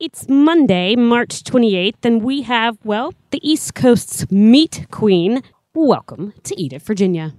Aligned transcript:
It's 0.00 0.26
Monday, 0.30 0.96
March 0.96 1.44
28th, 1.44 2.06
and 2.06 2.22
we 2.22 2.40
have, 2.40 2.78
well, 2.84 3.12
the 3.32 3.40
East 3.46 3.74
Coast's 3.74 4.30
meat 4.30 4.86
queen. 4.90 5.42
Welcome 5.74 6.32
to 6.44 6.58
Eat 6.58 6.72
It, 6.72 6.80
Virginia. 6.80 7.34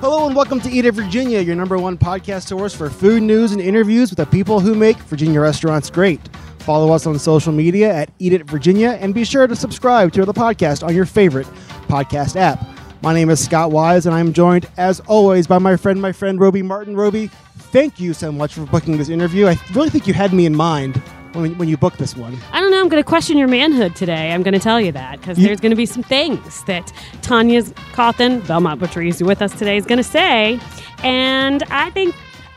Hello 0.00 0.26
and 0.26 0.34
welcome 0.34 0.60
to 0.62 0.68
Eat 0.68 0.84
It 0.84 0.90
Virginia, 0.90 1.38
your 1.38 1.54
number 1.54 1.78
one 1.78 1.96
podcast 1.96 2.48
source 2.48 2.74
for 2.74 2.90
food 2.90 3.22
news 3.22 3.52
and 3.52 3.60
interviews 3.60 4.10
with 4.10 4.16
the 4.16 4.26
people 4.26 4.58
who 4.58 4.74
make 4.74 4.96
Virginia 4.96 5.40
restaurants 5.40 5.90
great. 5.90 6.20
Follow 6.58 6.92
us 6.92 7.06
on 7.06 7.16
social 7.20 7.52
media 7.52 7.94
at 7.94 8.10
Eat 8.18 8.32
It 8.32 8.46
Virginia 8.46 8.98
and 9.00 9.14
be 9.14 9.24
sure 9.24 9.46
to 9.46 9.54
subscribe 9.54 10.12
to 10.14 10.24
the 10.24 10.34
podcast 10.34 10.84
on 10.84 10.92
your 10.92 11.06
favorite 11.06 11.46
podcast 11.86 12.34
app. 12.34 12.75
My 13.02 13.12
name 13.12 13.30
is 13.30 13.44
Scott 13.44 13.70
Wise, 13.70 14.06
and 14.06 14.14
I'm 14.14 14.32
joined, 14.32 14.66
as 14.76 15.00
always, 15.00 15.46
by 15.46 15.58
my 15.58 15.76
friend, 15.76 16.00
my 16.00 16.12
friend 16.12 16.40
Robey 16.40 16.62
Martin. 16.62 16.96
Robey, 16.96 17.28
thank 17.56 18.00
you 18.00 18.14
so 18.14 18.32
much 18.32 18.54
for 18.54 18.64
booking 18.66 18.96
this 18.96 19.08
interview. 19.08 19.46
I 19.46 19.58
really 19.74 19.90
think 19.90 20.06
you 20.06 20.14
had 20.14 20.32
me 20.32 20.46
in 20.46 20.56
mind 20.56 20.96
when, 21.34 21.56
when 21.58 21.68
you 21.68 21.76
booked 21.76 21.98
this 21.98 22.16
one. 22.16 22.36
I 22.52 22.60
don't 22.60 22.70
know. 22.70 22.80
I'm 22.80 22.88
going 22.88 23.02
to 23.02 23.08
question 23.08 23.36
your 23.38 23.48
manhood 23.48 23.94
today. 23.94 24.32
I'm 24.32 24.42
going 24.42 24.54
to 24.54 24.60
tell 24.60 24.80
you 24.80 24.92
that 24.92 25.20
because 25.20 25.36
there's 25.36 25.60
going 25.60 25.70
to 25.70 25.76
be 25.76 25.86
some 25.86 26.02
things 26.02 26.64
that 26.64 26.92
Tanya 27.22 27.62
Cauthen, 27.92 28.44
Belmont 28.46 28.80
who's 28.80 29.22
with 29.22 29.42
us 29.42 29.52
today, 29.52 29.76
is 29.76 29.84
going 29.84 29.98
to 29.98 30.02
say. 30.04 30.58
And 31.04 31.62
I 31.64 31.90
think 31.90 32.14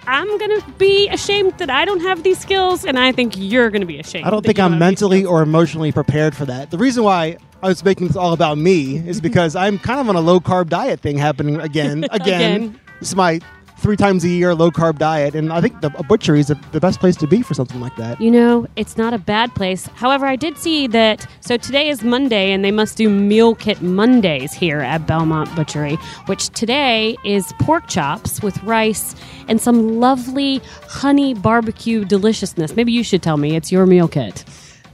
I'm 0.08 0.38
going 0.40 0.62
to 0.62 0.72
be 0.78 1.10
ashamed 1.10 1.58
that 1.60 1.70
I 1.70 1.86
don't 1.86 2.00
have 2.02 2.24
these 2.24 2.40
skills. 2.40 2.86
And 2.86 2.98
I 2.98 3.12
think 3.12 3.34
you're 3.38 3.70
going 3.70 3.82
to 3.82 3.88
be 3.88 4.00
ashamed. 4.00 4.26
I 4.26 4.30
don't 4.32 4.42
that 4.42 4.48
think 4.48 4.58
you 4.58 4.64
I'm 4.64 4.72
have 4.72 4.80
these 4.80 4.86
mentally 4.88 5.20
skills. 5.20 5.32
or 5.32 5.42
emotionally 5.42 5.92
prepared 5.92 6.36
for 6.36 6.46
that. 6.46 6.72
The 6.72 6.78
reason 6.78 7.04
why 7.04 7.38
I 7.62 7.68
was 7.68 7.84
making 7.84 8.08
this 8.08 8.16
all 8.16 8.34
about 8.34 8.58
me 8.58 8.98
is 8.98 9.20
because 9.30 9.56
I'm 9.56 9.80
kind 9.80 10.00
of 10.00 10.10
on 10.10 10.16
a 10.16 10.22
low 10.22 10.40
carb 10.40 10.70
diet 10.70 11.00
thing 11.02 11.18
happening 11.18 11.60
again. 11.60 11.80
Again, 12.12 12.64
Again. 12.64 12.80
this 13.00 13.10
is 13.10 13.16
my 13.16 13.40
three 13.80 13.96
times 13.96 14.24
a 14.26 14.30
year 14.30 14.54
low 14.54 14.72
carb 14.72 14.98
diet, 14.98 15.36
and 15.36 15.54
I 15.54 15.62
think 15.62 15.80
the 15.82 15.88
a 15.98 16.04
butchery 16.04 16.40
is 16.40 16.48
the, 16.48 16.60
the 16.72 16.80
best 16.80 17.00
place 17.00 17.16
to 17.18 17.28
be 17.28 17.42
for 17.42 17.54
something 17.54 17.80
like 17.80 17.96
that. 17.96 18.20
You 18.20 18.32
know, 18.32 18.68
it's 18.76 18.98
not 18.98 19.14
a 19.14 19.18
bad 19.18 19.54
place. 19.56 19.88
However, 19.96 20.26
I 20.26 20.36
did 20.36 20.58
see 20.58 20.88
that. 20.88 21.26
So 21.42 21.58
today 21.58 21.90
is 21.90 22.04
Monday, 22.04 22.52
and 22.52 22.64
they 22.64 22.72
must 22.72 22.98
do 22.98 23.10
meal 23.10 23.56
kit 23.56 23.82
Mondays 23.82 24.54
here 24.54 24.80
at 24.80 25.06
Belmont 25.08 25.54
Butchery, 25.56 25.96
which 26.26 26.50
today 26.50 27.18
is 27.24 27.54
pork 27.60 27.88
chops 27.88 28.42
with 28.42 28.62
rice 28.64 29.16
and 29.48 29.60
some 29.62 30.00
lovely 30.00 30.62
honey 30.88 31.34
barbecue 31.34 32.06
deliciousness. 32.06 32.76
Maybe 32.76 32.92
you 32.92 33.04
should 33.04 33.24
tell 33.24 33.38
me 33.38 33.56
it's 33.56 33.72
your 33.72 33.86
meal 33.86 34.08
kit. 34.08 34.46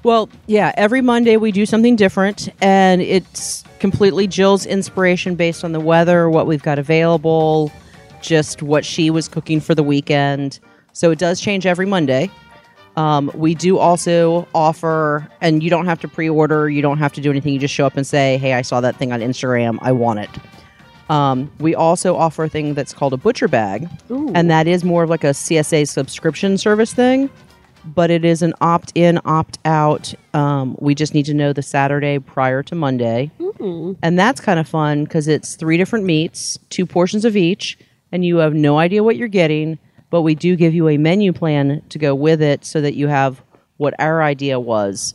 Well, 0.05 0.29
yeah, 0.45 0.71
every 0.77 1.01
Monday 1.01 1.35
we 1.35 1.51
do 1.51 1.65
something 1.65 1.95
different, 1.95 2.47
and 2.61 3.01
it's 3.01 3.63
completely 3.79 4.27
Jill's 4.27 4.67
inspiration 4.67 5.33
based 5.33 5.63
on 5.63 5.71
the 5.71 5.79
weather, 5.79 6.29
what 6.29 6.45
we've 6.45 6.61
got 6.61 6.77
available, 6.77 7.71
just 8.21 8.61
what 8.61 8.85
she 8.85 9.09
was 9.09 9.27
cooking 9.27 9.59
for 9.59 9.73
the 9.73 9.81
weekend. 9.81 10.59
So 10.93 11.09
it 11.09 11.17
does 11.17 11.41
change 11.41 11.65
every 11.65 11.87
Monday. 11.87 12.29
Um, 12.95 13.31
we 13.33 13.55
do 13.55 13.79
also 13.79 14.47
offer, 14.53 15.27
and 15.41 15.63
you 15.63 15.71
don't 15.71 15.87
have 15.87 15.99
to 16.01 16.07
pre 16.07 16.29
order, 16.29 16.69
you 16.69 16.83
don't 16.83 16.99
have 16.99 17.13
to 17.13 17.19
do 17.19 17.31
anything. 17.31 17.53
You 17.53 17.59
just 17.59 17.73
show 17.73 17.87
up 17.87 17.97
and 17.97 18.05
say, 18.05 18.37
Hey, 18.37 18.53
I 18.53 18.61
saw 18.61 18.81
that 18.81 18.97
thing 18.97 19.11
on 19.11 19.21
Instagram, 19.21 19.79
I 19.81 19.91
want 19.91 20.19
it. 20.19 20.29
Um, 21.09 21.51
we 21.59 21.73
also 21.73 22.15
offer 22.15 22.43
a 22.43 22.49
thing 22.49 22.75
that's 22.75 22.93
called 22.93 23.13
a 23.13 23.17
butcher 23.17 23.47
bag, 23.47 23.89
Ooh. 24.11 24.31
and 24.35 24.51
that 24.51 24.67
is 24.67 24.83
more 24.83 25.01
of 25.01 25.09
like 25.09 25.23
a 25.23 25.31
CSA 25.31 25.87
subscription 25.87 26.59
service 26.59 26.93
thing, 26.93 27.31
but 27.85 28.09
it 28.11 28.25
is 28.25 28.41
an 28.41 28.53
opt 28.61 28.91
in, 28.95 29.19
opt 29.25 29.59
out. 29.65 30.13
Um, 30.33 30.75
we 30.79 30.95
just 30.95 31.13
need 31.13 31.25
to 31.27 31.33
know 31.33 31.53
the 31.53 31.61
Saturday 31.61 32.19
prior 32.19 32.63
to 32.63 32.75
Monday. 32.75 33.31
And 34.01 34.17
that's 34.19 34.41
kind 34.41 34.59
of 34.59 34.67
fun 34.67 35.03
because 35.03 35.27
it's 35.27 35.55
three 35.55 35.77
different 35.77 36.05
meats, 36.05 36.57
two 36.69 36.85
portions 36.85 37.25
of 37.25 37.37
each, 37.37 37.77
and 38.11 38.25
you 38.25 38.37
have 38.37 38.53
no 38.53 38.77
idea 38.79 39.03
what 39.03 39.15
you're 39.17 39.27
getting, 39.27 39.77
but 40.09 40.21
we 40.21 40.35
do 40.35 40.55
give 40.55 40.73
you 40.73 40.87
a 40.89 40.97
menu 40.97 41.33
plan 41.33 41.81
to 41.89 41.99
go 41.99 42.13
with 42.15 42.41
it 42.41 42.65
so 42.65 42.81
that 42.81 42.95
you 42.95 43.07
have 43.07 43.41
what 43.77 43.93
our 43.99 44.21
idea 44.21 44.59
was. 44.59 45.13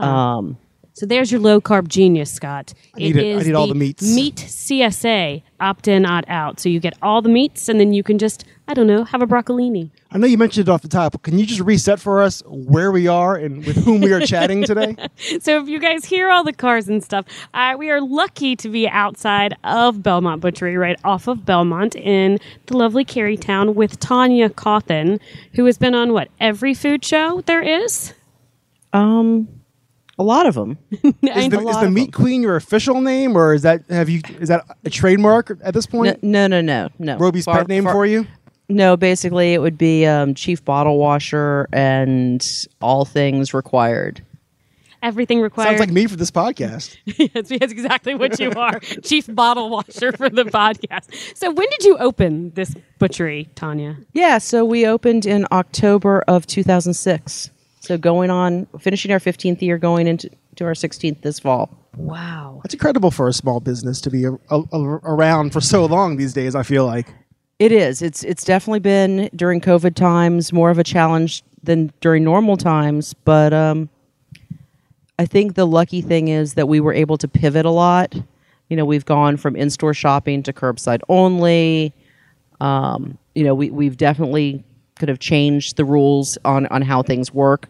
Um, 0.00 0.58
So 0.98 1.06
there's 1.06 1.30
your 1.30 1.40
low 1.40 1.60
carb 1.60 1.86
genius, 1.86 2.32
Scott. 2.32 2.74
I 2.96 2.98
need 2.98 3.16
it. 3.16 3.38
I 3.38 3.42
need 3.44 3.54
all 3.54 3.68
the 3.68 3.74
meats. 3.76 4.02
Meat 4.12 4.34
CSA, 4.34 5.44
opt 5.60 5.86
in, 5.86 6.04
opt 6.04 6.28
out. 6.28 6.58
So 6.58 6.68
you 6.68 6.80
get 6.80 6.94
all 7.02 7.22
the 7.22 7.28
meats, 7.28 7.68
and 7.68 7.78
then 7.78 7.92
you 7.92 8.02
can 8.02 8.18
just, 8.18 8.44
I 8.66 8.74
don't 8.74 8.88
know, 8.88 9.04
have 9.04 9.22
a 9.22 9.26
broccolini. 9.26 9.90
I 10.10 10.18
know 10.18 10.26
you 10.26 10.36
mentioned 10.36 10.66
it 10.66 10.72
off 10.72 10.82
the 10.82 10.88
top. 10.88 11.12
but 11.12 11.22
Can 11.22 11.38
you 11.38 11.46
just 11.46 11.60
reset 11.60 12.00
for 12.00 12.20
us 12.20 12.42
where 12.46 12.90
we 12.90 13.06
are 13.06 13.36
and 13.36 13.64
with 13.64 13.76
whom 13.84 14.00
we 14.00 14.12
are 14.12 14.20
chatting 14.20 14.64
today? 14.64 14.96
So 15.40 15.62
if 15.62 15.68
you 15.68 15.78
guys 15.78 16.04
hear 16.04 16.30
all 16.30 16.42
the 16.42 16.52
cars 16.52 16.88
and 16.88 17.04
stuff, 17.04 17.26
uh, 17.54 17.76
we 17.78 17.90
are 17.90 18.00
lucky 18.00 18.56
to 18.56 18.68
be 18.68 18.88
outside 18.88 19.54
of 19.62 20.02
Belmont 20.02 20.40
Butchery, 20.40 20.76
right 20.76 20.98
off 21.04 21.28
of 21.28 21.44
Belmont 21.44 21.94
in 21.94 22.38
the 22.66 22.76
lovely 22.76 23.04
Carytown 23.04 23.74
with 23.74 24.00
Tanya 24.00 24.48
Cauthen, 24.48 25.20
who 25.54 25.64
has 25.66 25.78
been 25.78 25.94
on 25.94 26.12
what 26.12 26.28
every 26.40 26.74
food 26.74 27.04
show 27.04 27.40
there 27.42 27.62
is. 27.62 28.14
um, 28.92 29.48
a 30.18 30.22
lot 30.22 30.46
of 30.46 30.54
them. 30.54 30.78
Is 31.02 31.48
the, 31.48 31.60
is 31.68 31.76
the 31.76 31.86
of 31.86 31.92
meat 31.92 32.12
queen 32.12 32.42
your 32.42 32.56
official 32.56 33.00
name, 33.00 33.36
or 33.36 33.54
is 33.54 33.62
that 33.62 33.82
have 33.88 34.08
you 34.08 34.20
is 34.40 34.48
that 34.48 34.64
a 34.84 34.90
trademark 34.90 35.56
at 35.62 35.74
this 35.74 35.86
point? 35.86 36.22
no, 36.22 36.46
no, 36.46 36.60
no. 36.60 36.88
no. 36.98 37.16
Robey's 37.18 37.44
Far- 37.44 37.58
pet 37.58 37.68
name 37.68 37.84
far- 37.84 37.92
for 37.92 38.06
you? 38.06 38.26
No, 38.68 38.96
basically 38.96 39.54
it 39.54 39.58
would 39.62 39.78
be 39.78 40.04
um, 40.06 40.34
chief 40.34 40.64
bottle 40.64 40.98
washer 40.98 41.68
and 41.72 42.46
all 42.82 43.04
things 43.06 43.54
required. 43.54 44.20
everything 45.02 45.40
required. 45.40 45.68
Sounds 45.68 45.80
like 45.80 45.90
me 45.90 46.06
for 46.06 46.16
this 46.16 46.30
podcast. 46.30 46.96
Yes, 47.18 47.48
that's 47.48 47.72
exactly 47.72 48.14
what 48.14 48.38
you 48.40 48.50
are. 48.52 48.78
Chief 49.02 49.26
bottle 49.34 49.70
washer 49.70 50.12
for 50.12 50.28
the 50.28 50.44
podcast. 50.44 51.36
So 51.36 51.50
when 51.50 51.66
did 51.70 51.84
you 51.84 51.96
open 51.98 52.50
this 52.54 52.74
butchery, 52.98 53.48
Tanya? 53.54 53.96
Yeah, 54.12 54.38
so 54.38 54.64
we 54.64 54.86
opened 54.86 55.24
in 55.24 55.46
October 55.52 56.22
of 56.28 56.46
2006. 56.46 57.50
So 57.88 57.96
going 57.96 58.28
on, 58.28 58.66
finishing 58.78 59.12
our 59.12 59.18
15th 59.18 59.62
year, 59.62 59.78
going 59.78 60.06
into 60.06 60.28
to 60.56 60.64
our 60.66 60.74
16th 60.74 61.22
this 61.22 61.38
fall. 61.38 61.70
Wow. 61.96 62.60
That's 62.62 62.74
incredible 62.74 63.10
for 63.10 63.28
a 63.28 63.32
small 63.32 63.60
business 63.60 64.02
to 64.02 64.10
be 64.10 64.24
a, 64.24 64.32
a- 64.50 64.62
a- 64.72 65.00
around 65.04 65.54
for 65.54 65.62
so 65.62 65.86
long 65.86 66.18
these 66.18 66.34
days. 66.34 66.54
I 66.54 66.64
feel 66.64 66.84
like. 66.84 67.06
It 67.58 67.72
is. 67.72 68.02
It's 68.02 68.22
it's 68.24 68.44
definitely 68.44 68.80
been 68.80 69.30
during 69.34 69.62
COVID 69.62 69.94
times 69.94 70.52
more 70.52 70.68
of 70.68 70.78
a 70.78 70.84
challenge 70.84 71.42
than 71.62 71.90
during 72.02 72.24
normal 72.24 72.58
times, 72.58 73.14
but 73.14 73.54
um, 73.54 73.88
I 75.18 75.24
think 75.24 75.54
the 75.54 75.66
lucky 75.66 76.02
thing 76.02 76.28
is 76.28 76.54
that 76.54 76.68
we 76.68 76.80
were 76.80 76.92
able 76.92 77.16
to 77.16 77.26
pivot 77.26 77.64
a 77.64 77.70
lot. 77.70 78.14
You 78.68 78.76
know, 78.76 78.84
we've 78.84 79.06
gone 79.06 79.38
from 79.38 79.56
in-store 79.56 79.94
shopping 79.94 80.42
to 80.42 80.52
curbside 80.52 81.00
only. 81.08 81.94
Um, 82.60 83.16
you 83.34 83.44
know, 83.44 83.54
we 83.54 83.70
we've 83.70 83.96
definitely 83.96 84.62
could 84.98 85.08
have 85.08 85.18
changed 85.18 85.76
the 85.76 85.84
rules 85.84 86.38
on 86.44 86.66
on 86.66 86.82
how 86.82 87.02
things 87.02 87.32
work 87.32 87.68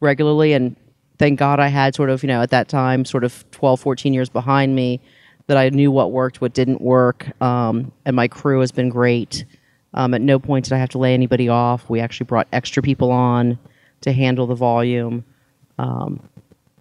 regularly 0.00 0.52
and 0.52 0.76
thank 1.22 1.38
God 1.38 1.60
I 1.60 1.68
had 1.68 1.94
sort 1.94 2.10
of, 2.10 2.24
you 2.24 2.26
know, 2.26 2.42
at 2.42 2.50
that 2.50 2.68
time 2.68 3.04
sort 3.04 3.22
of 3.22 3.48
12, 3.52 3.78
14 3.78 4.12
years 4.12 4.28
behind 4.28 4.74
me 4.74 5.00
that 5.46 5.56
I 5.56 5.68
knew 5.68 5.92
what 5.92 6.10
worked, 6.10 6.40
what 6.40 6.52
didn't 6.52 6.80
work. 6.80 7.30
Um, 7.40 7.92
and 8.04 8.16
my 8.16 8.26
crew 8.26 8.58
has 8.58 8.72
been 8.72 8.88
great. 8.88 9.44
Um, 9.94 10.14
at 10.14 10.20
no 10.20 10.40
point 10.40 10.64
did 10.64 10.72
I 10.72 10.78
have 10.78 10.88
to 10.90 10.98
lay 10.98 11.14
anybody 11.14 11.48
off. 11.48 11.88
We 11.88 12.00
actually 12.00 12.24
brought 12.26 12.48
extra 12.52 12.82
people 12.82 13.12
on 13.12 13.56
to 14.00 14.12
handle 14.12 14.48
the 14.48 14.56
volume. 14.56 15.24
Um, 15.78 16.28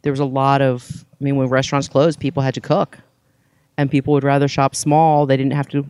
there 0.01 0.11
was 0.11 0.19
a 0.19 0.25
lot 0.25 0.61
of, 0.61 1.05
I 1.19 1.23
mean, 1.23 1.35
when 1.35 1.47
restaurants 1.47 1.87
closed, 1.87 2.19
people 2.19 2.41
had 2.41 2.55
to 2.55 2.61
cook, 2.61 2.97
and 3.77 3.91
people 3.91 4.13
would 4.13 4.23
rather 4.23 4.47
shop 4.47 4.75
small. 4.75 5.27
They 5.27 5.37
didn't 5.37 5.53
have 5.53 5.67
to, 5.69 5.85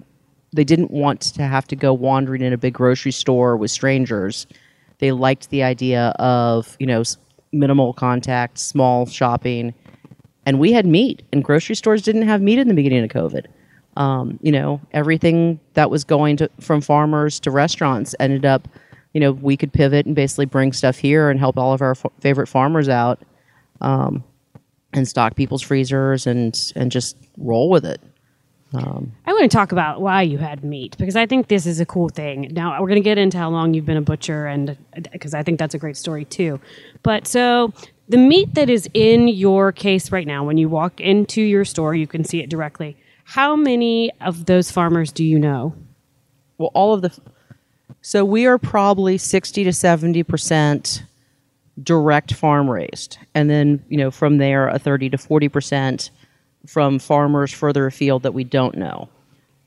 they 0.53 0.63
didn't 0.63 0.91
want 0.91 1.22
to 1.22 1.44
have 1.44 1.67
to 1.67 1.75
go 1.75 1.94
wandering 1.94 2.41
in 2.41 2.53
a 2.53 2.57
big 2.57 2.73
grocery 2.73 3.12
store 3.12 3.56
with 3.56 3.72
strangers. 3.72 4.47
They 5.00 5.12
liked 5.12 5.50
the 5.50 5.63
idea 5.63 6.09
of, 6.19 6.75
you 6.79 6.85
know, 6.85 7.03
minimal 7.51 7.94
contact, 7.94 8.59
small 8.59 9.06
shopping, 9.06 9.73
and 10.45 10.59
we 10.59 10.72
had 10.72 10.85
meat, 10.85 11.23
and 11.31 11.44
grocery 11.44 11.75
stores 11.75 12.01
didn't 12.01 12.23
have 12.23 12.41
meat 12.41 12.59
in 12.59 12.67
the 12.67 12.73
beginning 12.73 13.03
of 13.03 13.09
COVID. 13.09 13.45
Um, 13.97 14.39
you 14.41 14.51
know, 14.51 14.81
everything 14.94 15.59
that 15.74 15.89
was 15.89 16.03
going 16.03 16.38
to 16.38 16.50
from 16.59 16.81
farmers 16.81 17.39
to 17.42 17.51
restaurants 17.51 18.15
ended 18.19 18.45
up, 18.45 18.68
you 19.13 19.19
know, 19.19 19.33
we 19.33 19.57
could 19.57 19.74
pivot 19.74 20.06
and 20.06 20.15
basically 20.15 20.45
bring 20.45 20.71
stuff 20.74 20.98
here 20.98 21.30
and 21.30 21.39
help 21.39 21.57
all 21.57 21.74
of 21.74 21.81
our 21.81 21.92
f- 21.92 22.06
favorite 22.19 22.48
farmers 22.48 22.89
out, 22.89 23.21
um, 23.81 24.24
and 24.94 25.07
stock 25.07 25.36
people's 25.36 25.62
freezers 25.62 26.25
and 26.25 26.56
and 26.75 26.92
just 26.92 27.18
roll 27.38 27.69
with 27.69 27.86
it. 27.86 28.01
Um, 28.73 29.12
I 29.25 29.33
want 29.33 29.51
to 29.51 29.56
talk 29.56 29.73
about 29.73 30.01
why 30.01 30.21
you 30.21 30.38
had 30.38 30.63
meat 30.63 30.95
because 30.97 31.18
I 31.18 31.25
think 31.25 31.50
this 31.50 31.65
is 31.65 31.81
a 31.81 31.85
cool 31.85 32.07
thing. 32.07 32.50
Now 32.53 32.79
we're 32.81 32.88
going 32.88 33.01
to 33.01 33.01
get 33.01 33.18
into 33.18 33.38
how 33.38 33.50
long 33.50 33.73
you've 33.73 33.85
been 33.85 33.97
a 33.97 34.01
butcher, 34.01 34.47
and 34.47 34.77
because 35.12 35.33
I 35.33 35.44
think 35.44 35.59
that's 35.59 35.75
a 35.75 35.77
great 35.77 35.97
story 35.97 36.23
too. 36.25 36.59
But 37.03 37.27
so 37.27 37.73
the 38.07 38.18
meat 38.18 38.53
that 38.53 38.69
is 38.69 38.89
in 38.94 39.27
your 39.27 39.71
case 39.71 40.12
right 40.12 40.25
now, 40.25 40.45
when 40.45 40.57
you 40.57 40.69
walk 40.69 41.01
into 41.01 41.41
your 41.41 41.65
store, 41.65 41.95
you 41.95 42.07
can 42.07 42.23
see 42.23 42.39
it 42.39 42.50
directly. 42.50 42.95
How 43.25 43.56
many 43.56 44.12
of 44.21 44.45
those 44.45 44.71
farmers 44.71 45.12
do 45.12 45.24
you 45.25 45.38
know? 45.38 45.75
Well, 46.57 46.71
all 46.74 46.94
of 46.94 47.01
the, 47.01 47.17
so 48.01 48.24
we 48.24 48.45
are 48.45 48.57
probably 48.57 49.17
sixty 49.17 49.65
to 49.65 49.74
seventy 49.74 50.24
percent 50.24 51.03
direct 51.83 52.33
farm 52.33 52.69
raised, 52.69 53.17
and 53.35 53.50
then 53.50 53.83
you 53.89 53.97
know 53.97 54.12
from 54.12 54.38
there 54.38 54.69
a 54.69 54.79
thirty 54.79 55.09
to 55.09 55.17
forty 55.17 55.50
percent 55.50 56.09
from 56.66 57.00
farmers 57.00 57.52
further 57.52 57.86
afield 57.86 58.24
that 58.24 58.34
we 58.34 58.44
don't 58.44 58.78
know. 58.78 59.10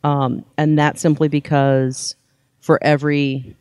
Um, 0.02 0.44
and 0.56 0.79
that's 0.79 1.00
simply 1.00 1.29
because 1.29 2.14
for 2.61 2.79
every 2.82 3.56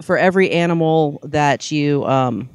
for 0.00 0.16
every 0.16 0.50
animal 0.50 1.20
that 1.22 1.70
you 1.70 2.04
um, 2.06 2.48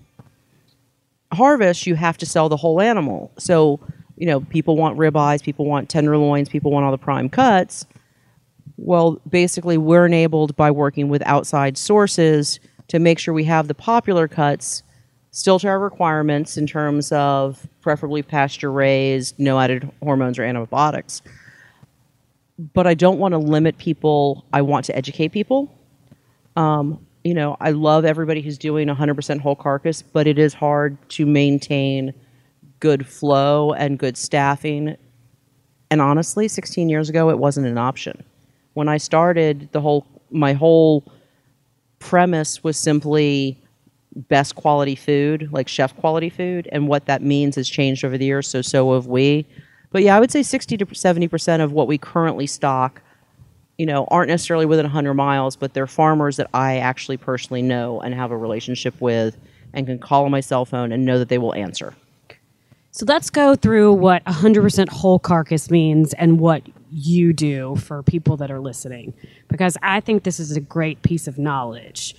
harvest, 1.31 1.87
you 1.87 1.95
have 1.95 2.17
to 2.17 2.25
sell 2.25 2.49
the 2.49 2.57
whole 2.57 2.81
animal. 2.81 3.31
So, 3.37 3.79
you 4.17 4.25
know, 4.25 4.41
people 4.41 4.75
want 4.75 4.97
ribeyes, 4.97 5.41
people 5.41 5.65
want 5.65 5.89
tenderloins, 5.89 6.49
people 6.49 6.71
want 6.71 6.85
all 6.85 6.91
the 6.91 6.97
prime 6.97 7.29
cuts. 7.29 7.85
Well, 8.77 9.21
basically, 9.29 9.77
we're 9.77 10.05
enabled 10.05 10.55
by 10.55 10.71
working 10.71 11.09
with 11.09 11.21
outside 11.25 11.77
sources 11.77 12.59
to 12.89 12.99
make 12.99 13.19
sure 13.19 13.33
we 13.33 13.45
have 13.45 13.67
the 13.67 13.73
popular 13.73 14.27
cuts 14.27 14.83
still 15.37 15.59
to 15.59 15.67
our 15.67 15.79
requirements 15.79 16.57
in 16.57 16.65
terms 16.65 17.11
of 17.11 17.67
preferably 17.81 18.23
pasture 18.23 18.71
raised, 18.71 19.37
no 19.37 19.59
added 19.59 19.87
hormones 20.01 20.39
or 20.39 20.43
antibiotics. 20.43 21.21
But 22.73 22.87
I 22.87 22.95
don't 22.95 23.19
want 23.19 23.33
to 23.33 23.37
limit 23.37 23.77
people. 23.77 24.43
I 24.51 24.63
want 24.63 24.85
to 24.85 24.95
educate 24.95 25.27
people. 25.27 25.71
Um, 26.55 27.05
you 27.23 27.35
know, 27.35 27.55
I 27.59 27.69
love 27.69 28.03
everybody 28.03 28.41
who's 28.41 28.57
doing 28.57 28.87
100% 28.87 29.39
whole 29.39 29.55
carcass, 29.55 30.01
but 30.01 30.25
it 30.25 30.39
is 30.39 30.55
hard 30.55 30.97
to 31.09 31.27
maintain 31.27 32.15
good 32.79 33.05
flow 33.05 33.73
and 33.73 33.99
good 33.99 34.17
staffing. 34.17 34.97
And 35.91 36.01
honestly, 36.01 36.47
16 36.47 36.89
years 36.89 37.09
ago, 37.09 37.29
it 37.29 37.37
wasn't 37.37 37.67
an 37.67 37.77
option. 37.77 38.23
When 38.73 38.89
I 38.89 38.97
started, 38.97 39.69
the 39.71 39.81
whole 39.81 40.07
my 40.31 40.53
whole 40.53 41.03
premise 41.99 42.63
was 42.63 42.75
simply 42.75 43.61
best 44.17 44.55
quality 44.55 44.95
food, 44.95 45.49
like 45.51 45.67
chef 45.67 45.95
quality 45.95 46.29
food, 46.29 46.67
and 46.71 46.87
what 46.87 47.05
that 47.05 47.21
means 47.21 47.55
has 47.55 47.69
changed 47.69 48.03
over 48.03 48.17
the 48.17 48.25
years. 48.25 48.47
So 48.47 48.61
so 48.61 48.93
have 48.93 49.07
we. 49.07 49.45
But 49.91 50.03
yeah, 50.03 50.17
I 50.17 50.19
would 50.19 50.31
say 50.31 50.43
60 50.43 50.77
to 50.77 50.95
70 50.95 51.27
percent 51.27 51.61
of 51.61 51.71
what 51.71 51.87
we 51.87 51.97
currently 51.97 52.47
stock, 52.47 53.01
you 53.77 53.85
know, 53.85 54.05
aren't 54.09 54.29
necessarily 54.29 54.65
within 54.65 54.85
100 54.85 55.13
miles, 55.13 55.55
but 55.55 55.73
they're 55.73 55.87
farmers 55.87 56.37
that 56.37 56.49
I 56.53 56.77
actually 56.77 57.17
personally 57.17 57.61
know 57.61 58.01
and 58.01 58.13
have 58.13 58.31
a 58.31 58.37
relationship 58.37 58.99
with, 58.99 59.37
and 59.73 59.85
can 59.85 59.99
call 59.99 60.25
on 60.25 60.31
my 60.31 60.41
cell 60.41 60.65
phone 60.65 60.91
and 60.91 61.05
know 61.05 61.19
that 61.19 61.29
they 61.29 61.37
will 61.37 61.53
answer. 61.53 61.93
So 62.91 63.05
let's 63.07 63.29
go 63.29 63.53
through 63.53 63.93
what 63.93 64.25
100% 64.25 64.89
whole 64.89 65.19
carcass 65.19 65.69
means 65.69 66.13
and 66.13 66.39
what 66.39 66.63
you 66.91 67.31
do 67.31 67.75
for 67.75 68.01
people 68.01 68.37
that 68.37 68.49
are 68.49 68.59
listening, 68.59 69.13
because 69.49 69.77
I 69.83 69.99
think 69.99 70.23
this 70.23 70.39
is 70.39 70.57
a 70.57 70.61
great 70.61 71.01
piece 71.03 71.27
of 71.27 71.37
knowledge. 71.37 72.15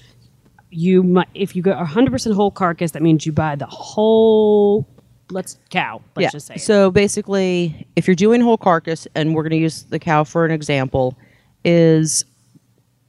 You, 0.70 1.02
mu- 1.02 1.22
if 1.34 1.56
you 1.56 1.62
go 1.62 1.72
100% 1.74 2.34
whole 2.34 2.50
carcass, 2.50 2.92
that 2.92 3.02
means 3.02 3.24
you 3.24 3.32
buy 3.32 3.56
the 3.56 3.66
whole, 3.66 4.86
let's 5.30 5.58
cow. 5.70 6.02
Let's 6.16 6.32
just 6.32 6.46
say. 6.46 6.54
it. 6.54 6.60
So 6.60 6.90
basically, 6.90 7.86
if 7.96 8.06
you're 8.06 8.14
doing 8.14 8.40
whole 8.40 8.58
carcass, 8.58 9.06
and 9.14 9.34
we're 9.34 9.42
going 9.42 9.52
to 9.52 9.56
use 9.58 9.84
the 9.84 9.98
cow 9.98 10.24
for 10.24 10.44
an 10.44 10.50
example, 10.50 11.16
is 11.64 12.24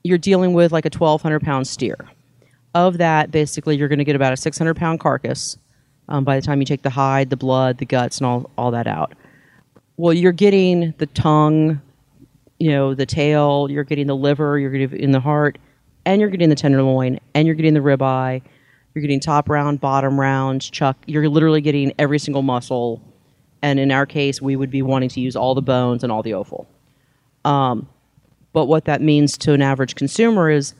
you're 0.03 0.17
dealing 0.17 0.53
with 0.53 0.71
like 0.71 0.85
a 0.85 0.97
1,200 0.97 1.41
pound 1.41 1.67
steer. 1.67 1.97
Of 2.75 2.99
that, 2.99 3.31
basically, 3.31 3.75
you're 3.77 3.87
going 3.87 3.99
to 3.99 4.05
get 4.05 4.15
about 4.15 4.31
a 4.31 4.37
600 4.37 4.75
pound 4.75 4.99
carcass 4.99 5.57
um, 6.07 6.23
by 6.23 6.35
the 6.35 6.41
time 6.45 6.59
you 6.59 6.65
take 6.65 6.83
the 6.83 6.89
hide, 6.89 7.29
the 7.29 7.37
blood, 7.37 7.77
the 7.77 7.85
guts, 7.85 8.19
and 8.19 8.27
all, 8.27 8.49
all 8.57 8.71
that 8.71 8.87
out. 8.87 9.13
Well, 9.97 10.13
you're 10.13 10.31
getting 10.31 10.93
the 10.97 11.07
tongue, 11.07 11.81
you 12.59 12.69
know, 12.69 12.93
the 12.93 13.05
tail, 13.05 13.67
you're 13.69 13.83
getting 13.83 14.07
the 14.07 14.15
liver, 14.15 14.59
you're 14.59 14.71
getting 14.71 14.99
in 14.99 15.11
the 15.11 15.19
heart, 15.19 15.57
and 16.05 16.21
you're 16.21 16.29
getting 16.29 16.49
the 16.49 16.55
tenderloin, 16.55 17.19
and 17.33 17.45
you're 17.45 17.55
getting 17.55 17.73
the 17.73 17.79
ribeye, 17.79 18.41
you're 18.93 19.01
getting 19.01 19.19
top 19.19 19.49
round, 19.49 19.79
bottom 19.79 20.19
round, 20.19 20.71
chuck. 20.71 20.97
You're 21.05 21.29
literally 21.29 21.61
getting 21.61 21.93
every 21.99 22.19
single 22.19 22.41
muscle. 22.41 23.01
And 23.61 23.79
in 23.79 23.91
our 23.91 24.05
case, 24.05 24.41
we 24.41 24.55
would 24.55 24.71
be 24.71 24.81
wanting 24.81 25.09
to 25.09 25.19
use 25.19 25.35
all 25.35 25.53
the 25.53 25.61
bones 25.61 26.03
and 26.03 26.11
all 26.11 26.23
the 26.23 26.33
offal. 26.33 26.67
Um, 27.45 27.87
but 28.51 28.65
what 28.65 28.85
that 28.85 29.01
means 29.01 29.37
to 29.39 29.53
an 29.53 29.61
average 29.61 29.95
consumer 29.95 30.49
is 30.49 30.73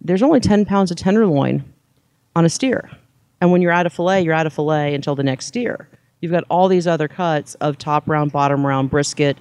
there's 0.00 0.22
only 0.22 0.40
10 0.40 0.64
pounds 0.64 0.90
of 0.90 0.96
tenderloin 0.96 1.64
on 2.34 2.44
a 2.44 2.48
steer. 2.48 2.90
And 3.40 3.52
when 3.52 3.62
you're 3.62 3.72
out 3.72 3.86
of 3.86 3.92
fillet, 3.92 4.22
you're 4.22 4.34
out 4.34 4.46
of 4.46 4.52
fillet 4.52 4.94
until 4.94 5.14
the 5.14 5.22
next 5.22 5.46
steer. 5.46 5.88
You've 6.20 6.32
got 6.32 6.44
all 6.48 6.68
these 6.68 6.86
other 6.86 7.08
cuts 7.08 7.54
of 7.56 7.78
top 7.78 8.08
round, 8.08 8.32
bottom 8.32 8.66
round, 8.66 8.90
brisket, 8.90 9.36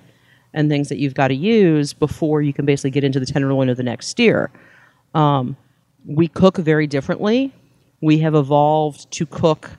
and 0.54 0.70
things 0.70 0.90
that 0.90 0.98
you've 0.98 1.14
got 1.14 1.30
to 1.30 1.36
use 1.36 1.94
before 1.94 2.42
you 2.42 2.54
can 2.54 2.66
basically 2.66 2.92
get 2.92 3.04
into 3.04 3.20
the 3.20 3.26
tenderloin 3.26 3.70
of 3.70 3.78
the 3.78 3.84
next 3.84 4.08
steer. 4.08 4.52
Um, 5.14 5.58
we 6.06 6.28
cook 6.28 6.58
very 6.58 6.88
differently. 6.88 7.54
We 8.02 8.20
have 8.20 8.36
evolved 8.36 9.12
to 9.12 9.26
cook 9.26 9.72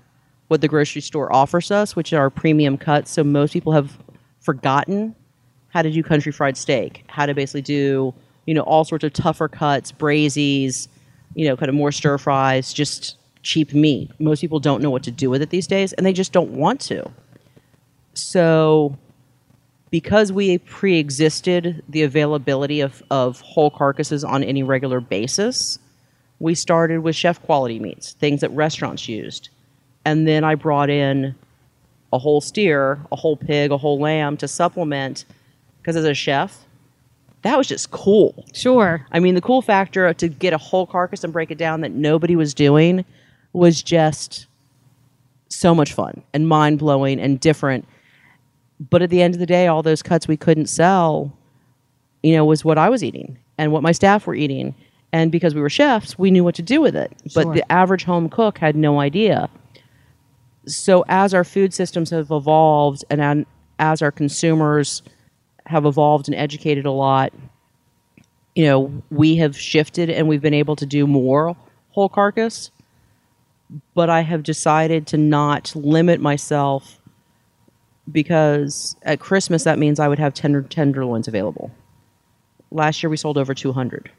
what 0.48 0.60
the 0.60 0.68
grocery 0.68 1.00
store 1.00 1.32
offers 1.32 1.70
us, 1.70 1.96
which 1.96 2.12
are 2.12 2.30
premium 2.30 2.76
cuts. 2.76 3.10
So 3.10 3.24
most 3.24 3.52
people 3.52 3.72
have 3.72 3.98
forgotten 4.40 5.14
how 5.70 5.82
to 5.82 5.90
do 5.90 6.02
country 6.02 6.30
fried 6.30 6.56
steak, 6.56 7.04
how 7.08 7.26
to 7.26 7.34
basically 7.34 7.62
do, 7.62 8.12
you 8.46 8.54
know, 8.54 8.60
all 8.62 8.84
sorts 8.84 9.04
of 9.04 9.12
tougher 9.12 9.48
cuts, 9.48 9.90
braises, 9.90 10.88
you 11.34 11.48
know, 11.48 11.56
kind 11.56 11.68
of 11.68 11.74
more 11.74 11.90
stir 11.90 12.18
fries, 12.18 12.72
just 12.72 13.16
cheap 13.42 13.72
meat. 13.72 14.10
Most 14.20 14.40
people 14.40 14.60
don't 14.60 14.82
know 14.82 14.90
what 14.90 15.02
to 15.04 15.10
do 15.10 15.30
with 15.30 15.42
it 15.42 15.50
these 15.50 15.66
days, 15.66 15.92
and 15.94 16.04
they 16.04 16.12
just 16.12 16.32
don't 16.32 16.50
want 16.50 16.80
to. 16.82 17.10
So, 18.14 18.98
because 19.92 20.32
we 20.32 20.56
pre 20.58 20.98
existed 20.98 21.84
the 21.88 22.02
availability 22.02 22.80
of, 22.80 23.02
of 23.10 23.40
whole 23.42 23.70
carcasses 23.70 24.24
on 24.24 24.42
any 24.42 24.62
regular 24.62 25.00
basis, 25.00 25.78
we 26.40 26.54
started 26.56 27.00
with 27.00 27.14
chef 27.14 27.40
quality 27.42 27.78
meats, 27.78 28.14
things 28.14 28.40
that 28.40 28.50
restaurants 28.50 29.06
used. 29.06 29.50
And 30.04 30.26
then 30.26 30.42
I 30.44 30.56
brought 30.56 30.90
in 30.90 31.36
a 32.12 32.18
whole 32.18 32.40
steer, 32.40 33.00
a 33.12 33.16
whole 33.16 33.36
pig, 33.36 33.70
a 33.70 33.76
whole 33.76 34.00
lamb 34.00 34.38
to 34.38 34.48
supplement 34.48 35.26
because 35.78 35.94
as 35.94 36.06
a 36.06 36.14
chef, 36.14 36.64
that 37.42 37.58
was 37.58 37.66
just 37.66 37.90
cool. 37.90 38.46
sure. 38.54 39.06
I 39.12 39.20
mean, 39.20 39.34
the 39.34 39.40
cool 39.40 39.60
factor 39.62 40.12
to 40.14 40.28
get 40.28 40.54
a 40.54 40.58
whole 40.58 40.86
carcass 40.86 41.22
and 41.22 41.32
break 41.32 41.50
it 41.50 41.58
down 41.58 41.82
that 41.82 41.92
nobody 41.92 42.34
was 42.34 42.54
doing 42.54 43.04
was 43.52 43.82
just 43.82 44.46
so 45.50 45.74
much 45.74 45.92
fun 45.92 46.22
and 46.32 46.48
mind 46.48 46.78
blowing 46.78 47.20
and 47.20 47.38
different. 47.38 47.86
But 48.90 49.02
at 49.02 49.10
the 49.10 49.22
end 49.22 49.34
of 49.34 49.40
the 49.40 49.46
day, 49.46 49.66
all 49.66 49.82
those 49.82 50.02
cuts 50.02 50.26
we 50.26 50.36
couldn't 50.36 50.66
sell, 50.66 51.32
you 52.22 52.34
know, 52.34 52.44
was 52.44 52.64
what 52.64 52.78
I 52.78 52.88
was 52.88 53.04
eating 53.04 53.38
and 53.58 53.70
what 53.70 53.82
my 53.82 53.92
staff 53.92 54.26
were 54.26 54.34
eating. 54.34 54.74
And 55.12 55.30
because 55.30 55.54
we 55.54 55.60
were 55.60 55.70
chefs, 55.70 56.18
we 56.18 56.30
knew 56.30 56.42
what 56.42 56.54
to 56.56 56.62
do 56.62 56.80
with 56.80 56.96
it. 56.96 57.12
Sure. 57.28 57.44
But 57.44 57.54
the 57.54 57.70
average 57.70 58.04
home 58.04 58.28
cook 58.28 58.58
had 58.58 58.74
no 58.74 58.98
idea. 58.98 59.50
So 60.66 61.04
as 61.08 61.34
our 61.34 61.44
food 61.44 61.74
systems 61.74 62.10
have 62.10 62.30
evolved 62.30 63.04
and 63.10 63.46
as 63.78 64.00
our 64.00 64.10
consumers 64.10 65.02
have 65.66 65.84
evolved 65.84 66.28
and 66.28 66.34
educated 66.34 66.86
a 66.86 66.90
lot, 66.90 67.32
you 68.54 68.64
know, 68.64 69.02
we 69.10 69.36
have 69.36 69.56
shifted 69.56 70.08
and 70.08 70.28
we've 70.28 70.42
been 70.42 70.54
able 70.54 70.76
to 70.76 70.86
do 70.86 71.06
more 71.06 71.56
whole 71.90 72.08
carcass. 72.08 72.70
But 73.94 74.08
I 74.08 74.22
have 74.22 74.42
decided 74.42 75.06
to 75.08 75.18
not 75.18 75.74
limit 75.76 76.20
myself 76.20 76.98
because 78.12 78.96
at 79.02 79.20
Christmas 79.20 79.64
that 79.64 79.78
means 79.78 79.98
I 79.98 80.08
would 80.08 80.18
have 80.18 80.34
tender 80.34 80.62
tenderloins 80.62 81.28
available. 81.28 81.70
Last 82.70 83.02
year 83.02 83.10
we 83.10 83.16
sold 83.16 83.38
over 83.38 83.54
200. 83.54 84.10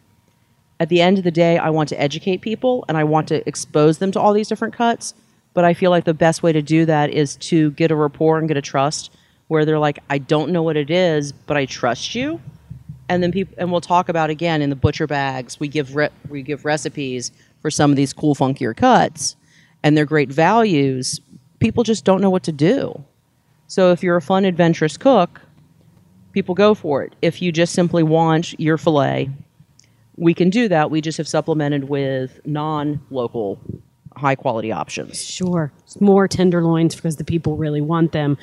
At 0.79 0.89
the 0.89 1.01
end 1.01 1.17
of 1.17 1.23
the 1.23 1.31
day, 1.31 1.57
I 1.57 1.69
want 1.69 1.89
to 1.89 2.01
educate 2.01 2.41
people 2.41 2.83
and 2.87 2.97
I 2.97 3.03
want 3.03 3.27
to 3.29 3.47
expose 3.47 3.99
them 3.99 4.11
to 4.11 4.19
all 4.19 4.33
these 4.33 4.47
different 4.47 4.73
cuts. 4.73 5.13
But 5.53 5.65
I 5.65 5.73
feel 5.73 5.91
like 5.91 6.05
the 6.05 6.13
best 6.13 6.41
way 6.41 6.51
to 6.51 6.61
do 6.61 6.85
that 6.85 7.11
is 7.11 7.35
to 7.37 7.71
get 7.71 7.91
a 7.91 7.95
rapport 7.95 8.39
and 8.39 8.47
get 8.47 8.57
a 8.57 8.61
trust 8.61 9.11
where 9.47 9.65
they're 9.65 9.79
like, 9.79 9.99
I 10.09 10.17
don't 10.17 10.51
know 10.51 10.63
what 10.63 10.77
it 10.77 10.89
is, 10.89 11.31
but 11.31 11.57
I 11.57 11.65
trust 11.65 12.15
you. 12.15 12.41
And 13.07 13.21
then 13.21 13.31
people, 13.31 13.53
and 13.57 13.71
we'll 13.71 13.81
talk 13.81 14.09
about 14.09 14.29
again 14.29 14.61
in 14.61 14.69
the 14.69 14.75
butcher 14.75 15.05
bags. 15.05 15.59
We 15.59 15.67
give 15.67 15.95
re- 15.95 16.09
we 16.29 16.41
give 16.41 16.65
recipes 16.65 17.31
for 17.61 17.69
some 17.69 17.91
of 17.91 17.97
these 17.97 18.13
cool, 18.13 18.33
funkier 18.33 18.75
cuts, 18.75 19.35
and 19.83 19.95
they're 19.95 20.05
great 20.05 20.29
values. 20.29 21.19
People 21.59 21.83
just 21.83 22.05
don't 22.05 22.21
know 22.21 22.29
what 22.29 22.43
to 22.43 22.51
do. 22.51 23.03
So 23.67 23.91
if 23.91 24.03
you're 24.03 24.17
a 24.17 24.21
fun, 24.21 24.45
adventurous 24.45 24.97
cook, 24.97 25.41
people 26.31 26.55
go 26.55 26.73
for 26.73 27.03
it. 27.03 27.15
If 27.21 27.41
you 27.41 27.51
just 27.51 27.73
simply 27.73 28.03
want 28.03 28.59
your 28.59 28.77
fillet, 28.77 29.29
we 30.15 30.33
can 30.33 30.49
do 30.49 30.67
that. 30.67 30.91
We 30.91 31.01
just 31.01 31.17
have 31.17 31.27
supplemented 31.27 31.89
with 31.89 32.39
non-local, 32.45 33.59
high-quality 34.15 34.71
options. 34.71 35.23
Sure. 35.23 35.71
It's 35.83 35.99
more 35.99 36.27
tenderloins 36.27 36.95
because 36.95 37.15
the 37.15 37.23
people 37.23 37.57
really 37.57 37.81
want 37.81 38.11
them. 38.11 38.37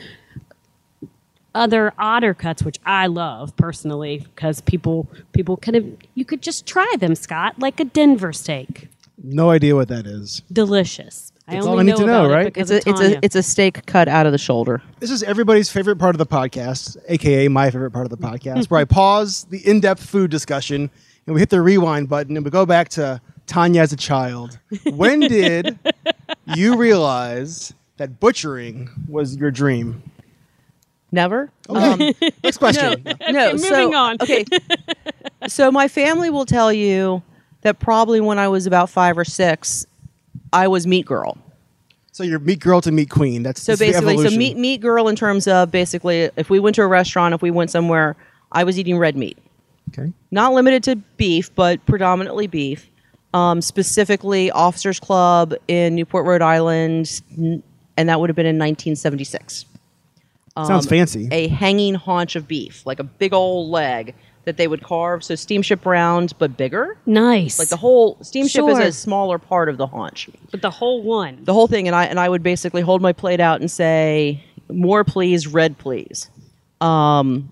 Other 1.55 1.93
otter 1.99 2.33
cuts, 2.33 2.63
which 2.63 2.79
I 2.87 3.07
love 3.09 3.57
personally, 3.57 4.19
because 4.19 4.61
people 4.61 5.09
people 5.33 5.57
kind 5.57 5.77
of 5.77 5.85
you 6.15 6.25
could 6.25 6.43
just 6.43 6.65
try 6.65 6.95
them, 7.01 7.17
Scott, 7.17 7.59
like 7.59 7.81
a 7.81 7.85
Denver 7.85 8.33
steak. 8.33 8.89
No 9.23 9.51
idea 9.51 9.75
what 9.75 9.89
that 9.89 10.07
is. 10.07 10.43
Delicious. 10.53 11.33
I 11.51 11.55
That's 11.55 11.67
all 11.67 11.81
I 11.81 11.83
need 11.83 11.97
to 11.97 12.07
know, 12.07 12.31
right? 12.31 12.57
It's 12.57 12.71
a 12.71 12.77
it's 12.89 13.01
a 13.01 13.25
it's 13.25 13.35
a 13.35 13.43
steak 13.43 13.85
cut 13.85 14.07
out 14.07 14.25
of 14.25 14.31
the 14.31 14.39
shoulder. 14.39 14.81
This 15.01 15.11
is 15.11 15.25
everybody's 15.25 15.69
favorite 15.69 15.97
part 15.97 16.15
of 16.15 16.21
the 16.21 16.27
podcast, 16.27 16.97
aka 17.09 17.49
my 17.49 17.73
favorite 17.73 17.91
part 17.91 18.07
of 18.07 18.11
the 18.11 18.17
podcast, 18.17 18.71
where 18.71 18.79
I 18.79 18.85
pause 19.01 19.47
the 19.51 19.59
in 19.69 19.81
depth 19.81 20.05
food 20.05 20.31
discussion 20.31 20.89
and 21.27 21.35
we 21.35 21.41
hit 21.41 21.51
the 21.51 21.61
rewind 21.61 22.09
button 22.09 22.37
and 22.37 22.45
we 22.45 22.53
go 22.53 22.65
back 22.65 22.89
to 22.91 23.21
Tanya 23.49 23.81
as 23.81 23.93
a 23.93 23.97
child. 23.97 24.61
When 24.93 25.21
did 25.29 25.77
you 26.55 26.77
realize 26.77 27.75
that 27.97 28.21
butchering 28.21 28.89
was 29.09 29.37
your 29.37 29.51
dream? 29.51 30.05
Never. 31.11 31.51
Um, 31.69 31.79
okay. 32.01 32.15
Next 32.45 32.59
question. 32.59 33.03
no. 33.29 33.53
moving 33.55 33.59
so, 33.59 33.95
on. 33.97 34.19
Okay. 34.21 34.45
so 35.49 35.73
my 35.73 35.89
family 35.89 36.31
will 36.31 36.47
tell 36.47 36.73
you 36.73 37.25
that 37.63 37.81
probably 37.81 38.21
when 38.21 38.39
I 38.39 38.47
was 38.47 38.67
about 38.67 38.89
five 38.89 39.19
or 39.19 39.25
six, 39.25 39.85
I 40.53 40.69
was 40.69 40.87
meat 40.87 41.07
girl. 41.07 41.39
So 42.13 42.25
you're 42.25 42.39
meat 42.41 42.61
girl 42.61 42.81
to 42.81 42.91
meat 42.91 43.09
queen. 43.09 43.43
That's 43.43 43.63
So 43.63 43.77
basically, 43.77 44.17
so 44.19 44.37
meat 44.37 44.57
meat 44.57 44.81
girl 44.81 45.09
in 45.09 45.17
terms 45.17 45.47
of 45.47 45.71
basically, 45.71 46.31
if 46.37 46.51
we 46.51 46.59
went 46.59 46.77
to 46.77 46.83
a 46.83 46.87
restaurant, 46.87 47.35
if 47.35 47.43
we 47.43 47.51
went 47.51 47.71
somewhere, 47.71 48.17
I 48.53 48.65
was 48.65 48.79
eating 48.79 48.99
red 48.99 49.17
meat. 49.17 49.39
Okay. 49.91 50.13
Not 50.31 50.53
limited 50.53 50.83
to 50.85 50.97
beef, 50.97 51.55
but 51.55 51.85
predominantly 51.87 52.47
beef. 52.47 52.89
Um, 53.33 53.61
specifically, 53.61 54.51
Officers 54.51 54.99
Club 54.99 55.55
in 55.69 55.95
Newport, 55.95 56.27
Rhode 56.27 56.43
Island, 56.43 57.23
and 57.97 58.09
that 58.09 58.21
would 58.21 58.29
have 58.29 58.37
been 58.37 58.47
in 58.47 58.57
1976. 58.57 59.67
Sounds 60.67 60.87
fancy. 60.87 61.29
A 61.31 61.49
hanging 61.49 61.95
haunch 61.95 62.37
of 62.37 62.47
beef, 62.47 62.85
like 62.85 62.99
a 62.99 63.05
big 63.05 63.33
old 63.33 63.71
leg 63.71 64.15
that 64.45 64.57
they 64.57 64.67
would 64.67 64.83
carve. 64.83 65.23
So 65.23 65.35
steamship 65.35 65.85
round, 65.85 66.33
but 66.39 66.57
bigger. 66.57 66.97
Nice. 67.07 67.59
Like 67.59 67.69
the 67.69 67.77
whole 67.77 68.17
steamship 68.23 68.61
Sure. 68.61 68.71
is 68.71 68.79
a 68.79 68.93
smaller 68.93 69.39
part 69.39 69.69
of 69.69 69.77
the 69.77 69.87
haunch. 69.87 70.29
but 70.51 70.63
the 70.63 70.71
whole 70.71 71.03
one. 71.03 71.39
the 71.45 71.53
whole 71.55 71.67
thing 71.67 71.87
and 71.87 71.95
i 71.95 72.05
and 72.07 72.19
i 72.19 72.29
would 72.29 72.43
basically 72.43 72.81
hold 72.83 73.03
my 73.03 73.13
plate 73.13 73.39
out 73.41 73.61
and 73.61 73.71
say 73.71 74.43
more 74.71 75.05
please 75.05 75.47
red 75.47 75.77
please 75.79 76.31
um 76.81 77.51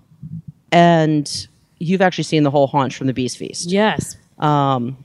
and 0.72 1.46
you've 1.78 2.00
actually 2.00 2.24
seen 2.24 2.42
the 2.42 2.50
whole 2.50 2.66
haunch 2.66 2.96
from 2.96 3.06
the 3.06 3.12
beast 3.12 3.38
feast 3.38 3.70
Yes. 3.70 4.16
an 4.38 4.96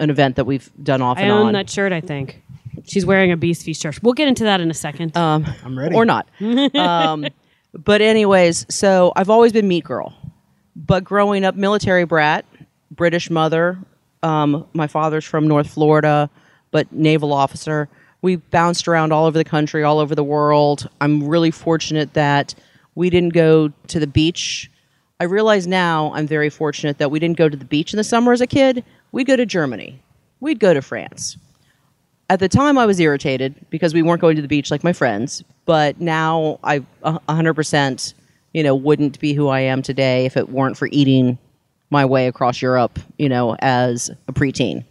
event 0.00 0.36
that 0.36 0.44
we've 0.44 0.70
done 0.82 1.02
off 1.02 1.18
I 1.18 1.22
and 1.22 1.32
own 1.32 1.46
on 1.48 1.52
that 1.54 1.68
shirt, 1.70 1.92
I 1.92 2.00
think. 2.00 2.42
She's 2.86 3.04
wearing 3.04 3.32
a 3.32 3.36
Beast 3.36 3.64
Feast 3.64 3.82
shirt. 3.82 4.00
We'll 4.02 4.14
get 4.14 4.28
into 4.28 4.44
that 4.44 4.60
in 4.60 4.70
a 4.70 4.74
second. 4.74 5.16
Um, 5.16 5.44
I'm 5.64 5.76
ready. 5.78 5.94
or 5.94 6.04
not 6.04 6.26
um 6.74 7.26
but 7.74 8.00
anyways 8.00 8.64
so 8.70 9.12
i've 9.14 9.28
always 9.28 9.52
been 9.52 9.68
meat 9.68 9.84
girl 9.84 10.14
but 10.78 11.04
growing 11.04 11.44
up 11.44 11.54
military 11.54 12.04
brat 12.04 12.46
british 12.90 13.28
mother 13.28 13.78
um, 14.22 14.66
my 14.72 14.86
father's 14.86 15.24
from 15.24 15.46
north 15.46 15.68
florida 15.68 16.30
but 16.70 16.90
naval 16.92 17.32
officer. 17.32 17.88
We 18.20 18.36
bounced 18.36 18.88
around 18.88 19.12
all 19.12 19.26
over 19.26 19.38
the 19.38 19.44
country 19.44 19.84
all 19.84 19.98
over 19.98 20.14
the 20.14 20.24
world. 20.24 20.88
I'm 21.00 21.26
really 21.26 21.50
fortunate 21.50 22.14
that 22.14 22.54
we 22.94 23.10
didn't 23.10 23.32
go 23.32 23.68
to 23.68 24.00
the 24.00 24.06
beach. 24.06 24.70
I 25.20 25.24
realize 25.24 25.66
now 25.66 26.12
i'm 26.14 26.26
very 26.26 26.50
fortunate 26.50 26.98
that 26.98 27.10
we 27.10 27.18
didn't 27.18 27.38
go 27.38 27.48
to 27.48 27.56
the 27.56 27.64
beach 27.64 27.92
in 27.92 27.96
the 27.96 28.04
summer 28.04 28.32
as 28.32 28.40
a 28.40 28.46
kid. 28.46 28.84
We'd 29.12 29.26
go 29.26 29.36
to 29.36 29.46
germany. 29.46 30.00
We'd 30.40 30.60
go 30.60 30.74
to 30.74 30.82
france. 30.82 31.36
At 32.30 32.40
the 32.40 32.48
time 32.48 32.76
I 32.76 32.84
was 32.86 33.00
irritated 33.00 33.54
because 33.70 33.94
we 33.94 34.02
weren't 34.02 34.20
going 34.20 34.36
to 34.36 34.42
the 34.42 34.48
beach 34.48 34.70
like 34.70 34.84
my 34.84 34.92
friends, 34.92 35.42
but 35.64 35.98
now 35.98 36.60
I 36.62 36.80
100% 37.02 38.14
you 38.54 38.62
know 38.62 38.74
wouldn't 38.74 39.18
be 39.20 39.32
who 39.34 39.48
I 39.48 39.60
am 39.60 39.82
today 39.82 40.26
if 40.26 40.36
it 40.36 40.48
weren't 40.48 40.76
for 40.76 40.88
eating 40.90 41.38
my 41.90 42.04
way 42.04 42.26
across 42.26 42.60
Europe, 42.60 42.98
you 43.18 43.28
know, 43.28 43.56
as 43.60 44.10
a 44.28 44.32
preteen. 44.32 44.78
It 44.78 44.84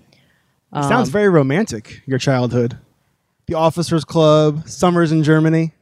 Um, 0.74 0.84
sounds 0.84 1.10
very 1.10 1.30
romantic. 1.30 2.02
Your 2.06 2.18
childhood, 2.20 2.78
the 3.48 3.54
officers' 3.54 4.04
club, 4.04 4.68
summers 4.68 5.12
in 5.12 5.24
Germany, 5.24 5.74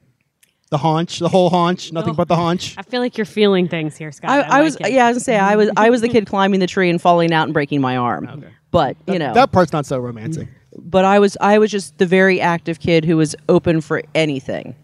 the 0.71 0.77
haunch, 0.79 1.19
the 1.19 1.29
whole 1.29 1.49
haunch, 1.49 1.91
nothing 1.93 2.11
Oh. 2.11 2.15
but 2.17 2.27
the 2.27 2.35
haunch. 2.35 2.75
I 2.77 2.81
feel 2.81 2.99
like 3.01 3.17
you're 3.17 3.25
feeling 3.25 3.67
things 3.67 3.95
here, 3.95 4.11
Scott. 4.11 4.29
I, 4.29 4.41
I, 4.41 4.59
I 4.59 4.61
was 4.61 4.79
like 4.79 4.91
yeah, 4.93 5.05
I 5.05 5.09
was 5.09 5.15
gonna 5.15 5.23
say 5.23 5.37
I 5.37 5.55
was 5.55 5.69
I 5.77 5.89
was 5.89 6.01
the 6.01 6.09
kid 6.15 6.27
climbing 6.27 6.59
the 6.59 6.67
tree 6.67 6.89
and 6.89 7.01
falling 7.01 7.31
out 7.33 7.43
and 7.45 7.53
breaking 7.53 7.81
my 7.81 7.97
arm. 7.97 8.27
Okay. 8.27 8.49
But 8.71 8.97
you 9.07 9.19
know, 9.19 9.33
that 9.33 9.51
part's 9.51 9.71
not 9.71 9.85
so 9.85 9.97
romantic. 9.99 10.49
but 10.77 11.05
I 11.05 11.19
was 11.19 11.37
I 11.39 11.59
was 11.59 11.71
just 11.71 11.97
the 11.97 12.05
very 12.05 12.41
active 12.41 12.79
kid 12.79 13.05
who 13.05 13.15
was 13.15 13.35
open 13.47 13.79
for 13.79 14.03
anything. 14.13 14.75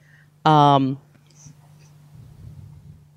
Um, 0.46 0.98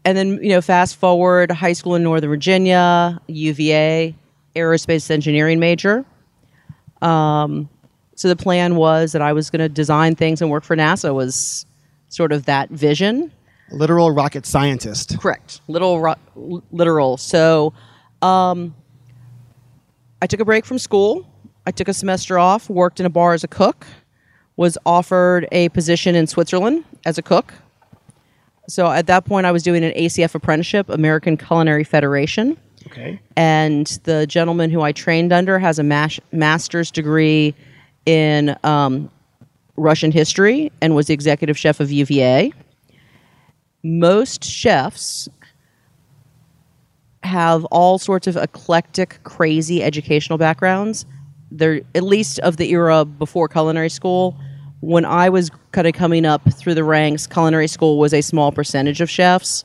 and 0.05 0.17
then 0.17 0.43
you 0.43 0.51
know, 0.51 0.61
fast 0.61 0.97
forward, 0.97 1.51
high 1.51 1.73
school 1.73 1.95
in 1.95 2.03
Northern 2.03 2.31
Virginia, 2.31 3.21
UVA, 3.27 4.15
aerospace 4.55 5.11
engineering 5.11 5.59
major. 5.59 6.05
Um, 7.03 7.69
so 8.15 8.29
the 8.29 8.37
plan 8.37 8.77
was 8.77 9.13
that 9.13 9.23
I 9.23 9.33
was 9.33 9.51
going 9.51 9.61
to 9.61 9.69
design 9.69 10.15
things 10.15 10.41
and 10.41 10.51
work 10.51 10.65
for 10.65 10.77
NASA. 10.77 11.15
Was 11.15 11.67
sort 12.09 12.33
of 12.33 12.45
that 12.47 12.71
vision. 12.71 13.33
Literal 13.71 14.11
rocket 14.11 14.47
scientist. 14.47 15.19
Correct. 15.19 15.61
Little 15.69 16.01
ro- 16.01 16.63
literal. 16.71 17.17
So, 17.17 17.73
um, 18.23 18.75
I 20.23 20.27
took 20.27 20.41
a 20.41 20.45
break 20.45 20.65
from 20.65 20.79
school. 20.79 21.27
I 21.67 21.71
took 21.71 21.89
a 21.89 21.95
semester 21.95 22.39
off. 22.39 22.71
Worked 22.71 23.01
in 23.01 23.07
a 23.07 23.11
bar 23.11 23.33
as 23.35 23.43
a 23.43 23.49
cook. 23.49 23.87
Was 24.57 24.79
offered 24.87 25.49
a 25.51 25.69
position 25.71 26.15
in 26.15 26.27
Switzerland 26.27 26.85
as 27.05 27.19
a 27.19 27.23
cook. 27.23 27.53
So 28.69 28.91
at 28.91 29.07
that 29.09 29.25
point, 29.25 29.47
I 29.47 29.53
was 29.53 29.63
doing 29.63 29.85
an 29.85 29.93
ACF 29.93 30.35
apprenticeship, 30.35 30.89
American 30.89 31.37
Culinary 31.37 31.85
Federation, 31.85 32.57
Okay. 32.87 33.21
and 33.37 33.87
the 34.05 34.27
gentleman 34.27 34.71
who 34.71 34.81
I 34.83 34.93
trained 34.93 35.33
under 35.33 35.59
has 35.59 35.79
a 35.79 35.83
mas- 35.83 36.21
master's 36.33 36.91
degree 36.91 37.55
in 38.07 38.57
um, 38.65 39.11
Russian 39.77 40.13
history 40.13 40.71
and 40.81 40.95
was 40.95 41.07
the 41.07 41.15
executive 41.15 41.59
chef 41.59 41.81
of 41.81 41.91
UVA. 41.93 42.53
Most 43.83 44.45
chefs 44.45 45.29
have 47.23 47.65
all 47.67 47.99
sorts 47.99 48.27
of 48.27 48.37
eclectic, 48.37 49.19
crazy 49.25 49.83
educational 49.83 50.39
backgrounds. 50.39 51.07
They're 51.51 51.81
at 51.95 52.03
least 52.03 52.39
of 52.41 52.57
the 52.57 52.71
era 52.71 53.05
before 53.05 53.49
culinary 53.49 53.89
school. 53.89 54.37
When 54.85 55.05
I 55.05 55.31
was 55.31 55.51
kind 55.73 55.87
of 55.87 55.95
coming 55.95 56.27
up 56.27 56.43
through 56.53 56.75
the 56.75 56.85
ranks, 56.85 57.27
culinary 57.27 57.69
school 57.69 57.99
was 57.99 58.13
a 58.13 58.21
small 58.21 58.53
percentage 58.53 59.01
of 59.01 59.09
chefs. 59.09 59.65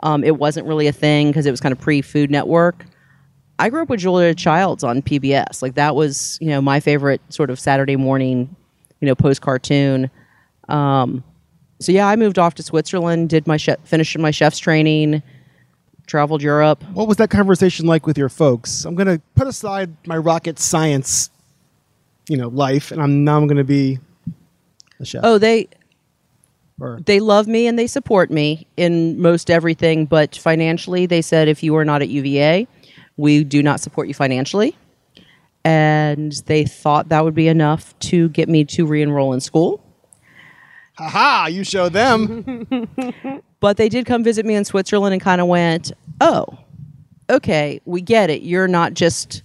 Um, 0.00 0.24
it 0.24 0.38
wasn't 0.38 0.66
really 0.66 0.88
a 0.88 0.92
thing 0.92 1.28
because 1.28 1.46
it 1.46 1.50
was 1.50 1.60
kind 1.60 1.72
of 1.72 1.80
pre 1.80 2.02
Food 2.02 2.30
Network. 2.30 2.84
I 3.58 3.70
grew 3.70 3.82
up 3.82 3.88
with 3.88 4.00
Julia 4.00 4.34
Childs 4.34 4.84
on 4.84 5.02
PBS. 5.02 5.62
Like 5.62 5.74
that 5.76 5.94
was, 5.94 6.36
you 6.40 6.48
know, 6.48 6.60
my 6.60 6.80
favorite 6.80 7.20
sort 7.28 7.48
of 7.48 7.58
Saturday 7.58 7.96
morning, 7.96 8.54
you 9.00 9.06
know, 9.06 9.14
post 9.14 9.40
cartoon. 9.40 10.10
Um, 10.68 11.24
so 11.78 11.92
yeah, 11.92 12.08
I 12.08 12.16
moved 12.16 12.38
off 12.38 12.54
to 12.54 12.62
Switzerland, 12.62 13.30
did 13.30 13.46
my 13.46 13.56
chef, 13.56 13.78
finished 13.84 14.18
my 14.18 14.30
chef's 14.30 14.58
training, 14.58 15.22
traveled 16.06 16.42
Europe. 16.42 16.82
What 16.92 17.08
was 17.08 17.16
that 17.18 17.30
conversation 17.30 17.86
like 17.86 18.06
with 18.06 18.18
your 18.18 18.28
folks? 18.28 18.84
I'm 18.84 18.94
gonna 18.94 19.20
put 19.34 19.46
aside 19.46 19.94
my 20.06 20.16
rocket 20.16 20.58
science, 20.58 21.30
you 22.28 22.36
know, 22.36 22.48
life, 22.48 22.90
and 22.90 23.00
I'm 23.00 23.24
now 23.24 23.36
I'm 23.36 23.46
gonna 23.46 23.64
be 23.64 23.98
a 25.00 25.04
chef. 25.04 25.20
Oh, 25.24 25.38
they 25.38 25.68
Or- 26.80 27.00
they 27.04 27.20
love 27.20 27.46
me 27.46 27.66
and 27.66 27.78
they 27.78 27.86
support 27.86 28.30
me 28.30 28.66
in 28.76 29.20
most 29.20 29.50
everything, 29.50 30.06
but 30.06 30.36
financially, 30.36 31.06
they 31.06 31.22
said 31.22 31.48
if 31.48 31.62
you 31.62 31.74
are 31.76 31.84
not 31.84 32.02
at 32.02 32.08
UVA, 32.08 32.66
we 33.16 33.44
do 33.44 33.62
not 33.62 33.80
support 33.80 34.08
you 34.08 34.14
financially. 34.14 34.76
And 35.64 36.32
they 36.46 36.64
thought 36.64 37.08
that 37.08 37.24
would 37.24 37.34
be 37.34 37.48
enough 37.48 37.98
to 38.00 38.28
get 38.28 38.48
me 38.48 38.64
to 38.66 38.86
re-enroll 38.86 39.32
in 39.32 39.40
school. 39.40 39.82
haha! 40.96 41.46
You 41.48 41.64
show 41.64 41.88
them. 41.88 42.86
But 43.58 43.78
they 43.78 43.88
did 43.88 44.04
come 44.04 44.22
visit 44.22 44.44
me 44.44 44.54
in 44.54 44.64
Switzerland 44.66 45.14
and 45.14 45.20
kind 45.20 45.40
of 45.40 45.46
went, 45.48 45.90
"Oh, 46.20 46.44
okay, 47.30 47.80
we 47.86 48.02
get 48.02 48.28
it. 48.28 48.42
You're 48.42 48.68
not 48.68 48.92
just 48.92 49.42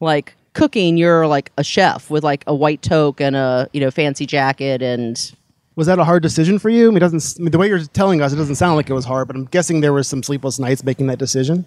like 0.00 0.34
cooking. 0.52 0.96
You're 0.96 1.26
like 1.26 1.52
a 1.56 1.64
chef 1.64 2.10
with 2.10 2.24
like 2.24 2.44
a 2.46 2.54
white 2.54 2.82
toque 2.82 3.20
and 3.20 3.36
a 3.36 3.68
you 3.72 3.80
know 3.80 3.90
fancy 3.90 4.26
jacket 4.26 4.82
and." 4.82 5.32
was 5.76 5.86
that 5.86 5.98
a 5.98 6.04
hard 6.04 6.22
decision 6.22 6.58
for 6.58 6.68
you? 6.68 6.88
I 6.88 6.90
mean, 6.90 6.98
it 6.98 7.00
doesn't. 7.00 7.36
I 7.38 7.42
mean, 7.42 7.52
the 7.52 7.58
way 7.58 7.68
you're 7.68 7.82
telling 7.84 8.20
us, 8.20 8.34
it 8.34 8.36
doesn't 8.36 8.56
sound 8.56 8.76
like 8.76 8.90
it 8.90 8.92
was 8.92 9.06
hard. 9.06 9.28
But 9.28 9.36
I'm 9.36 9.46
guessing 9.46 9.80
there 9.80 9.94
was 9.94 10.06
some 10.06 10.22
sleepless 10.22 10.58
nights 10.58 10.84
making 10.84 11.06
that 11.06 11.18
decision. 11.18 11.64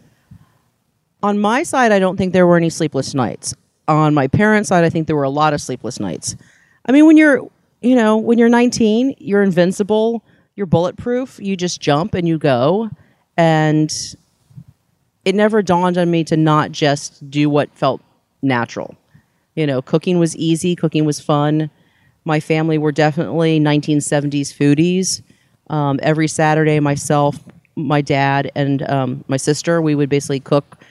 On 1.24 1.40
my 1.40 1.64
side, 1.64 1.92
I 1.92 2.00
don't 2.00 2.18
think 2.18 2.34
there 2.34 2.46
were 2.46 2.58
any 2.58 2.70
sleepless 2.70 3.16
nights. 3.16 3.56
On 3.88 4.14
my 4.14 4.28
parents' 4.28 4.70
side, 4.70 4.84
I 4.84 4.90
think 4.90 5.08
there 5.08 5.16
were 5.16 5.24
a 5.24 5.30
lot 5.30 5.54
of 5.54 5.62
sleepless 5.62 6.00
nights. 6.00 6.36
I 6.86 6.92
mean, 6.92 7.08
when 7.08 7.18
you're, 7.18 7.50
you 7.82 7.96
know, 7.96 8.18
when 8.18 8.38
you're 8.38 8.50
19, 8.50 9.16
you're 9.18 9.42
invincible, 9.42 10.24
you're 10.56 10.68
bulletproof, 10.68 11.40
you 11.42 11.56
just 11.56 11.82
jump 11.82 12.14
and 12.14 12.28
you 12.28 12.38
go. 12.38 12.90
And 13.36 13.92
it 15.26 15.34
never 15.34 15.62
dawned 15.62 15.98
on 15.98 16.12
me 16.12 16.24
to 16.26 16.38
not 16.38 16.72
just 16.72 17.30
do 17.32 17.50
what 17.50 17.74
felt 17.74 18.02
natural. 18.44 18.96
You 19.56 19.66
know, 19.68 19.82
cooking 19.82 20.20
was 20.20 20.36
easy, 20.36 20.76
cooking 20.76 21.06
was 21.06 21.20
fun. 21.20 21.70
My 22.26 22.40
family 22.40 22.78
were 22.78 22.92
definitely 22.92 23.60
1970s 23.60 24.54
foodies. 24.54 25.22
Um, 25.70 26.00
every 26.04 26.28
Saturday, 26.28 26.80
myself, 26.80 27.40
my 27.76 28.02
dad, 28.02 28.52
and 28.56 28.88
um, 28.90 29.24
my 29.28 29.38
sister, 29.38 29.82
we 29.82 29.96
would 29.96 30.10
basically 30.10 30.40
cook 30.40 30.84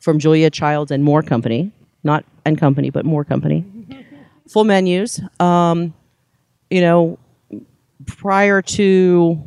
from 0.00 0.18
Julia 0.18 0.50
Childs 0.50 0.90
and 0.90 1.02
More 1.02 1.22
Company, 1.22 1.72
not 2.04 2.24
and 2.44 2.58
Company, 2.58 2.90
but 2.90 3.04
More 3.04 3.24
Company. 3.24 3.64
Full 4.48 4.64
menus. 4.64 5.20
Um, 5.40 5.94
you 6.70 6.80
know, 6.80 7.18
prior 8.06 8.62
to, 8.62 9.40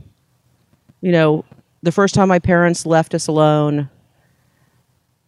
you 1.02 1.12
know, 1.12 1.46
the 1.82 1.92
first 1.92 2.14
time 2.14 2.28
my 2.28 2.40
parents 2.40 2.86
left 2.86 3.14
us 3.14 3.28
alone, 3.28 3.90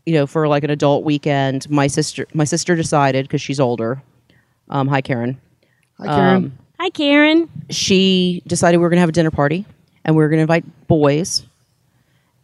you 0.06 0.14
know, 0.14 0.28
for 0.28 0.48
like 0.48 0.64
an 0.64 0.70
adult 0.70 1.04
weekend, 1.04 1.70
my 1.70 1.88
sister, 1.88 2.28
my 2.34 2.44
sister 2.44 2.76
decided 2.76 3.26
because 3.28 3.42
she's 3.42 3.60
older. 3.60 4.02
Um, 4.70 4.88
hi, 4.88 5.02
Karen 5.02 5.40
Hi, 6.00 6.08
Karen. 6.08 6.36
Um, 6.36 6.58
Hi, 6.80 6.90
Karen. 6.90 7.50
she 7.70 8.42
decided 8.48 8.78
we 8.78 8.82
were 8.82 8.90
going 8.90 8.98
to 8.98 9.02
have 9.02 9.10
a 9.10 9.14
dinner 9.14 9.30
party 9.30 9.66
and 10.04 10.16
we 10.16 10.24
were 10.24 10.30
going 10.30 10.40
to 10.40 10.42
invite 10.42 10.88
boys. 10.88 11.44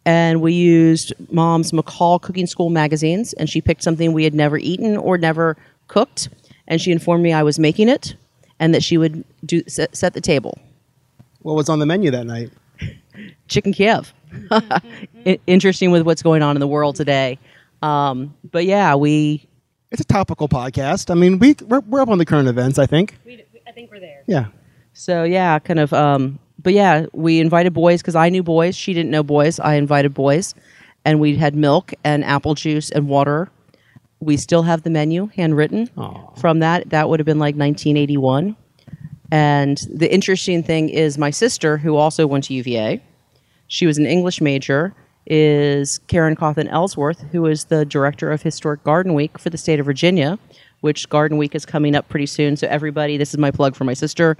And 0.04 0.40
we 0.40 0.52
used 0.52 1.12
mom's 1.30 1.72
McCall 1.72 2.22
Cooking 2.22 2.46
School 2.46 2.70
magazines, 2.70 3.34
and 3.34 3.50
she 3.50 3.60
picked 3.60 3.82
something 3.82 4.12
we 4.12 4.24
had 4.24 4.32
never 4.32 4.56
eaten 4.56 4.96
or 4.96 5.18
never 5.18 5.56
cooked, 5.86 6.30
and 6.66 6.80
she 6.80 6.92
informed 6.92 7.22
me 7.22 7.32
I 7.32 7.42
was 7.42 7.58
making 7.58 7.90
it, 7.90 8.14
and 8.58 8.72
that 8.72 8.82
she 8.82 8.96
would 8.96 9.22
do 9.44 9.62
set, 9.66 9.94
set 9.94 10.14
the 10.14 10.22
table. 10.22 10.58
What 11.40 11.56
was 11.56 11.68
on 11.68 11.78
the 11.78 11.84
menu 11.84 12.10
that 12.12 12.24
night? 12.24 12.50
Chicken 13.48 13.72
Kiev. 13.74 14.14
I- 14.50 15.38
Interesting 15.46 15.90
with 15.90 16.02
what's 16.02 16.22
going 16.22 16.42
on 16.42 16.56
in 16.56 16.60
the 16.60 16.68
world 16.68 16.96
today. 16.96 17.38
Um, 17.82 18.34
but 18.50 18.64
yeah, 18.64 18.94
we 18.94 19.46
It's 19.90 20.00
a 20.00 20.04
topical 20.04 20.48
podcast. 20.48 21.10
I 21.10 21.14
mean, 21.14 21.38
we 21.38 21.54
we're, 21.66 21.80
we're 21.80 22.00
up 22.00 22.08
on 22.08 22.18
the 22.18 22.26
current 22.26 22.48
events. 22.48 22.78
I 22.78 22.86
think. 22.86 23.16
We, 23.24 23.44
I 23.66 23.72
think 23.72 23.90
we're 23.90 24.00
there. 24.00 24.24
Yeah. 24.26 24.46
So 24.92 25.24
yeah, 25.24 25.58
kind 25.58 25.78
of. 25.78 25.92
Um, 25.92 26.38
but 26.60 26.72
yeah, 26.72 27.06
we 27.12 27.40
invited 27.40 27.72
boys 27.72 28.02
because 28.02 28.16
I 28.16 28.28
knew 28.30 28.42
boys. 28.42 28.74
She 28.76 28.92
didn't 28.94 29.10
know 29.10 29.22
boys. 29.22 29.60
I 29.60 29.74
invited 29.74 30.12
boys, 30.12 30.54
and 31.04 31.20
we 31.20 31.36
had 31.36 31.54
milk 31.54 31.94
and 32.02 32.24
apple 32.24 32.54
juice 32.54 32.90
and 32.90 33.08
water. 33.08 33.48
We 34.20 34.36
still 34.36 34.62
have 34.64 34.82
the 34.82 34.90
menu 34.90 35.30
handwritten 35.36 35.88
Aw. 35.96 36.32
from 36.34 36.58
that. 36.58 36.90
That 36.90 37.08
would 37.08 37.20
have 37.20 37.26
been 37.26 37.38
like 37.38 37.54
1981. 37.54 38.56
And 39.30 39.78
the 39.92 40.12
interesting 40.12 40.62
thing 40.64 40.88
is, 40.88 41.16
my 41.18 41.30
sister, 41.30 41.76
who 41.76 41.94
also 41.96 42.26
went 42.26 42.44
to 42.44 42.54
UVA, 42.54 43.00
she 43.68 43.86
was 43.86 43.98
an 43.98 44.06
English 44.06 44.40
major, 44.40 44.94
is 45.26 45.98
Karen 46.08 46.34
Cauthen 46.34 46.68
Ellsworth, 46.70 47.20
who 47.32 47.46
is 47.46 47.66
the 47.66 47.84
director 47.84 48.32
of 48.32 48.42
Historic 48.42 48.82
Garden 48.82 49.14
Week 49.14 49.38
for 49.38 49.50
the 49.50 49.58
state 49.58 49.78
of 49.78 49.86
Virginia, 49.86 50.38
which 50.80 51.08
Garden 51.08 51.36
Week 51.36 51.54
is 51.54 51.66
coming 51.66 51.94
up 51.94 52.08
pretty 52.08 52.26
soon. 52.26 52.56
So 52.56 52.66
everybody, 52.68 53.18
this 53.18 53.30
is 53.30 53.38
my 53.38 53.50
plug 53.50 53.76
for 53.76 53.84
my 53.84 53.94
sister. 53.94 54.36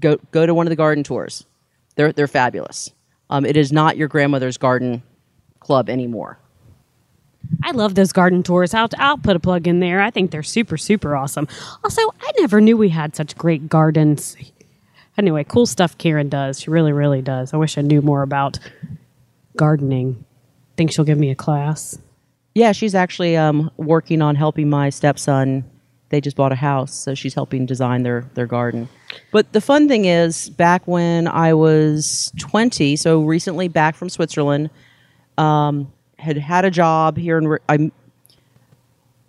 Go 0.00 0.18
go 0.32 0.44
to 0.44 0.52
one 0.52 0.66
of 0.66 0.70
the 0.70 0.76
garden 0.76 1.04
tours. 1.04 1.46
They're 1.94 2.12
they're 2.12 2.26
fabulous. 2.26 2.90
Um, 3.30 3.44
it 3.44 3.56
is 3.56 3.72
not 3.72 3.96
your 3.96 4.08
grandmother's 4.08 4.56
garden 4.58 5.02
club 5.60 5.88
anymore. 5.88 6.38
I 7.62 7.70
love 7.70 7.94
those 7.94 8.12
garden 8.12 8.42
tours. 8.42 8.74
I'll, 8.74 8.88
I'll 8.98 9.18
put 9.18 9.36
a 9.36 9.40
plug 9.40 9.68
in 9.68 9.80
there. 9.80 10.00
I 10.00 10.10
think 10.10 10.30
they're 10.30 10.42
super, 10.42 10.76
super 10.76 11.16
awesome. 11.16 11.46
Also, 11.84 12.02
I 12.20 12.32
never 12.38 12.60
knew 12.60 12.76
we 12.76 12.88
had 12.88 13.14
such 13.14 13.36
great 13.36 13.68
gardens. 13.68 14.36
Anyway, 15.18 15.44
cool 15.44 15.66
stuff 15.66 15.96
Karen 15.98 16.28
does. 16.28 16.60
She 16.60 16.70
really, 16.70 16.92
really 16.92 17.22
does. 17.22 17.54
I 17.54 17.56
wish 17.56 17.78
I 17.78 17.80
knew 17.80 18.02
more 18.02 18.22
about 18.22 18.58
gardening. 19.56 20.24
Think 20.76 20.92
she'll 20.92 21.04
give 21.04 21.18
me 21.18 21.30
a 21.30 21.34
class. 21.34 21.98
Yeah, 22.54 22.72
she's 22.72 22.94
actually 22.94 23.36
um, 23.36 23.70
working 23.76 24.22
on 24.22 24.34
helping 24.34 24.68
my 24.68 24.90
stepson. 24.90 25.64
They 26.10 26.20
just 26.20 26.36
bought 26.36 26.52
a 26.52 26.56
house, 26.56 26.94
so 26.94 27.14
she's 27.14 27.34
helping 27.34 27.66
design 27.66 28.02
their 28.02 28.30
their 28.34 28.46
garden. 28.46 28.88
But 29.32 29.52
the 29.52 29.60
fun 29.60 29.88
thing 29.88 30.04
is, 30.04 30.50
back 30.50 30.86
when 30.86 31.26
I 31.26 31.52
was 31.52 32.32
twenty, 32.38 32.94
so 32.94 33.22
recently 33.22 33.68
back 33.68 33.96
from 33.96 34.08
Switzerland, 34.08 34.70
um, 35.36 35.92
had 36.18 36.38
had 36.38 36.64
a 36.64 36.70
job 36.70 37.16
here 37.16 37.38
in. 37.38 37.58
I'm. 37.68 37.90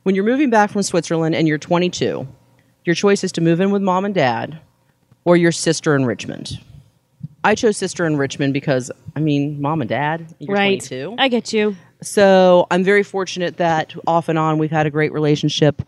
When 0.04 0.16
you're 0.16 0.24
moving 0.24 0.50
back 0.50 0.70
from 0.70 0.84
Switzerland 0.84 1.36
and 1.36 1.50
you're 1.50 1.58
22, 1.58 2.26
your 2.86 2.96
choice 2.96 3.26
is 3.26 3.34
to 3.34 3.42
move 3.42 3.60
in 3.60 3.72
with 3.72 3.82
mom 3.82 4.06
and 4.06 4.16
dad, 4.16 4.62
or 5.28 5.36
your 5.36 5.52
sister 5.52 5.94
in 5.94 6.06
Richmond. 6.06 6.58
I 7.44 7.54
chose 7.54 7.76
sister 7.76 8.06
in 8.06 8.16
Richmond 8.16 8.54
because 8.54 8.90
I 9.16 9.20
mean, 9.20 9.62
mom 9.62 9.82
and 9.82 9.90
dad. 9.90 10.34
You're 10.40 10.56
right. 10.56 10.80
22. 10.80 11.16
I 11.18 11.28
get 11.28 11.52
you. 11.52 11.76
So 12.02 12.66
I'm 12.72 12.82
very 12.82 13.04
fortunate 13.04 13.58
that 13.58 13.94
off 14.08 14.30
and 14.30 14.40
on 14.40 14.58
we've 14.58 14.72
had 14.72 14.86
a 14.86 14.90
great 14.90 15.12
relationship. 15.12 15.82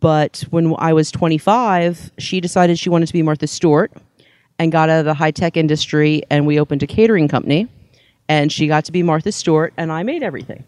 But 0.00 0.44
when 0.50 0.74
I 0.78 0.92
was 0.92 1.10
25, 1.10 2.12
she 2.18 2.42
decided 2.42 2.78
she 2.78 2.90
wanted 2.90 3.06
to 3.06 3.12
be 3.14 3.22
Martha 3.22 3.46
Stewart 3.46 3.90
and 4.58 4.70
got 4.70 4.90
out 4.90 5.00
of 5.00 5.04
the 5.06 5.14
high 5.14 5.30
tech 5.30 5.56
industry, 5.56 6.22
and 6.30 6.46
we 6.46 6.60
opened 6.60 6.82
a 6.82 6.86
catering 6.86 7.26
company. 7.26 7.68
And 8.28 8.52
she 8.52 8.66
got 8.66 8.84
to 8.86 8.92
be 8.92 9.02
Martha 9.02 9.32
Stewart, 9.32 9.72
and 9.76 9.92
I 9.92 10.02
made 10.02 10.22
everything. 10.22 10.64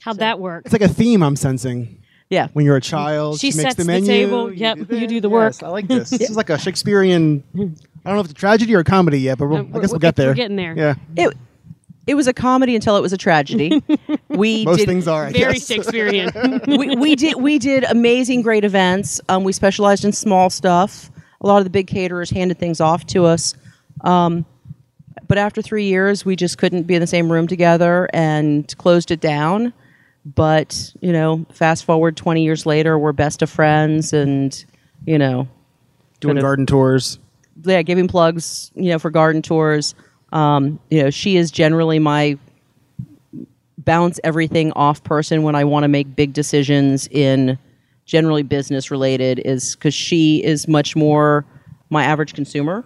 How'd 0.00 0.18
that 0.18 0.38
work? 0.38 0.64
It's 0.64 0.72
like 0.72 0.82
a 0.82 0.88
theme 0.88 1.22
I'm 1.22 1.36
sensing. 1.36 2.02
Yeah. 2.30 2.48
When 2.52 2.64
you're 2.64 2.76
a 2.76 2.80
child, 2.80 3.40
She 3.40 3.50
she, 3.50 3.58
makes 3.58 3.62
sets 3.70 3.74
the 3.76 3.82
the 3.82 3.86
menu. 3.88 4.06
table. 4.06 4.52
Yep, 4.52 4.78
you 4.78 4.84
that. 4.84 5.08
do 5.08 5.20
the 5.20 5.28
work. 5.28 5.48
Yes, 5.52 5.62
work. 5.62 5.68
I 5.68 5.72
like 5.72 5.88
this. 5.88 6.10
This 6.10 6.30
is 6.30 6.36
like 6.36 6.48
a 6.48 6.58
Shakespearean. 6.58 7.42
I 7.54 7.58
don't 7.58 7.74
know 8.14 8.20
if 8.20 8.26
it's 8.26 8.32
a 8.32 8.34
tragedy 8.34 8.74
or 8.74 8.78
a 8.78 8.84
comedy 8.84 9.20
yet, 9.20 9.36
but 9.38 9.48
we'll, 9.48 9.58
Uh, 9.58 9.76
I 9.78 9.80
guess 9.80 9.90
we'll 9.90 9.98
get 9.98 10.14
there. 10.16 10.28
we're 10.28 10.34
getting 10.34 10.56
there. 10.56 10.74
Yeah. 10.76 10.94
It, 11.16 11.36
it 12.06 12.14
was 12.14 12.26
a 12.28 12.32
comedy 12.32 12.74
until 12.76 12.96
it 12.96 13.00
was 13.02 13.12
a 13.12 13.18
tragedy. 13.18 13.82
we 14.28 14.64
Most 14.64 14.78
did, 14.78 14.86
things 14.86 15.06
are. 15.08 15.26
I 15.26 15.32
Very 15.32 15.54
guess. 15.54 15.66
Shakespearean. 15.66 16.30
we, 16.66 16.94
we 16.96 17.14
did 17.16 17.36
we 17.36 17.58
did 17.58 17.84
amazing 17.84 18.42
great 18.42 18.64
events 18.64 19.20
um, 19.28 19.44
we 19.44 19.52
specialized 19.52 20.04
in 20.04 20.12
small 20.12 20.50
stuff 20.50 21.10
a 21.42 21.46
lot 21.46 21.58
of 21.58 21.64
the 21.64 21.70
big 21.70 21.86
caterers 21.88 22.30
handed 22.30 22.58
things 22.58 22.80
off 22.80 23.06
to 23.06 23.24
us 23.26 23.54
um, 24.02 24.44
but 25.28 25.36
after 25.38 25.60
three 25.62 25.84
years 25.84 26.24
we 26.24 26.34
just 26.36 26.58
couldn't 26.58 26.84
be 26.84 26.94
in 26.94 27.00
the 27.00 27.06
same 27.06 27.30
room 27.30 27.46
together 27.46 28.08
and 28.12 28.76
closed 28.78 29.10
it 29.10 29.20
down 29.20 29.72
but 30.34 30.92
you 31.00 31.12
know 31.12 31.44
fast 31.52 31.84
forward 31.84 32.16
20 32.16 32.42
years 32.44 32.66
later 32.66 32.98
we're 32.98 33.12
best 33.12 33.42
of 33.42 33.48
friends 33.50 34.12
and 34.12 34.64
you 35.06 35.18
know 35.18 35.48
Doing 36.20 36.36
of- 36.36 36.42
garden 36.42 36.66
tours. 36.66 37.18
yeah, 37.64 37.80
giving 37.82 38.06
plugs, 38.08 38.70
you 38.74 38.90
know, 38.90 38.98
for 38.98 39.08
garden 39.10 39.40
tours. 39.40 39.94
Um, 40.32 40.78
you 40.90 41.02
know, 41.02 41.08
she 41.10 41.36
is 41.38 41.50
generally 41.50 41.98
my 41.98 42.36
bounce 43.78 44.20
everything 44.22 44.72
off 44.72 45.02
person 45.02 45.42
when 45.42 45.54
I 45.54 45.64
want 45.64 45.84
to 45.84 45.88
make 45.88 46.14
big 46.14 46.32
decisions 46.34 47.08
in 47.08 47.58
generally 48.04 48.42
business 48.42 48.90
related 48.90 49.38
is 49.44 49.74
because 49.76 49.94
she 49.94 50.44
is 50.44 50.68
much 50.68 50.94
more 50.94 51.46
my 51.88 52.04
average 52.04 52.34
consumer. 52.34 52.84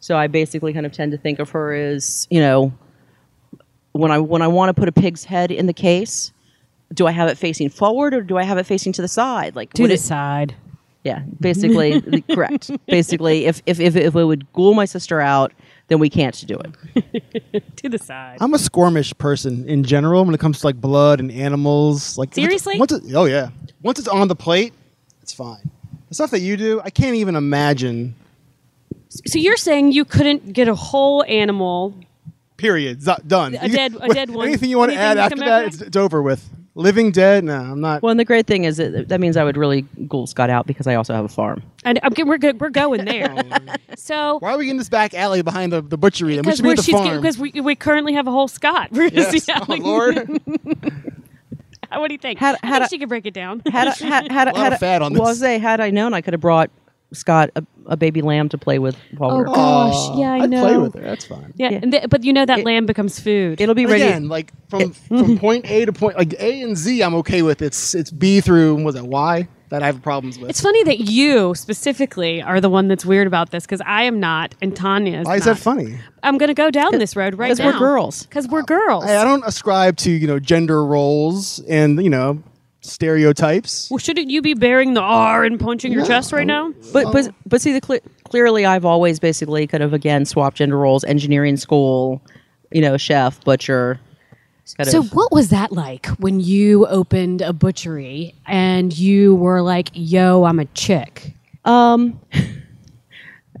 So 0.00 0.16
I 0.16 0.26
basically 0.28 0.72
kind 0.72 0.86
of 0.86 0.92
tend 0.92 1.12
to 1.12 1.18
think 1.18 1.38
of 1.40 1.50
her 1.50 1.72
as, 1.74 2.26
you 2.30 2.40
know, 2.40 2.72
when 3.92 4.10
I 4.10 4.18
when 4.20 4.40
I 4.42 4.48
want 4.48 4.68
to 4.74 4.74
put 4.80 4.88
a 4.88 4.92
pig's 4.92 5.24
head 5.24 5.50
in 5.50 5.66
the 5.66 5.72
case, 5.74 6.32
do 6.94 7.06
I 7.06 7.10
have 7.12 7.28
it 7.28 7.38
facing 7.38 7.68
forward 7.68 8.14
or 8.14 8.20
do 8.22 8.36
I 8.38 8.44
have 8.44 8.58
it 8.58 8.64
facing 8.66 8.92
to 8.94 9.02
the 9.02 9.08
side? 9.08 9.56
Like 9.56 9.72
to 9.74 9.86
the 9.86 9.94
it- 9.94 10.00
side. 10.00 10.54
yeah, 11.04 11.22
basically, 11.40 12.22
correct. 12.34 12.70
Basically, 12.86 13.46
if, 13.46 13.62
if 13.66 13.80
if 13.80 13.96
if 13.96 14.14
it 14.16 14.24
would 14.24 14.52
ghoul 14.52 14.74
my 14.74 14.84
sister 14.84 15.20
out, 15.20 15.52
then 15.88 15.98
we 15.98 16.08
can't 16.08 16.46
do 16.46 16.58
it. 16.58 17.22
To 17.76 17.88
the 17.88 17.98
side. 17.98 18.38
I'm 18.40 18.54
a 18.54 18.58
squirmish 18.58 19.16
person 19.18 19.68
in 19.68 19.82
general 19.84 20.24
when 20.24 20.34
it 20.34 20.40
comes 20.40 20.60
to 20.60 20.66
like 20.66 20.80
blood 20.80 21.18
and 21.20 21.30
animals. 21.32 22.16
Like 22.16 22.32
Seriously? 22.34 22.78
Once 22.78 22.92
it, 22.92 23.02
oh 23.14 23.24
yeah. 23.24 23.50
Once 23.82 23.98
it's 23.98 24.08
on 24.08 24.28
the 24.28 24.36
plate, 24.36 24.72
it's 25.20 25.32
fine. 25.32 25.70
The 26.08 26.14
stuff 26.14 26.30
that 26.30 26.40
you 26.40 26.56
do, 26.56 26.80
I 26.84 26.90
can't 26.90 27.16
even 27.16 27.34
imagine. 27.36 28.14
So 29.26 29.38
you're 29.38 29.56
saying 29.56 29.92
you 29.92 30.04
couldn't 30.04 30.52
get 30.52 30.68
a 30.68 30.74
whole 30.74 31.24
animal 31.24 31.94
Period. 32.56 33.02
Z- 33.02 33.14
done. 33.26 33.54
A 33.56 33.68
dead- 33.68 33.96
a 34.00 34.08
dead 34.14 34.30
one. 34.30 34.46
Anything 34.46 34.70
you 34.70 34.78
want 34.78 34.92
to 34.92 34.96
add 34.98 35.14
to 35.14 35.20
after 35.22 35.36
come 35.36 35.46
that, 35.48 35.64
it's, 35.66 35.80
it's 35.80 35.96
over 35.96 36.22
with. 36.22 36.48
Living 36.74 37.10
dead? 37.12 37.44
No, 37.44 37.54
I'm 37.54 37.80
not. 37.82 38.02
Well, 38.02 38.10
and 38.10 38.18
the 38.18 38.24
great 38.24 38.46
thing 38.46 38.64
is 38.64 38.78
that 38.78 39.08
that 39.08 39.20
means 39.20 39.36
I 39.36 39.44
would 39.44 39.58
really 39.58 39.82
ghoul 40.08 40.26
Scott 40.26 40.48
out 40.48 40.66
because 40.66 40.86
I 40.86 40.94
also 40.94 41.12
have 41.12 41.24
a 41.24 41.28
farm. 41.28 41.62
And 41.84 42.00
I'm, 42.02 42.12
we're 42.26 42.38
good. 42.38 42.60
We're 42.60 42.70
going 42.70 43.04
there. 43.04 43.34
Oh. 43.92 43.94
so 43.96 44.38
Why 44.38 44.52
are 44.54 44.58
we 44.58 44.70
in 44.70 44.78
this 44.78 44.88
back 44.88 45.12
alley 45.12 45.42
behind 45.42 45.72
the, 45.72 45.82
the 45.82 45.98
butchery? 45.98 46.34
Then 46.36 46.44
we 46.44 46.52
because 46.52 46.56
should 46.56 46.62
be 46.62 46.68
we're 46.68 46.72
at 46.72 46.78
the 46.78 46.92
farm. 46.92 47.20
because 47.20 47.38
we, 47.38 47.52
we 47.60 47.74
currently 47.76 48.14
have 48.14 48.26
a 48.26 48.30
whole 48.30 48.48
Scott. 48.48 48.88
We're 48.90 49.04
yes. 49.12 49.30
see 49.44 49.52
how- 49.52 49.64
oh, 49.68 49.74
Lord. 49.74 50.40
What 51.94 52.08
do 52.08 52.14
you 52.14 52.18
think? 52.18 52.38
Had- 52.38 52.56
I 52.62 52.70
think 52.70 52.82
I- 52.84 52.86
she 52.88 52.98
could 52.98 53.10
break 53.10 53.26
it 53.26 53.34
down. 53.34 53.60
Had 53.70 53.88
I, 53.88 53.90
had, 53.92 54.32
had, 54.32 54.48
A 54.48 54.52
lot 54.52 54.56
had 54.62 54.72
of 54.72 54.78
fat 54.80 55.02
on 55.02 55.12
well, 55.12 55.26
I 55.26 55.30
this. 55.32 55.40
say 55.40 55.58
had 55.58 55.78
I 55.80 55.90
known, 55.90 56.14
I 56.14 56.22
could 56.22 56.32
have 56.32 56.40
brought 56.40 56.70
Scott 57.12 57.50
a, 57.56 57.64
a 57.86 57.96
baby 57.96 58.22
lamb 58.22 58.48
to 58.50 58.58
play 58.58 58.78
with 58.78 58.96
while 59.18 59.30
Oh, 59.32 59.36
we're 59.38 59.44
God. 59.44 59.54
Gosh, 59.92 60.18
yeah, 60.18 60.32
I 60.32 60.38
I'd 60.38 60.50
play 60.50 60.78
with 60.78 60.94
her. 60.94 61.00
That's 61.02 61.24
fine. 61.26 61.52
yeah, 61.56 61.70
Yeah. 61.70 61.78
and 61.82 61.92
th- 61.92 62.04
but 62.10 62.24
you 62.24 62.32
know 62.32 62.44
that 62.46 62.60
It- 62.60 62.64
lamb 62.64 62.86
becomes 62.86 63.18
food. 63.20 63.60
It'll 63.60 63.74
be 63.74 63.84
But 63.86 63.92
ready. 63.92 64.04
again, 64.04 64.28
like 64.28 64.52
from 64.68 64.92
from 64.92 65.38
point 65.46 65.70
A 65.70 65.84
to 65.84 65.92
point 65.92 66.16
like 66.16 66.34
A 66.40 66.62
and 66.62 66.76
Z, 66.76 67.02
I'm 67.02 67.14
okay 67.16 67.42
with. 67.42 67.62
It's 67.62 67.94
it's 67.94 68.10
B 68.10 68.40
through 68.40 68.82
was 68.82 68.94
it 68.94 69.04
Y 69.06 69.48
that 69.70 69.82
I 69.82 69.86
have 69.86 70.02
problems 70.02 70.38
with. 70.38 70.50
It's 70.50 70.60
funny 70.60 70.84
that 70.84 71.00
you 71.00 71.54
specifically 71.54 72.42
are 72.42 72.60
the 72.60 72.68
one 72.68 72.88
that's 72.88 73.06
weird 73.06 73.26
about 73.26 73.50
this 73.52 73.64
because 73.64 73.80
I 73.86 74.02
am 74.02 74.20
not, 74.20 74.54
and 74.60 74.76
Tanya 74.76 75.20
is. 75.20 75.26
Why 75.26 75.36
is 75.36 75.46
not. 75.46 75.56
that 75.56 75.62
funny? 75.62 75.98
I'm 76.22 76.36
going 76.36 76.48
to 76.48 76.54
go 76.54 76.70
down 76.70 76.98
this 76.98 77.16
road 77.16 77.34
right 77.36 77.48
'Cause 77.48 77.58
now. 77.58 77.68
Because 77.68 77.80
we're 77.80 77.86
girls. 77.88 78.26
Because 78.26 78.48
we're 78.48 78.62
girls. 78.62 79.04
I, 79.04 79.16
I 79.22 79.24
don't 79.24 79.42
ascribe 79.46 79.96
to 79.98 80.10
you 80.10 80.26
know 80.26 80.38
gender 80.38 80.84
roles 80.84 81.58
and 81.68 82.02
you 82.04 82.10
know 82.10 82.42
stereotypes. 82.82 83.88
well, 83.90 83.98
shouldn't 83.98 84.30
you 84.30 84.42
be 84.42 84.54
bearing 84.54 84.94
the 84.94 85.00
R 85.00 85.44
and 85.44 85.58
punching 85.58 85.92
your 85.92 86.02
Yeah. 86.02 86.08
chest 86.08 86.32
right 86.32 86.46
now? 86.46 86.72
But 86.92 87.12
but 87.12 87.32
but 87.46 87.60
see, 87.62 87.72
the 87.72 87.80
cle 87.80 87.98
clearly, 88.24 88.66
I've 88.66 88.84
always 88.84 89.18
basically 89.18 89.66
kind 89.66 89.82
of 89.82 89.92
again 89.92 90.24
swapped 90.24 90.56
gender 90.58 90.76
roles: 90.78 91.04
engineering 91.04 91.56
school, 91.56 92.22
you 92.70 92.80
know, 92.80 92.96
chef, 92.96 93.42
butcher. 93.44 93.98
Kind 94.76 94.88
So, 94.90 95.00
of, 95.00 95.12
what 95.12 95.32
was 95.32 95.48
that 95.50 95.72
like 95.72 96.06
when 96.18 96.38
you 96.40 96.86
opened 96.86 97.42
a 97.42 97.52
butchery 97.52 98.34
and 98.46 98.96
you 98.96 99.34
were 99.34 99.60
like, 99.60 99.90
"Yo, 99.92 100.44
I'm 100.44 100.58
a 100.60 100.66
chick"? 100.66 101.34
um, 101.64 102.18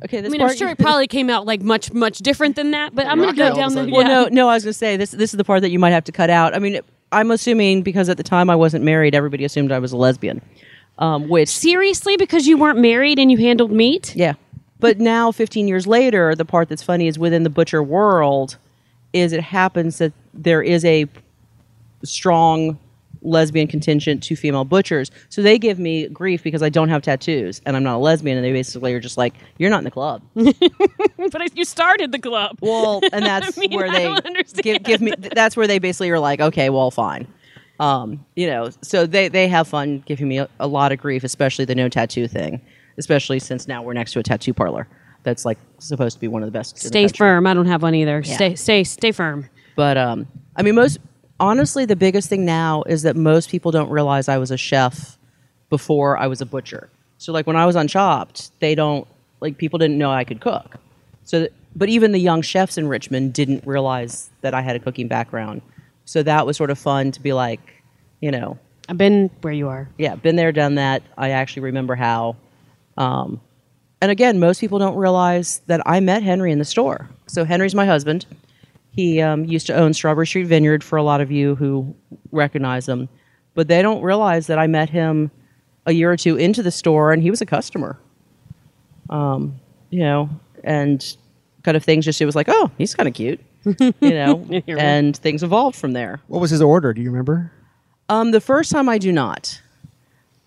okay, 0.04 0.20
this 0.20 0.26
I 0.26 0.28
mean, 0.30 0.40
part, 0.40 0.52
I'm 0.52 0.56
sure 0.56 0.68
it 0.68 0.78
probably 0.78 1.06
came 1.08 1.28
out 1.28 1.44
like 1.44 1.60
much, 1.60 1.92
much 1.92 2.18
different 2.18 2.56
than 2.56 2.70
that. 2.70 2.94
But 2.94 3.06
I'm 3.06 3.18
going 3.18 3.30
to 3.30 3.36
go 3.36 3.46
all 3.46 3.50
of 3.52 3.56
a 3.56 3.60
down 3.60 3.68
the. 3.70 3.74
sudden. 3.76 3.90
Well, 3.92 4.02
yeah. 4.02 4.08
no, 4.08 4.28
no. 4.30 4.48
I 4.48 4.54
was 4.54 4.64
going 4.64 4.72
to 4.72 4.78
say 4.78 4.96
this. 4.96 5.10
This 5.10 5.34
is 5.34 5.36
the 5.38 5.44
part 5.44 5.62
that 5.62 5.70
you 5.70 5.78
might 5.78 5.90
have 5.90 6.04
to 6.04 6.12
cut 6.12 6.30
out. 6.30 6.54
I 6.54 6.60
mean, 6.60 6.80
I'm 7.12 7.30
assuming 7.30 7.82
because 7.82 8.08
at 8.08 8.16
the 8.16 8.22
time 8.22 8.50
I 8.50 8.56
wasn't 8.56 8.84
married, 8.84 9.14
everybody 9.14 9.44
assumed 9.44 9.70
I 9.70 9.78
was 9.78 9.92
a 9.92 9.96
lesbian. 9.96 10.40
Um, 10.98 11.28
which, 11.28 11.48
Seriously, 11.48 12.16
because 12.16 12.46
you 12.46 12.58
weren't 12.58 12.78
married 12.78 13.18
and 13.18 13.30
you 13.30 13.38
handled 13.38 13.70
meat? 13.72 14.14
yeah, 14.14 14.34
but 14.78 14.98
now, 14.98 15.30
15 15.30 15.68
years 15.68 15.86
later, 15.86 16.34
the 16.34 16.44
part 16.44 16.68
that's 16.68 16.82
funny 16.82 17.06
is 17.06 17.18
within 17.18 17.44
the 17.44 17.50
butcher 17.50 17.82
world, 17.82 18.56
is 19.12 19.32
it 19.32 19.40
happens 19.40 19.98
that 19.98 20.12
there 20.34 20.60
is 20.62 20.84
a 20.84 21.06
strong 22.04 22.78
lesbian 23.22 23.66
contingent 23.66 24.22
to 24.24 24.36
female 24.36 24.64
butchers. 24.64 25.10
So 25.28 25.42
they 25.42 25.58
give 25.58 25.78
me 25.78 26.08
grief 26.08 26.42
because 26.42 26.62
I 26.62 26.68
don't 26.68 26.88
have 26.88 27.02
tattoos 27.02 27.60
and 27.64 27.76
I'm 27.76 27.82
not 27.82 27.96
a 27.96 27.98
lesbian, 27.98 28.36
and 28.36 28.44
they 28.44 28.52
basically 28.52 28.92
are 28.94 29.00
just 29.00 29.16
like, 29.16 29.34
"You're 29.58 29.70
not 29.70 29.78
in 29.78 29.84
the 29.84 29.90
club." 29.90 30.22
but 30.34 31.56
you 31.56 31.64
started 31.64 32.12
the 32.12 32.18
club. 32.18 32.58
Well, 32.60 33.00
and 33.12 33.24
that's 33.26 33.56
I 33.56 33.60
mean, 33.60 33.72
where 33.72 33.90
they 33.90 34.42
give, 34.62 34.82
give 34.82 35.00
me. 35.00 35.12
That's 35.18 35.56
where 35.56 35.66
they 35.66 35.78
basically 35.78 36.10
are 36.10 36.18
like, 36.18 36.40
okay, 36.40 36.70
well, 36.70 36.90
fine. 36.90 37.26
Um, 37.80 38.24
you 38.36 38.46
know, 38.46 38.70
so 38.82 39.06
they 39.06 39.28
they 39.28 39.48
have 39.48 39.68
fun 39.68 40.02
giving 40.06 40.28
me 40.28 40.38
a, 40.38 40.48
a 40.60 40.66
lot 40.66 40.92
of 40.92 40.98
grief, 40.98 41.24
especially 41.24 41.64
the 41.64 41.74
no 41.74 41.88
tattoo 41.88 42.28
thing, 42.28 42.60
especially 42.98 43.38
since 43.38 43.66
now 43.66 43.82
we're 43.82 43.94
next 43.94 44.12
to 44.12 44.18
a 44.18 44.22
tattoo 44.22 44.54
parlor 44.54 44.86
that's 45.24 45.44
like 45.44 45.58
supposed 45.78 46.16
to 46.16 46.20
be 46.20 46.28
one 46.28 46.42
of 46.42 46.46
the 46.46 46.56
best. 46.56 46.76
in 46.76 46.82
the 46.82 46.88
Stay 46.88 47.08
firm. 47.08 47.46
I 47.46 47.54
don't 47.54 47.66
have 47.66 47.82
one 47.82 47.94
either. 47.94 48.22
Stay, 48.22 48.54
stay, 48.54 48.84
stay 48.84 49.12
firm. 49.12 49.48
But 49.76 49.96
um, 49.96 50.26
I 50.56 50.62
mean, 50.62 50.74
most 50.74 50.98
honestly, 51.42 51.84
the 51.84 51.96
biggest 51.96 52.28
thing 52.28 52.44
now 52.44 52.84
is 52.84 53.02
that 53.02 53.16
most 53.16 53.50
people 53.50 53.72
don't 53.72 53.90
realize 53.90 54.28
I 54.28 54.38
was 54.38 54.50
a 54.50 54.56
chef 54.56 55.18
before 55.68 56.16
I 56.16 56.28
was 56.28 56.40
a 56.40 56.46
butcher. 56.46 56.88
So 57.18 57.32
like 57.32 57.46
when 57.46 57.56
I 57.56 57.66
was 57.66 57.76
on 57.76 57.88
Chopped, 57.88 58.58
they 58.60 58.74
don't 58.74 59.06
like 59.40 59.58
people 59.58 59.78
didn't 59.78 59.98
know 59.98 60.10
I 60.10 60.24
could 60.24 60.40
cook. 60.40 60.76
So, 61.24 61.40
th- 61.40 61.52
but 61.74 61.88
even 61.88 62.12
the 62.12 62.18
young 62.18 62.42
chefs 62.42 62.78
in 62.78 62.86
Richmond 62.86 63.32
didn't 63.32 63.66
realize 63.66 64.30
that 64.42 64.54
I 64.54 64.60
had 64.60 64.76
a 64.76 64.78
cooking 64.78 65.08
background. 65.08 65.62
So 66.04 66.22
that 66.22 66.46
was 66.46 66.56
sort 66.56 66.70
of 66.70 66.78
fun 66.78 67.12
to 67.12 67.20
be 67.20 67.32
like, 67.32 67.82
you 68.20 68.30
know, 68.30 68.58
I've 68.88 68.98
been 68.98 69.30
where 69.40 69.52
you 69.52 69.68
are. 69.68 69.88
yeah, 69.98 70.14
been 70.14 70.36
there, 70.36 70.52
done 70.52 70.76
that. 70.76 71.02
I 71.16 71.30
actually 71.30 71.62
remember 71.62 71.94
how. 71.94 72.36
Um, 72.96 73.40
and 74.00 74.10
again, 74.10 74.38
most 74.38 74.60
people 74.60 74.78
don't 74.78 74.96
realize 74.96 75.62
that 75.66 75.80
I 75.86 76.00
met 76.00 76.22
Henry 76.22 76.52
in 76.52 76.58
the 76.58 76.64
store. 76.64 77.08
So 77.26 77.44
Henry's 77.44 77.74
my 77.74 77.86
husband. 77.86 78.26
He 78.92 79.20
um, 79.20 79.44
used 79.46 79.66
to 79.68 79.74
own 79.74 79.94
Strawberry 79.94 80.26
Street 80.26 80.44
Vineyard 80.44 80.84
for 80.84 80.96
a 80.96 81.02
lot 81.02 81.20
of 81.20 81.30
you 81.30 81.54
who 81.54 81.94
recognize 82.30 82.88
him, 82.88 83.08
but 83.54 83.66
they 83.66 83.82
don't 83.82 84.02
realize 84.02 84.46
that 84.46 84.58
I 84.58 84.66
met 84.66 84.90
him 84.90 85.30
a 85.86 85.92
year 85.92 86.12
or 86.12 86.16
two 86.16 86.36
into 86.36 86.62
the 86.62 86.70
store, 86.70 87.12
and 87.12 87.22
he 87.22 87.30
was 87.30 87.40
a 87.40 87.46
customer. 87.46 87.98
Um, 89.10 89.60
you 89.90 90.00
know, 90.00 90.30
and 90.62 91.16
kind 91.62 91.76
of 91.76 91.84
things. 91.84 92.04
Just 92.04 92.20
it 92.20 92.26
was 92.26 92.36
like, 92.36 92.48
oh, 92.48 92.70
he's 92.78 92.94
kind 92.94 93.08
of 93.08 93.14
cute, 93.14 93.40
you 93.64 93.94
know, 94.00 94.62
and 94.68 95.16
things 95.16 95.42
evolved 95.42 95.76
from 95.76 95.92
there. 95.92 96.20
What 96.28 96.40
was 96.40 96.50
his 96.50 96.62
order? 96.62 96.92
Do 96.92 97.02
you 97.02 97.10
remember? 97.10 97.52
Um, 98.08 98.30
the 98.30 98.40
first 98.40 98.70
time 98.70 98.88
I 98.88 98.98
do 98.98 99.12
not. 99.12 99.60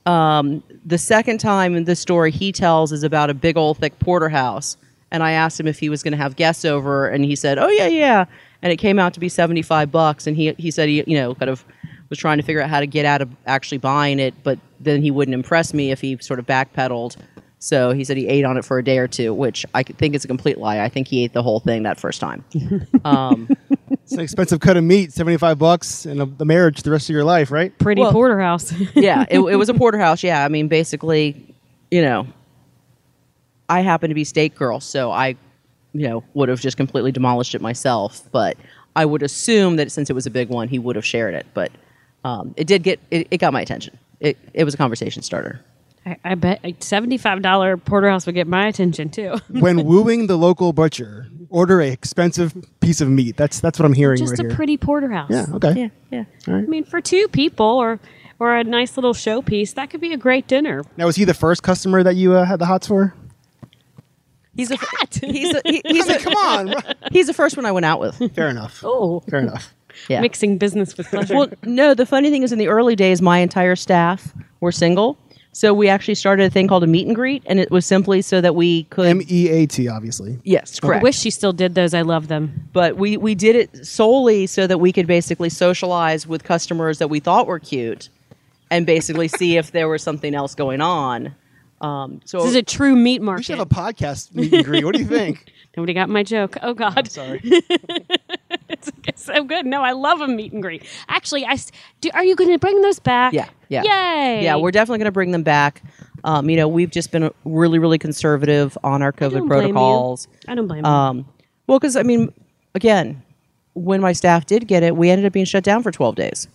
Um, 0.06 0.62
the 0.86 1.00
second 1.00 1.40
time 1.40 1.76
in 1.76 1.86
the 1.86 1.96
story 1.96 2.30
he 2.30 2.52
tells 2.52 2.92
is 2.92 3.02
about 3.02 3.32
a 3.32 3.34
big 3.34 3.58
old 3.58 3.80
thick 3.80 3.98
porterhouse, 3.98 4.78
and 5.16 5.24
I 5.24 5.32
asked 5.32 5.58
him 5.60 5.66
if 5.68 5.80
he 5.80 5.90
was 5.90 6.04
going 6.04 6.12
to 6.12 6.18
have 6.18 6.36
guests 6.36 6.66
over, 6.66 7.08
and 7.08 7.24
he 7.26 7.36
said, 7.36 7.58
"Oh 7.58 7.70
yeah, 7.70 7.88
yeah," 7.88 8.26
and 8.62 8.72
it 8.72 8.76
came 8.78 9.00
out 9.00 9.14
to 9.16 9.20
be 9.20 9.30
seventy 9.30 9.62
five 9.62 9.92
bucks, 9.92 10.28
and 10.28 10.36
he 10.38 10.54
he 10.58 10.70
said 10.70 10.90
he 10.90 11.04
you 11.08 11.16
know 11.18 11.34
kind 11.36 11.50
of 11.50 11.64
was 12.10 12.20
trying 12.20 12.38
to 12.38 12.44
figure 12.44 12.62
out 12.62 12.70
how 12.70 12.80
to 12.82 12.86
get 12.88 13.06
out 13.06 13.22
of 13.22 13.30
actually 13.48 13.80
buying 13.80 14.20
it, 14.20 14.34
but 14.44 14.60
then 14.80 15.02
he 15.02 15.10
wouldn't 15.10 15.34
impress 15.34 15.74
me 15.74 15.90
if 15.92 16.02
he 16.02 16.18
sort 16.20 16.38
of 16.40 16.46
backpedaled. 16.46 17.16
So 17.60 17.94
he 17.94 18.04
said 18.04 18.18
he 18.18 18.28
ate 18.28 18.46
on 18.46 18.58
it 18.58 18.66
for 18.66 18.78
a 18.78 18.84
day 18.84 19.00
or 19.00 19.08
two, 19.08 19.34
which 19.34 19.66
I 19.74 19.82
think 19.82 20.14
is 20.14 20.24
a 20.24 20.28
complete 20.28 20.60
lie. 20.60 20.82
I 20.82 20.90
think 20.90 21.08
he 21.08 21.24
ate 21.24 21.34
the 21.34 21.42
whole 21.42 21.60
thing 21.62 21.82
that 21.84 22.00
first 22.00 22.20
time. 22.20 22.44
Um, 23.06 23.50
It's 23.90 24.12
an 24.14 24.20
expensive 24.20 24.60
cut 24.60 24.78
of 24.78 24.84
meat, 24.84 25.14
seventy 25.14 25.38
five 25.38 25.58
bucks, 25.58 26.06
and 26.06 26.22
a, 26.22 26.26
the 26.26 26.46
marriage 26.46 26.84
the 26.84 26.92
rest 26.92 27.10
of 27.10 27.14
your 27.14 27.24
life, 27.24 27.50
right? 27.50 27.76
Pretty 27.80 28.02
Well- 28.02 28.12
porterhouse. 28.12 28.72
yeah, 28.96 29.26
it, 29.32 29.40
it 29.40 29.56
was 29.56 29.70
a 29.70 29.74
porterhouse. 29.74 30.22
Yeah, 30.22 30.44
I 30.46 30.48
mean, 30.50 30.68
basically, 30.68 31.56
you 31.90 32.02
know, 32.04 32.28
I 33.70 33.82
happen 33.82 34.10
to 34.10 34.16
be 34.16 34.24
steak 34.24 34.56
girl, 34.56 34.80
so 34.80 35.12
I, 35.12 35.36
you 35.94 36.08
know, 36.08 36.24
would 36.34 36.50
have 36.50 36.60
just 36.62 36.78
completely 36.78 37.12
demolished 37.12 37.56
it 37.56 37.62
myself. 37.62 38.22
But 38.32 38.58
I 38.96 39.06
would 39.06 39.24
assume 39.24 39.76
that 39.78 39.92
since 39.92 40.10
it 40.10 40.14
was 40.14 40.26
a 40.26 40.32
big 40.32 40.50
one, 40.50 40.68
he 40.68 40.80
would 40.80 40.96
have 40.96 41.06
shared 41.06 41.34
it. 41.34 41.46
But 41.54 41.72
um, 42.24 42.54
it 42.58 42.68
did 42.68 42.84
get 42.84 43.00
it, 43.12 43.28
it 43.32 43.38
got 43.38 43.54
my 43.54 43.62
attention. 43.62 43.98
It 44.20 44.38
it 44.54 44.64
was 44.64 44.74
a 44.74 44.78
conversation 44.78 45.22
starter. 45.22 45.62
I, 46.06 46.18
I 46.24 46.36
bet 46.36 46.60
a 46.64 46.76
seventy-five 46.80 47.42
dollar 47.42 47.78
porterhouse 47.78 48.26
would 48.26 48.36
get 48.36 48.48
my 48.48 48.68
attention 48.68 49.10
too. 49.10 49.38
when 49.50 49.86
wooing 49.86 50.28
the 50.28 50.38
local 50.38 50.72
butcher, 50.72 51.28
order 51.50 51.82
a 51.82 51.90
expensive 51.90 52.54
piece 52.80 53.02
of 53.02 53.10
meat. 53.10 53.36
That's 53.38 53.60
that's 53.60 53.80
what 53.80 53.86
I'm 53.86 53.94
hearing 53.94 54.20
Just 54.20 54.32
right 54.32 54.40
a 54.40 54.44
here. 54.44 54.56
pretty 54.56 54.78
porterhouse. 54.78 55.32
yeah. 55.32 55.48
Okay. 55.54 55.74
Yeah, 56.12 56.26
yeah. 56.48 56.54
I 56.54 56.62
mean, 56.62 56.84
for 56.84 57.02
two 57.02 57.28
people 57.30 57.66
or 57.66 58.00
or 58.40 58.56
a 58.56 58.64
nice 58.64 58.98
little 58.98 59.14
showpiece, 59.14 59.74
that 59.76 59.90
could 59.90 60.02
be 60.02 60.14
a 60.14 60.18
great 60.18 60.48
dinner. 60.48 60.84
Now, 60.98 61.06
was 61.08 61.16
he 61.16 61.24
the 61.26 61.34
first 61.34 61.64
customer 61.64 62.04
that 62.04 62.16
you 62.16 62.34
uh, 62.34 62.46
had 62.46 62.60
the 62.60 62.66
hots 62.66 62.88
for? 62.88 63.14
He's 64.56 64.72
a 64.72 64.78
Cat. 64.78 65.20
he's 65.22 65.54
a, 65.54 65.62
he, 65.66 65.82
he's 65.86 66.06
I 66.06 66.14
mean, 66.14 66.18
a, 66.18 66.24
come 66.24 66.34
on. 66.34 66.74
he's 67.12 67.28
the 67.28 67.34
first 67.34 67.58
one 67.58 67.66
I 67.66 67.72
went 67.72 67.86
out 67.86 68.00
with. 68.00 68.34
Fair 68.34 68.48
enough. 68.50 68.82
Oh, 68.84 69.20
Fair 69.30 69.40
enough. 69.40 69.74
Yeah. 70.10 70.20
mixing 70.20 70.58
business 70.58 70.98
with 70.98 71.08
pleasure. 71.08 71.34
Well, 71.34 71.48
no, 71.64 71.94
the 71.94 72.06
funny 72.06 72.30
thing 72.30 72.44
is, 72.44 72.52
in 72.52 72.60
the 72.60 72.68
early 72.68 72.98
days, 72.98 73.22
my 73.22 73.38
entire 73.40 73.78
staff 73.78 74.34
were 74.60 74.74
single. 74.74 75.18
So 75.54 75.74
we 75.74 75.88
actually 75.88 76.16
started 76.16 76.44
a 76.44 76.50
thing 76.50 76.68
called 76.68 76.84
a 76.84 76.88
meet 76.88 77.08
and 77.08 77.16
greet, 77.16 77.44
and 77.46 77.62
it 77.62 77.72
was 77.72 77.86
simply 77.86 78.22
so 78.22 78.42
that 78.42 78.56
we 78.56 78.84
could. 78.86 79.06
M 79.08 79.22
E 79.30 79.48
A 79.48 79.66
T, 79.66 79.88
obviously. 79.88 80.38
yes, 80.44 80.82
correct. 80.82 81.00
I 81.00 81.02
wish 81.04 81.18
she 81.18 81.30
still 81.32 81.54
did 81.54 81.76
those. 81.76 81.94
I 81.94 82.02
love 82.02 82.28
them. 82.28 82.68
but 82.74 82.98
we 82.98 83.16
we 83.16 83.36
did 83.36 83.56
it 83.56 83.86
solely 83.88 84.48
so 84.48 84.68
that 84.68 84.80
we 84.80 84.92
could 84.92 85.08
basically 85.08 85.50
socialize 85.50 86.28
with 86.28 86.44
customers 86.44 86.98
that 87.00 87.08
we 87.08 87.22
thought 87.22 87.48
were 87.48 87.60
cute, 87.60 88.10
and 88.70 88.86
basically 88.86 89.30
see 89.30 89.56
if 89.56 89.72
there 89.72 89.88
was 89.88 90.04
something 90.04 90.36
else 90.36 90.56
going 90.56 90.82
on. 90.82 91.34
Um, 91.86 92.22
so 92.26 92.40
This 92.40 92.50
is 92.50 92.56
a 92.56 92.64
true 92.64 92.96
meat 92.96 93.22
market. 93.22 93.22
We 93.22 93.26
market. 93.26 93.44
should 93.46 93.58
have 93.60 93.68
a 93.72 93.94
podcast 93.94 94.34
meet 94.36 94.54
and 94.54 94.66
greet. 94.66 94.86
What 94.86 94.96
do 94.96 95.02
you 95.02 95.08
think? 95.20 95.52
Nobody 95.78 95.94
got 95.94 96.10
my 96.10 96.24
joke. 96.24 96.58
Oh 96.62 96.74
God, 96.74 97.10
Sorry. 97.12 97.42
it's, 97.44 98.92
it's 99.06 99.24
so 99.24 99.44
good. 99.44 99.66
No, 99.66 99.82
I 99.84 99.92
love 99.92 100.22
a 100.22 100.28
meet 100.28 100.52
and 100.54 100.62
greet. 100.62 100.84
Actually, 101.10 101.46
I 101.46 101.54
s- 101.54 101.72
do. 102.02 102.10
Are 102.14 102.24
you 102.24 102.36
going 102.36 102.50
to 102.52 102.58
bring 102.60 102.82
those 102.82 103.00
back? 103.00 103.34
Yeah, 103.34 103.50
yeah, 103.70 103.84
Yay! 103.84 104.44
yeah. 104.44 104.56
We're 104.56 104.72
definitely 104.72 105.00
going 105.00 105.06
to 105.06 105.12
bring 105.12 105.32
them 105.32 105.44
back. 105.44 105.84
Um, 106.24 106.50
you 106.50 106.56
know, 106.58 106.68
we've 106.68 106.90
just 106.90 107.12
been 107.12 107.30
really, 107.44 107.78
really 107.78 107.98
conservative 108.00 108.78
on 108.84 109.02
our 109.04 109.12
COVID 109.12 109.32
blame 109.32 109.44
you. 109.44 109.48
protocols. 109.50 110.28
I 110.48 110.56
don't 110.56 110.68
blame 110.68 110.84
you. 110.86 110.90
Um, 110.90 111.26
well, 111.68 111.78
because 111.78 111.96
I 111.96 112.04
mean, 112.04 112.34
again, 112.74 113.22
when 113.74 114.02
my 114.02 114.14
staff 114.14 114.46
did 114.46 114.68
get 114.68 114.82
it, 114.82 114.96
we 114.96 115.10
ended 115.10 115.26
up 115.26 115.34
being 115.34 115.46
shut 115.46 115.64
down 115.64 115.84
for 115.84 115.92
twelve 115.92 116.16
days, 116.16 116.48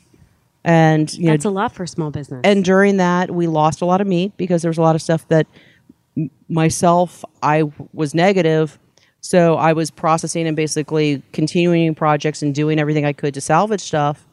and 0.65 1.13
you 1.15 1.25
know, 1.27 1.33
That's 1.33 1.45
a 1.47 1.51
lot 1.51 1.73
for 1.73 1.83
a 1.85 1.89
small 1.89 2.11
business. 2.11 2.41
and 2.45 2.65
during 2.65 2.99
that 2.99 3.31
we 3.31 3.47
lost 3.47 3.81
a 3.81 3.87
lot 3.87 4.01
of 4.01 4.07
meat 4.07 4.37
because 4.37 4.63
there 4.63 4.69
was 4.71 4.79
a 4.79 4.83
lot 4.83 4.95
of 4.95 5.03
stuff 5.03 5.27
that 5.29 5.47
myself 6.49 7.25
i 7.43 7.63
was 7.93 8.15
negative 8.15 8.79
so 9.21 9.55
i 9.57 9.73
was 9.73 9.91
processing 9.91 10.47
and 10.47 10.57
basically 10.57 11.23
continuing 11.33 11.95
projects 11.95 12.43
and 12.43 12.55
doing 12.55 12.79
everything 12.79 13.05
i 13.05 13.13
could 13.13 13.33
to 13.33 13.41
salvage 13.41 13.81
stuff 13.81 14.27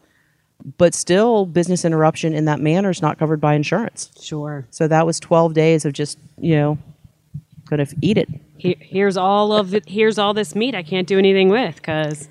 but 0.77 0.93
still 0.95 1.45
business 1.45 1.85
interruption 1.85 2.33
in 2.33 2.45
that 2.45 2.59
manner 2.59 2.89
is 2.89 3.01
not 3.01 3.17
covered 3.19 3.39
by 3.39 3.53
insurance 3.53 4.09
sure. 4.21 4.65
so 4.71 4.87
that 4.87 5.05
was 5.05 5.19
12 5.19 5.53
days 5.53 5.85
of 5.85 5.93
just 5.93 6.17
you 6.39 6.55
know 6.55 6.77
kind 7.69 7.81
of 7.81 7.93
eat 8.01 8.17
it 8.17 8.27
Here, 8.57 8.75
here's 8.79 9.17
all 9.17 9.51
of 9.53 9.73
it. 9.75 9.87
Here's 9.87 10.17
all 10.17 10.33
this 10.33 10.55
meat 10.55 10.73
I 10.73 10.83
can't 10.83 11.07
do 11.07 11.19
anything 11.19 11.49
with 11.49 11.75
because 11.75 12.27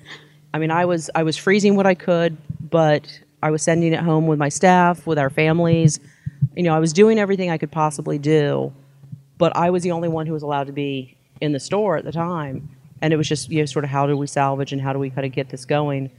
I 0.53 0.57
mean, 0.59 0.71
I 0.71 0.85
was 0.85 1.09
I 1.13 1.21
was 1.23 1.37
freezing 1.37 1.75
what 1.75 1.85
I 1.85 1.93
could, 1.93 2.35
but 2.59 3.19
I 3.41 3.51
was 3.51 3.61
sending 3.61 3.93
it 3.93 3.99
home 3.99 4.27
with 4.27 4.39
my 4.39 4.49
staff, 4.49 5.05
with 5.05 5.19
our 5.19 5.29
families. 5.29 5.99
You 6.55 6.63
know, 6.63 6.73
I 6.73 6.79
was 6.79 6.93
doing 6.93 7.19
everything 7.19 7.49
I 7.49 7.57
could 7.57 7.71
possibly 7.71 8.17
do, 8.17 8.73
but 9.37 9.55
I 9.55 9.69
was 9.69 9.83
the 9.83 9.91
only 9.91 10.07
one 10.09 10.25
who 10.25 10.33
was 10.33 10.43
allowed 10.43 10.67
to 10.67 10.73
be 10.73 11.17
in 11.41 11.51
the 11.53 11.59
store 11.59 11.97
at 11.97 12.03
the 12.03 12.11
time. 12.11 12.69
And 13.01 13.13
it 13.13 13.17
was 13.17 13.27
just, 13.27 13.49
you 13.49 13.59
know, 13.59 13.65
sort 13.65 13.85
of 13.85 13.91
how 13.91 14.07
do 14.07 14.17
we 14.17 14.25
salvage 14.25 14.73
and 14.73 14.81
how 14.81 14.91
do 14.91 14.99
we 14.99 15.09
kind 15.11 15.25
of 15.25 15.31
get 15.31 15.49
this 15.49 15.65
going? 15.65 16.09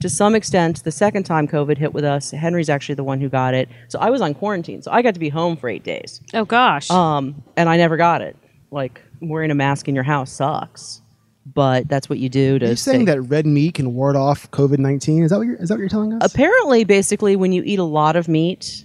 To 0.00 0.08
some 0.08 0.34
extent, 0.34 0.82
the 0.84 0.92
second 0.92 1.24
time 1.24 1.46
COVID 1.46 1.76
hit 1.76 1.92
with 1.92 2.04
us, 2.04 2.30
Henry's 2.30 2.70
actually 2.70 2.94
the 2.94 3.04
one 3.04 3.20
who 3.20 3.28
got 3.28 3.52
it. 3.52 3.68
So 3.88 3.98
I 3.98 4.08
was 4.10 4.20
on 4.22 4.32
quarantine, 4.34 4.80
so 4.82 4.90
I 4.90 5.02
got 5.02 5.14
to 5.14 5.20
be 5.20 5.28
home 5.28 5.56
for 5.56 5.68
eight 5.68 5.84
days, 5.84 6.22
oh 6.32 6.46
gosh, 6.46 6.90
um, 6.90 7.42
and 7.56 7.68
I 7.68 7.76
never 7.76 7.98
got 7.98 8.22
it. 8.22 8.34
Like 8.70 9.02
wearing 9.20 9.50
a 9.50 9.54
mask 9.54 9.88
in 9.88 9.94
your 9.94 10.04
house 10.04 10.32
sucks, 10.32 10.99
but 11.46 11.88
that's 11.88 12.08
what 12.08 12.18
you 12.18 12.28
do 12.28 12.58
to. 12.58 12.66
Are 12.66 12.68
you 12.70 12.76
saying 12.76 13.06
stay- 13.06 13.14
that 13.14 13.22
red 13.22 13.46
meat 13.46 13.74
can 13.74 13.94
ward 13.94 14.16
off 14.16 14.50
COVID 14.50 14.78
nineteen? 14.78 15.22
Is 15.22 15.30
that 15.30 15.38
what 15.38 15.46
you're, 15.46 15.56
is 15.56 15.68
that 15.68 15.74
what 15.74 15.80
you're 15.80 15.88
telling 15.88 16.12
us? 16.12 16.32
apparently 16.32 16.84
basically 16.84 17.36
when 17.36 17.52
you 17.52 17.62
eat 17.64 17.78
a 17.78 17.84
lot 17.84 18.16
of 18.16 18.28
meat 18.28 18.84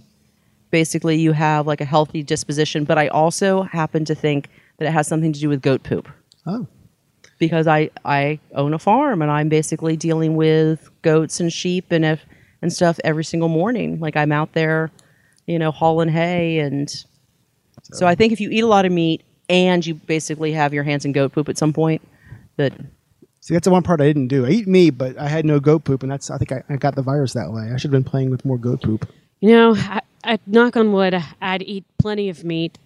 basically 0.71 1.15
you 1.17 1.31
have 1.31 1.67
like 1.67 1.79
a 1.79 1.85
healthy 1.85 2.23
disposition 2.23 2.83
but 2.83 2.97
i 2.97 3.07
also 3.07 3.61
happen 3.61 4.03
to 4.03 4.15
think 4.15 4.49
that 4.77 4.87
it 4.87 4.91
has 4.91 5.07
something 5.07 5.31
to 5.31 5.39
do 5.39 5.47
with 5.47 5.61
goat 5.61 5.83
poop 5.83 6.09
oh, 6.47 6.65
because 7.37 7.67
i 7.67 7.89
i 8.03 8.39
own 8.55 8.73
a 8.73 8.79
farm 8.79 9.21
and 9.21 9.31
i'm 9.31 9.47
basically 9.47 9.95
dealing 9.95 10.35
with 10.35 10.89
goats 11.01 11.39
and 11.39 11.53
sheep 11.53 11.85
and 11.91 12.03
if, 12.03 12.25
and 12.61 12.73
stuff 12.73 12.99
every 13.03 13.23
single 13.23 13.49
morning 13.49 13.99
like 13.99 14.17
i'm 14.17 14.31
out 14.31 14.51
there 14.53 14.91
you 15.45 15.59
know 15.59 15.71
hauling 15.71 16.09
hay 16.09 16.59
and 16.59 17.05
so 17.83 18.07
i 18.07 18.15
think 18.15 18.33
if 18.33 18.41
you 18.41 18.49
eat 18.49 18.61
a 18.61 18.67
lot 18.67 18.85
of 18.85 18.91
meat 18.91 19.23
and 19.47 19.85
you 19.85 19.93
basically 19.93 20.51
have 20.51 20.73
your 20.73 20.83
hands 20.83 21.05
in 21.05 21.11
goat 21.11 21.31
poop 21.31 21.47
at 21.47 21.57
some 21.57 21.71
point 21.71 22.01
see, 23.41 23.53
that's 23.53 23.65
the 23.65 23.71
one 23.71 23.83
part 23.83 24.01
I 24.01 24.05
didn't 24.05 24.27
do. 24.27 24.45
I 24.45 24.49
eat 24.49 24.67
meat, 24.67 24.91
but 24.91 25.17
I 25.17 25.27
had 25.27 25.45
no 25.45 25.59
goat 25.59 25.83
poop, 25.83 26.03
and 26.03 26.11
that's 26.11 26.29
I 26.29 26.37
think 26.37 26.51
I, 26.51 26.63
I 26.69 26.75
got 26.77 26.95
the 26.95 27.01
virus 27.01 27.33
that 27.33 27.51
way. 27.51 27.71
I 27.73 27.77
should 27.77 27.91
have 27.93 28.03
been 28.03 28.09
playing 28.09 28.29
with 28.29 28.45
more 28.45 28.57
goat 28.57 28.81
poop. 28.81 29.09
you 29.39 29.51
know, 29.51 29.75
I, 29.75 30.01
I 30.23 30.39
knock 30.47 30.75
on 30.75 30.91
wood. 30.93 31.21
I'd 31.41 31.61
eat 31.61 31.85
plenty 31.97 32.29
of 32.29 32.43
meat 32.43 32.77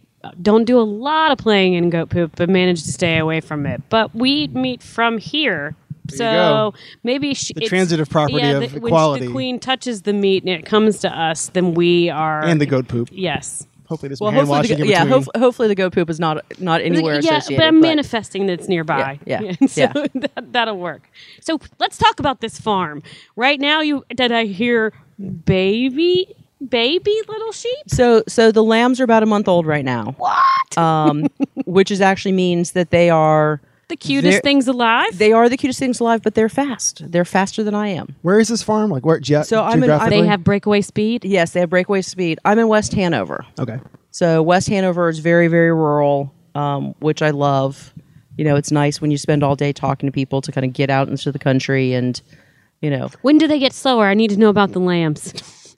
don't 0.42 0.66
do 0.66 0.80
a 0.80 0.84
lot 0.84 1.32
of 1.32 1.38
playing 1.38 1.74
in 1.74 1.90
goat 1.90 2.10
poop, 2.10 2.34
but 2.36 2.50
manage 2.50 2.84
to 2.84 2.92
stay 2.92 3.18
away 3.18 3.42
from 3.42 3.66
it. 3.66 3.82
But 3.90 4.14
we 4.14 4.32
eat 4.32 4.54
meat 4.54 4.84
from 4.84 5.18
here. 5.18 5.76
So 6.10 6.74
maybe 7.04 7.36
she, 7.36 7.54
The 7.54 7.68
transitive 7.68 8.10
property 8.10 8.40
yeah, 8.40 8.58
of 8.58 8.76
equality. 8.76 9.22
When 9.22 9.30
the 9.30 9.34
queen 9.34 9.60
touches 9.60 10.02
the 10.02 10.14
meat 10.14 10.44
and 10.44 10.52
it 10.52 10.66
comes 10.66 11.00
to 11.00 11.10
us, 11.10 11.50
then 11.50 11.76
we 11.76 12.10
are 12.10 12.44
and 12.44 12.60
the 12.60 12.66
goat 12.66 12.88
poop. 12.88 13.10
Yes. 13.12 13.68
Hopefully, 13.90 14.10
there's 14.10 14.22
Well, 14.22 14.30
some 14.30 14.36
hand 14.36 14.48
hopefully, 14.48 14.60
washing 14.60 14.78
the, 14.78 14.84
in 14.84 14.90
yeah, 14.90 15.04
between. 15.04 15.42
hopefully 15.42 15.68
the 15.68 15.76
goat 15.76 15.94
poop 15.94 16.10
is 16.12 16.20
not 16.20 16.46
not 16.60 16.82
anywhere 16.82 17.16
yeah, 17.16 17.38
associated. 17.38 17.58
but 17.60 17.68
I'm 17.68 17.82
manifesting 17.82 18.46
that 18.46 18.54
it's 18.54 18.68
nearby. 18.68 19.20
Yeah, 19.26 19.42
yeah, 19.42 19.56
And 19.62 19.70
so 19.70 19.82
yeah. 19.82 19.94
That, 20.14 20.54
that'll 20.54 20.78
work. 20.78 21.10
So 21.42 21.60
let's 21.80 21.98
talk 21.98 22.20
about 22.20 22.40
this 22.42 22.60
farm. 22.60 23.02
Right 23.36 23.60
now, 23.60 23.82
you 23.82 24.06
did 24.16 24.32
I 24.32 24.46
hear 24.46 24.94
baby, 25.46 26.36
baby 26.68 27.22
little 27.28 27.52
sheep? 27.52 27.78
So 27.88 28.24
so 28.28 28.52
the 28.52 28.64
lambs 28.64 29.02
are 29.02 29.04
about 29.04 29.24
a 29.24 29.26
month 29.26 29.48
old 29.48 29.66
right 29.66 29.84
now. 29.86 30.14
What? 30.18 30.78
Um, 30.78 31.26
which 31.66 31.90
is 31.90 32.00
actually 32.00 32.34
means 32.34 32.74
that 32.74 32.92
they 32.92 33.10
are 33.10 33.60
the 33.90 33.98
cutest 33.98 34.32
they're- 34.36 34.42
things 34.42 34.68
alive. 34.68 35.18
they 35.18 35.32
are 35.34 35.50
the 35.50 35.58
cutest 35.58 35.80
things 35.80 36.00
alive, 36.00 36.22
but 36.24 36.36
they're 36.36 36.48
fast. 36.50 37.02
They're 37.12 37.26
faster 37.26 37.64
than 37.64 37.76
I 37.76 37.90
am. 37.90 38.16
Where 38.22 38.40
is 38.40 38.48
this 38.48 38.64
farm? 38.64 38.90
Like 38.90 39.06
where? 39.06 39.20
Ge- 39.20 39.44
So 39.44 39.62
I'm 39.64 39.74
in- 39.84 39.90
geographically? 39.90 40.22
they 40.22 40.28
have 40.28 40.44
breakaway 40.44 40.82
speed. 40.82 41.26
Yes, 41.26 41.52
they 41.52 41.60
have 41.60 41.70
breakaway 41.70 42.02
speed. 42.02 42.40
I'm 42.46 42.58
in 42.60 42.68
West 42.68 42.94
Hanover. 42.94 43.46
Okay. 43.60 43.80
So 44.12 44.42
West 44.42 44.70
Hanover 44.70 45.10
is 45.10 45.20
very, 45.20 45.48
very 45.48 45.72
rural, 45.74 46.34
um, 46.56 46.96
which 47.00 47.22
I 47.22 47.30
love. 47.32 47.94
You 48.38 48.46
know, 48.46 48.56
it's 48.56 48.72
nice 48.72 49.02
when 49.02 49.12
you 49.12 49.18
spend 49.18 49.44
all 49.44 49.56
day 49.56 49.74
talking 49.74 50.08
to 50.08 50.12
people 50.14 50.40
to 50.42 50.52
kind 50.52 50.66
of 50.66 50.72
get 50.74 50.90
out 50.90 51.10
into 51.10 51.32
the 51.32 51.40
country 51.40 51.94
and, 51.94 52.20
you 52.82 52.90
know, 52.90 53.10
When 53.22 53.38
do 53.38 53.48
they 53.48 53.60
get 53.60 53.74
slower? 53.74 54.06
I 54.08 54.14
need 54.14 54.30
to 54.30 54.38
know 54.38 54.50
about 54.50 54.72
the 54.72 54.80
lambs. 54.80 55.34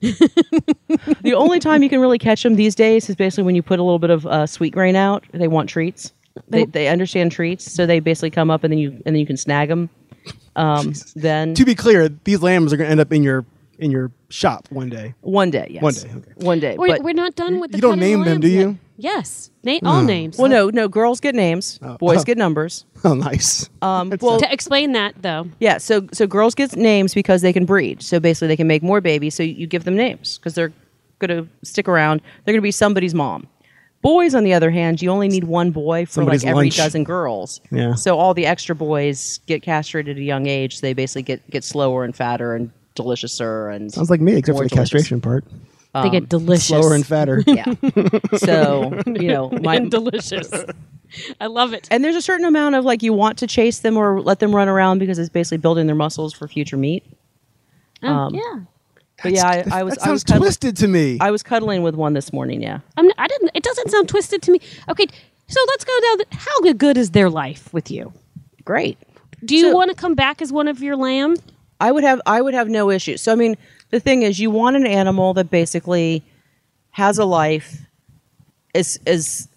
the 1.22 1.34
only 1.36 1.58
time 1.58 1.82
you 1.82 1.88
can 1.88 2.00
really 2.00 2.18
catch 2.18 2.42
them 2.42 2.54
these 2.54 2.74
days 2.74 3.08
is 3.08 3.16
basically 3.16 3.44
when 3.44 3.54
you 3.54 3.62
put 3.62 3.78
a 3.78 3.82
little 3.82 3.98
bit 3.98 4.10
of 4.10 4.26
uh, 4.26 4.46
sweet 4.46 4.72
grain 4.72 4.96
out. 4.96 5.24
They 5.32 5.48
want 5.48 5.68
treats. 5.68 6.12
They, 6.48 6.64
they 6.64 6.88
understand 6.88 7.32
treats, 7.32 7.70
so 7.70 7.86
they 7.86 8.00
basically 8.00 8.30
come 8.30 8.50
up 8.50 8.64
and 8.64 8.72
then 8.72 8.78
you 8.78 8.90
and 8.90 9.14
then 9.14 9.16
you 9.16 9.26
can 9.26 9.36
snag 9.36 9.68
them. 9.68 9.90
Um, 10.56 10.92
then 11.16 11.54
To 11.54 11.64
be 11.64 11.74
clear, 11.74 12.08
these 12.08 12.42
lambs 12.42 12.72
are 12.72 12.76
going 12.76 12.86
to 12.88 12.90
end 12.92 13.00
up 13.00 13.12
in 13.12 13.22
your 13.22 13.44
in 13.78 13.90
your 13.90 14.10
shop 14.28 14.68
one 14.70 14.88
day. 14.88 15.14
one 15.22 15.50
day, 15.50 15.66
yes, 15.70 15.82
One 15.82 15.94
day, 15.94 16.10
okay. 16.14 16.32
one 16.36 16.60
day. 16.60 16.76
We're, 16.76 16.88
but 16.88 17.02
we're 17.02 17.14
not 17.14 17.34
done 17.34 17.58
with 17.58 17.72
the 17.72 17.78
you 17.78 17.82
don't 17.82 17.92
cutting 17.98 18.08
name 18.08 18.18
them, 18.20 18.28
lambs 18.28 18.42
do 18.42 18.48
yet. 18.48 18.60
you? 18.60 18.78
Yes, 18.98 19.50
name 19.64 19.80
all 19.84 20.02
names. 20.02 20.38
well, 20.38 20.48
no, 20.48 20.68
no. 20.68 20.86
Girls 20.86 21.18
get 21.18 21.34
names, 21.34 21.78
boys 21.98 22.20
oh. 22.20 22.24
get 22.24 22.38
numbers. 22.46 22.84
Oh, 23.02 23.14
nice. 23.14 23.68
Um, 23.80 24.12
well, 24.20 24.38
to 24.38 24.52
explain 24.52 24.92
that 24.92 25.20
though, 25.20 25.48
Yeah, 25.58 25.78
so 25.78 26.06
so 26.12 26.26
girls 26.26 26.54
get 26.54 26.76
names 26.76 27.12
because 27.14 27.42
they 27.42 27.52
can 27.52 27.64
breed. 27.64 28.02
So 28.02 28.20
basically, 28.20 28.48
they 28.48 28.56
can 28.56 28.68
make 28.68 28.82
more 28.82 29.00
babies. 29.00 29.34
So 29.34 29.42
you 29.42 29.66
give 29.66 29.84
them 29.84 29.96
names 29.96 30.38
because 30.38 30.54
they're 30.54 30.72
going 31.18 31.44
to 31.44 31.48
stick 31.66 31.88
around. 31.88 32.20
They're 32.44 32.52
going 32.52 32.60
to 32.60 32.62
be 32.62 32.70
somebody's 32.70 33.14
mom. 33.14 33.48
Boys, 34.02 34.34
on 34.34 34.42
the 34.42 34.52
other 34.52 34.70
hand, 34.70 35.00
you 35.00 35.10
only 35.10 35.28
need 35.28 35.44
one 35.44 35.70
boy 35.70 36.06
for 36.06 36.12
Somebody's 36.12 36.42
like 36.44 36.50
every 36.50 36.66
lunch. 36.66 36.76
dozen 36.76 37.04
girls. 37.04 37.60
Yeah. 37.70 37.94
So 37.94 38.18
all 38.18 38.34
the 38.34 38.46
extra 38.46 38.74
boys 38.74 39.38
get 39.46 39.62
castrated 39.62 40.16
at 40.16 40.20
a 40.20 40.24
young 40.24 40.46
age. 40.48 40.76
So 40.76 40.86
they 40.86 40.92
basically 40.92 41.22
get 41.22 41.48
get 41.50 41.62
slower 41.64 42.04
and 42.04 42.14
fatter 42.14 42.54
and 42.54 42.70
deliciouser 42.96 43.74
and 43.74 43.92
Sounds 43.92 44.10
like 44.10 44.20
me, 44.20 44.32
except 44.34 44.56
for 44.56 44.64
more 44.64 44.68
the 44.68 44.74
castration 44.74 45.20
part. 45.20 45.44
they 45.94 46.10
get 46.10 46.28
delicious. 46.28 46.66
Slower 46.66 46.94
and 46.94 47.06
fatter. 47.06 47.42
yeah. 47.46 47.72
so 48.38 49.00
you 49.06 49.28
know 49.28 49.50
my 49.62 49.76
and 49.76 49.90
delicious. 49.90 50.50
I 51.40 51.46
love 51.46 51.72
it. 51.72 51.86
and 51.90 52.02
there's 52.02 52.16
a 52.16 52.22
certain 52.22 52.44
amount 52.46 52.74
of 52.74 52.84
like 52.84 53.02
you 53.02 53.12
want 53.12 53.38
to 53.38 53.46
chase 53.46 53.80
them 53.80 53.96
or 53.96 54.20
let 54.20 54.40
them 54.40 54.54
run 54.54 54.68
around 54.68 54.98
because 54.98 55.18
it's 55.18 55.28
basically 55.28 55.58
building 55.58 55.86
their 55.86 55.94
muscles 55.96 56.32
for 56.32 56.48
future 56.48 56.76
meat. 56.76 57.04
Oh, 58.02 58.08
um, 58.08 58.34
yeah. 58.34 58.60
But 59.22 59.32
yeah, 59.32 59.46
I, 59.46 59.64
I 59.80 59.82
was 59.82 59.94
that 59.96 60.06
I 60.08 60.10
was 60.10 60.20
sounds 60.20 60.24
cuddling, 60.24 60.42
twisted 60.42 60.76
to 60.78 60.88
me. 60.88 61.18
I 61.20 61.30
was 61.30 61.42
cuddling 61.42 61.82
with 61.82 61.94
one 61.94 62.12
this 62.14 62.32
morning. 62.32 62.62
Yeah. 62.62 62.80
I'm, 62.96 63.10
I 63.18 63.28
didn't. 63.28 63.50
It 63.54 63.62
doesn't 63.62 63.90
sound 63.90 64.08
twisted 64.08 64.42
to 64.42 64.52
me. 64.52 64.60
Okay, 64.88 65.06
so 65.48 65.60
let's 65.68 65.84
go 65.84 66.00
down. 66.00 66.18
The, 66.18 66.26
how 66.36 66.72
good 66.74 66.96
is 66.96 67.10
their 67.10 67.30
life 67.30 67.72
with 67.72 67.90
you? 67.90 68.12
Great. 68.64 68.98
Do 69.44 69.56
you 69.56 69.70
So- 69.70 69.74
want 69.74 69.90
to 69.90 69.96
come 69.96 70.14
back 70.14 70.40
as 70.42 70.52
one 70.52 70.68
of 70.68 70.82
your 70.82 70.96
lamb? 70.96 71.36
I 71.80 71.90
would 71.90 72.04
have 72.04 72.20
I 72.26 72.40
would 72.40 72.54
have 72.54 72.68
no 72.68 72.90
issues. 72.90 73.20
So 73.20 73.32
I 73.32 73.34
mean, 73.34 73.56
the 73.90 73.98
thing 74.00 74.22
is, 74.22 74.38
you 74.38 74.50
want 74.50 74.76
an 74.76 74.86
animal 74.86 75.34
that 75.34 75.50
basically 75.50 76.22
has 76.90 77.18
a 77.18 77.24
life, 77.24 77.80
is 78.72 79.00
is 79.04 79.48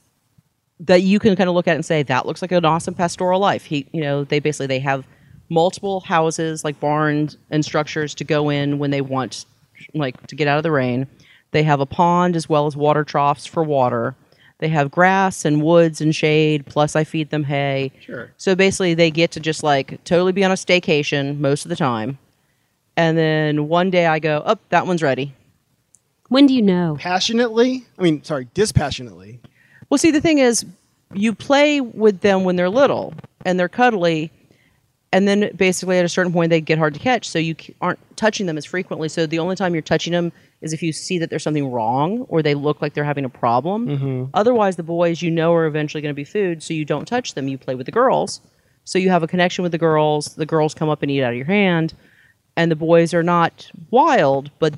that 0.80 1.04
you 1.04 1.20
can 1.20 1.36
kind 1.36 1.48
of 1.50 1.56
look 1.56 1.68
at 1.68 1.76
and 1.76 1.86
say 1.86 2.04
that 2.04 2.26
looks 2.26 2.42
like 2.42 2.52
an 2.52 2.66
awesome 2.66 2.94
pastoral 2.96 3.40
life. 3.40 3.64
He, 3.64 3.88
you 3.94 4.02
know, 4.02 4.24
they 4.24 4.40
basically 4.40 4.68
they 4.68 4.80
have 4.80 5.06
multiple 5.50 6.00
houses 6.02 6.64
like 6.64 6.80
barns 6.80 7.38
and 7.52 7.64
structures 7.64 8.16
to 8.16 8.24
go 8.24 8.50
in 8.50 8.80
when 8.80 8.90
they 8.92 9.02
want, 9.02 9.46
like 9.94 10.28
to 10.28 10.36
get 10.36 10.48
out 10.48 10.58
of 10.58 10.64
the 10.64 10.72
rain. 10.72 11.08
They 11.52 11.64
have 11.64 11.80
a 11.80 11.86
pond 11.86 12.36
as 12.36 12.50
well 12.50 12.68
as 12.68 12.76
water 12.76 13.04
troughs 13.04 13.46
for 13.46 13.64
water. 13.64 14.16
They 14.60 14.70
have 14.70 14.92
grass 14.92 15.46
and 15.46 15.62
woods 15.62 16.02
and 16.02 16.16
shade. 16.16 16.66
Plus, 16.66 16.96
I 16.96 17.04
feed 17.04 17.30
them 17.30 17.44
hay. 17.44 17.92
Sure. 18.02 18.32
So 18.38 18.56
basically, 18.56 18.94
they 18.94 19.12
get 19.12 19.32
to 19.32 19.40
just 19.40 19.64
like 19.64 20.04
totally 20.04 20.32
be 20.32 20.44
on 20.44 20.52
a 20.52 20.56
staycation 20.56 21.40
most 21.40 21.66
of 21.66 21.70
the 21.70 21.76
time. 21.76 22.18
And 22.98 23.18
then 23.18 23.68
one 23.68 23.90
day 23.90 24.06
I 24.06 24.20
go, 24.20 24.42
oh, 24.46 24.58
that 24.70 24.88
one's 24.88 25.04
ready. 25.04 25.34
When 26.30 26.48
do 26.48 26.54
you 26.54 26.62
know? 26.62 26.98
Passionately, 27.00 27.86
I 28.00 28.02
mean, 28.02 28.24
sorry, 28.24 28.48
dispassionately. 28.54 29.40
Well, 29.90 29.98
see, 29.98 30.12
the 30.12 30.22
thing 30.22 30.40
is, 30.40 30.66
you 31.14 31.34
play 31.36 31.82
with 31.82 32.22
them 32.22 32.44
when 32.44 32.56
they're 32.56 32.70
little 32.70 33.14
and 33.46 33.60
they're 33.60 33.70
cuddly, 33.70 34.32
and 35.16 35.30
then 35.30 35.50
basically 35.56 35.98
at 35.98 36.04
a 36.04 36.10
certain 36.10 36.34
point 36.34 36.50
they 36.50 36.60
get 36.60 36.78
hard 36.78 36.94
to 36.94 37.00
catch, 37.00 37.30
so 37.30 37.40
you 37.40 37.56
aren't 37.80 38.00
touching 38.18 38.48
them 38.48 38.58
as 38.58 38.66
frequently. 38.66 39.08
So 39.08 39.26
the 39.26 39.40
only 39.40 39.56
time 39.56 39.74
you're 39.74 39.82
touching 39.82 40.12
them 40.12 40.34
is 40.60 40.74
if 40.74 40.84
you 40.84 40.92
see 40.92 41.18
that 41.20 41.30
there's 41.30 41.42
something 41.42 41.72
wrong 41.72 42.26
or 42.28 42.42
they 42.42 42.54
look 42.54 42.82
like 42.82 42.94
they're 42.94 43.06
having 43.06 43.24
a 43.24 43.30
problem. 43.30 43.88
Mm-hmm. 43.88 44.24
Otherwise, 44.34 44.76
the 44.76 44.84
boys 44.84 45.22
you 45.22 45.32
know 45.32 45.54
are 45.54 45.68
eventually 45.68 46.02
going 46.02 46.14
to 46.14 46.16
be 46.16 46.26
food, 46.26 46.62
so 46.62 46.74
you 46.74 46.84
don't 46.84 47.08
touch 47.08 47.34
them. 47.34 47.48
You 47.48 47.58
play 47.58 47.76
with 47.76 47.86
the 47.86 47.94
girls, 47.94 48.42
so 48.84 49.00
you 49.00 49.10
have 49.10 49.24
a 49.24 49.28
connection 49.28 49.64
with 49.64 49.72
the 49.72 49.78
girls. 49.78 50.36
The 50.36 50.46
girls 50.46 50.74
come 50.74 50.90
up 50.90 51.02
and 51.02 51.10
eat 51.10 51.24
out 51.24 51.32
of 51.32 51.38
your 51.38 51.46
hand, 51.46 51.94
and 52.58 52.70
the 52.70 52.76
boys 52.76 53.14
are 53.14 53.24
not 53.24 53.72
wild, 53.92 54.52
but 54.60 54.74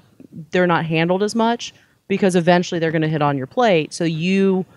they're 0.51 0.67
not 0.67 0.85
handled 0.85 1.23
as 1.23 1.33
much 1.33 1.73
because 2.07 2.35
eventually 2.35 2.77
they're 2.77 2.91
going 2.91 3.01
to 3.01 3.07
hit 3.07 3.23
on 3.23 3.39
your 3.39 3.47
plate. 3.47 3.91
So 3.91 4.03
you 4.03 4.67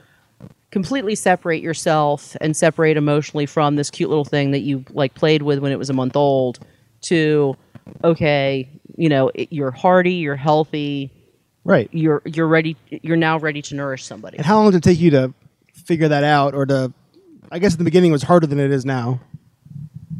completely 0.70 1.14
separate 1.14 1.62
yourself 1.62 2.36
and 2.40 2.56
separate 2.56 2.96
emotionally 2.96 3.46
from 3.46 3.76
this 3.76 3.90
cute 3.90 4.08
little 4.08 4.24
thing 4.24 4.50
that 4.52 4.60
you 4.60 4.84
like 4.90 5.14
played 5.14 5.42
with 5.42 5.58
when 5.58 5.72
it 5.72 5.78
was 5.78 5.90
a 5.90 5.92
month 5.92 6.14
old 6.16 6.58
to 7.02 7.56
okay 8.04 8.68
you 8.96 9.08
know 9.08 9.30
it, 9.34 9.48
you're 9.52 9.70
hardy 9.72 10.12
you're 10.14 10.36
healthy 10.36 11.10
Right. 11.64 11.88
you're 11.92 12.22
you're 12.24 12.46
ready 12.48 12.76
you're 12.88 13.16
now 13.16 13.38
ready 13.38 13.60
to 13.62 13.74
nourish 13.74 14.04
somebody 14.04 14.36
And 14.38 14.46
how 14.46 14.56
long 14.56 14.70
did 14.70 14.78
it 14.78 14.82
take 14.82 14.98
you 15.00 15.10
to 15.10 15.34
figure 15.74 16.08
that 16.08 16.24
out, 16.24 16.54
or 16.54 16.64
to? 16.66 16.92
I 17.52 17.58
guess 17.58 17.72
at 17.72 17.78
the 17.78 17.84
beginning 17.84 18.10
it 18.10 18.12
was 18.12 18.22
harder 18.22 18.46
than 18.46 18.60
it 18.60 18.70
is 18.70 18.84
now. 18.84 19.20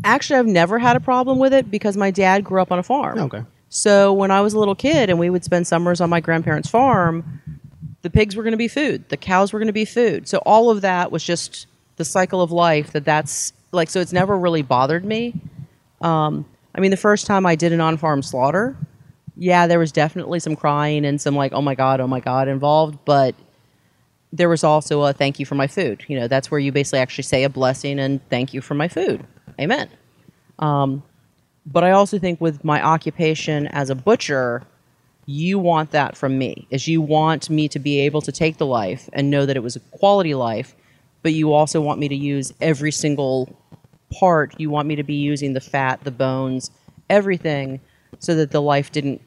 actually 0.04 0.38
i've 0.38 0.46
never 0.46 0.78
had 0.78 0.96
a 0.96 1.00
problem 1.00 1.38
with 1.38 1.52
it 1.52 1.70
because 1.70 1.96
my 1.96 2.10
dad 2.10 2.42
grew 2.44 2.60
up 2.60 2.72
on 2.72 2.78
a 2.78 2.82
farm 2.82 3.18
Okay. 3.18 3.42
so 3.68 4.12
when 4.12 4.30
i 4.30 4.40
was 4.40 4.52
a 4.54 4.58
little 4.58 4.74
kid 4.74 5.10
and 5.10 5.18
we 5.18 5.30
would 5.30 5.44
spend 5.44 5.66
summers 5.66 6.00
on 6.00 6.10
my 6.10 6.20
grandparents 6.20 6.68
farm 6.68 7.40
the 8.02 8.10
pigs 8.10 8.36
were 8.36 8.42
going 8.42 8.52
to 8.52 8.58
be 8.58 8.68
food 8.68 9.08
the 9.08 9.16
cows 9.16 9.52
were 9.52 9.58
going 9.58 9.66
to 9.66 9.72
be 9.72 9.84
food. 9.84 10.28
So 10.28 10.38
all 10.38 10.70
of 10.70 10.80
that 10.82 11.12
was 11.12 11.24
just 11.24 11.66
the 11.96 12.04
cycle 12.04 12.40
of 12.40 12.50
life 12.50 12.92
that 12.92 13.04
that's 13.04 13.52
like 13.72 13.90
so 13.90 14.00
it's 14.00 14.12
never 14.12 14.36
really 14.38 14.62
bothered 14.62 15.04
me. 15.04 15.34
Um, 16.00 16.46
i 16.74 16.80
mean 16.80 16.92
the 16.92 16.96
first 16.96 17.26
time 17.26 17.44
i 17.44 17.56
did 17.56 17.72
an 17.72 17.80
on-farm 17.80 18.22
slaughter 18.22 18.76
yeah 19.36 19.66
there 19.66 19.78
was 19.78 19.90
definitely 19.90 20.38
some 20.38 20.54
crying 20.54 21.04
and 21.04 21.20
some 21.20 21.34
like 21.34 21.52
oh 21.52 21.60
my 21.60 21.74
god 21.74 22.00
oh 22.00 22.06
my 22.06 22.20
god 22.20 22.46
involved 22.46 22.96
but 23.04 23.34
there 24.32 24.48
was 24.48 24.62
also 24.64 25.02
a 25.02 25.12
thank 25.12 25.40
you 25.40 25.46
for 25.46 25.56
my 25.56 25.66
food. 25.66 26.04
You 26.06 26.18
know 26.20 26.28
that's 26.28 26.50
where 26.50 26.60
you 26.60 26.72
basically 26.72 27.00
actually 27.00 27.24
say 27.24 27.44
a 27.44 27.48
blessing 27.48 27.98
and 27.98 28.26
thank 28.28 28.54
you 28.54 28.60
for 28.60 28.74
my 28.74 28.88
food. 28.88 29.26
Amen. 29.58 29.88
Um, 30.58 31.02
but 31.66 31.84
i 31.84 31.90
also 31.90 32.18
think 32.18 32.40
with 32.40 32.64
my 32.64 32.82
occupation 32.82 33.66
as 33.68 33.90
a 33.90 33.94
butcher 33.94 34.62
you 35.30 35.58
want 35.58 35.92
that 35.92 36.16
from 36.16 36.38
me 36.38 36.66
is 36.70 36.88
you 36.88 37.00
want 37.00 37.48
me 37.48 37.68
to 37.68 37.78
be 37.78 38.00
able 38.00 38.20
to 38.20 38.32
take 38.32 38.56
the 38.56 38.66
life 38.66 39.08
and 39.12 39.30
know 39.30 39.46
that 39.46 39.56
it 39.56 39.62
was 39.62 39.76
a 39.76 39.80
quality 39.80 40.34
life 40.34 40.74
but 41.22 41.32
you 41.32 41.52
also 41.52 41.80
want 41.80 42.00
me 42.00 42.08
to 42.08 42.14
use 42.14 42.52
every 42.60 42.92
single 42.92 43.54
part. 44.10 44.58
You 44.58 44.70
want 44.70 44.88
me 44.88 44.96
to 44.96 45.02
be 45.02 45.14
using 45.14 45.52
the 45.52 45.60
fat 45.60 46.02
the 46.04 46.10
bones 46.10 46.70
everything 47.08 47.80
so 48.18 48.34
that 48.36 48.50
the 48.50 48.62
life 48.62 48.92
didn't 48.92 49.20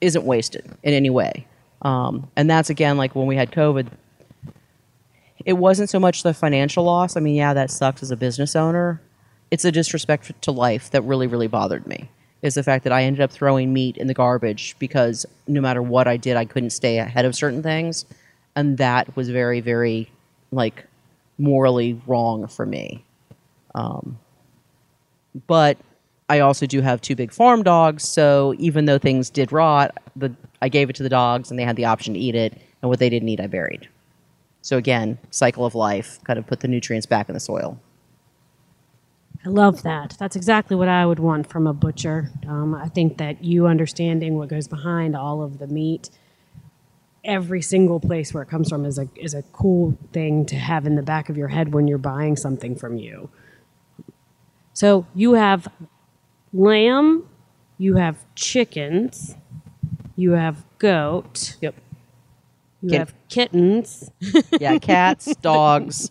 isn't 0.00 0.24
wasted 0.24 0.64
in 0.82 0.94
any 0.94 1.10
way. 1.10 1.46
Um, 1.82 2.30
and 2.36 2.48
that's 2.48 2.70
again 2.70 2.96
like 2.96 3.14
when 3.14 3.26
we 3.26 3.36
had 3.36 3.50
covid 3.52 3.88
it 5.44 5.52
wasn't 5.52 5.88
so 5.88 6.00
much 6.00 6.22
the 6.22 6.34
financial 6.34 6.84
loss. 6.84 7.16
I 7.16 7.20
mean 7.20 7.36
yeah 7.36 7.54
that 7.54 7.70
sucks 7.70 8.02
as 8.02 8.10
a 8.10 8.16
business 8.16 8.56
owner. 8.56 9.00
It's 9.50 9.64
a 9.64 9.70
disrespect 9.70 10.42
to 10.42 10.50
life 10.50 10.90
that 10.90 11.02
really 11.02 11.26
really 11.26 11.48
bothered 11.48 11.86
me 11.86 12.10
is 12.42 12.54
the 12.54 12.62
fact 12.62 12.84
that 12.84 12.92
i 12.92 13.02
ended 13.02 13.20
up 13.20 13.30
throwing 13.30 13.72
meat 13.72 13.96
in 13.96 14.06
the 14.06 14.14
garbage 14.14 14.76
because 14.78 15.26
no 15.46 15.60
matter 15.60 15.82
what 15.82 16.06
i 16.06 16.16
did 16.16 16.36
i 16.36 16.44
couldn't 16.44 16.70
stay 16.70 16.98
ahead 16.98 17.24
of 17.24 17.34
certain 17.34 17.62
things 17.62 18.04
and 18.54 18.78
that 18.78 19.14
was 19.16 19.28
very 19.28 19.60
very 19.60 20.10
like 20.52 20.84
morally 21.38 22.00
wrong 22.06 22.46
for 22.46 22.66
me 22.66 23.04
um, 23.74 24.18
but 25.46 25.78
I 26.28 26.40
also 26.40 26.66
do 26.66 26.80
have 26.80 27.00
two 27.00 27.14
big 27.14 27.30
farm 27.30 27.62
dogs, 27.62 28.02
so 28.02 28.54
even 28.58 28.86
though 28.86 28.98
things 28.98 29.30
did 29.30 29.52
rot, 29.52 29.96
the 30.16 30.34
I 30.60 30.68
gave 30.68 30.90
it 30.90 30.96
to 30.96 31.02
the 31.02 31.08
dogs 31.08 31.50
and 31.50 31.58
they 31.58 31.64
had 31.64 31.76
the 31.76 31.84
option 31.84 32.14
to 32.14 32.20
eat 32.20 32.34
it, 32.34 32.60
and 32.82 32.88
what 32.88 32.98
they 32.98 33.10
didn't 33.10 33.28
eat, 33.28 33.40
I 33.40 33.46
buried. 33.46 33.88
So 34.62 34.76
again, 34.76 35.18
cycle 35.30 35.64
of 35.64 35.74
life, 35.74 36.18
kind 36.24 36.38
of 36.38 36.46
put 36.46 36.60
the 36.60 36.68
nutrients 36.68 37.06
back 37.06 37.28
in 37.28 37.34
the 37.34 37.40
soil. 37.40 37.78
I 39.46 39.48
love 39.48 39.84
that. 39.84 40.16
That's 40.18 40.34
exactly 40.34 40.76
what 40.76 40.88
I 40.88 41.06
would 41.06 41.20
want 41.20 41.48
from 41.48 41.68
a 41.68 41.72
butcher. 41.72 42.32
Um, 42.48 42.74
I 42.74 42.88
think 42.88 43.18
that 43.18 43.44
you 43.44 43.68
understanding 43.68 44.36
what 44.36 44.48
goes 44.48 44.66
behind 44.66 45.14
all 45.14 45.40
of 45.40 45.58
the 45.58 45.68
meat, 45.68 46.10
every 47.24 47.62
single 47.62 48.00
place 48.00 48.34
where 48.34 48.42
it 48.42 48.48
comes 48.48 48.68
from, 48.68 48.84
is 48.84 48.98
a 48.98 49.08
is 49.14 49.34
a 49.34 49.42
cool 49.52 49.96
thing 50.12 50.46
to 50.46 50.56
have 50.56 50.84
in 50.84 50.96
the 50.96 51.02
back 51.02 51.28
of 51.28 51.36
your 51.36 51.46
head 51.48 51.72
when 51.72 51.86
you're 51.86 51.96
buying 51.98 52.34
something 52.34 52.74
from 52.74 52.98
you. 52.98 53.30
So 54.72 55.06
you 55.14 55.34
have 55.34 55.68
lamb, 56.52 57.28
you 57.78 57.94
have 57.94 58.24
chickens, 58.34 59.36
you 60.16 60.32
have 60.32 60.64
goat, 60.78 61.56
Yep. 61.60 61.76
you 62.82 62.98
have 62.98 63.14
kittens. 63.28 64.10
Yeah, 64.58 64.78
cats, 64.80 65.36
dogs, 65.40 66.10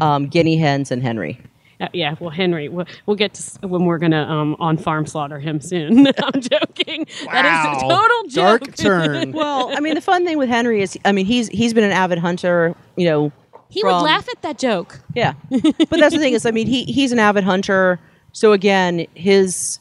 um, 0.00 0.26
guinea 0.26 0.58
hens, 0.58 0.92
and 0.92 1.02
Henry. 1.02 1.40
Uh, 1.80 1.88
yeah, 1.92 2.14
well, 2.20 2.30
Henry, 2.30 2.68
we'll, 2.70 2.86
we'll 3.04 3.16
get 3.16 3.34
to 3.34 3.40
s- 3.40 3.58
when 3.62 3.84
we're 3.84 3.98
gonna 3.98 4.22
um, 4.22 4.56
on 4.58 4.76
farm 4.78 5.04
slaughter 5.06 5.38
him 5.38 5.60
soon. 5.60 6.06
I'm 6.18 6.40
joking. 6.40 7.06
That 7.30 7.44
is 7.44 7.82
a 7.82 7.86
Wow. 7.86 7.98
total 8.00 8.28
joke. 8.30 8.60
Dark 8.62 8.76
turn. 8.76 9.32
Well, 9.36 9.76
I 9.76 9.80
mean, 9.80 9.94
the 9.94 10.00
fun 10.00 10.24
thing 10.24 10.38
with 10.38 10.48
Henry 10.48 10.80
is, 10.80 10.98
I 11.04 11.12
mean, 11.12 11.26
he's 11.26 11.48
he's 11.48 11.74
been 11.74 11.84
an 11.84 11.92
avid 11.92 12.18
hunter. 12.18 12.74
You 12.96 13.06
know, 13.06 13.32
He 13.68 13.82
would 13.84 14.00
laugh 14.00 14.26
at 14.30 14.40
that 14.42 14.58
joke. 14.58 15.00
Yeah, 15.14 15.34
but 15.50 15.90
that's 16.00 16.14
the 16.14 16.18
thing 16.20 16.32
is, 16.32 16.46
I 16.46 16.50
mean, 16.50 16.66
he 16.66 16.84
he's 16.84 17.12
an 17.12 17.18
avid 17.18 17.44
hunter. 17.44 17.98
So 18.32 18.52
again, 18.52 19.06
his 19.14 19.78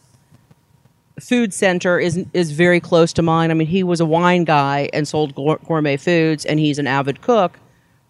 food 1.21 1.53
center 1.53 1.97
is 1.97 2.25
is 2.33 2.51
very 2.51 2.79
close 2.81 3.13
to 3.13 3.21
mine. 3.21 3.51
I 3.51 3.53
mean, 3.53 3.67
he 3.67 3.83
was 3.83 4.01
a 4.01 4.05
wine 4.05 4.43
guy 4.43 4.89
and 4.91 5.07
sold 5.07 5.33
gour- 5.35 5.59
gourmet 5.65 5.95
foods, 5.97 6.45
and 6.45 6.59
he's 6.59 6.77
an 6.77 6.87
avid 6.87 7.21
cook. 7.21 7.57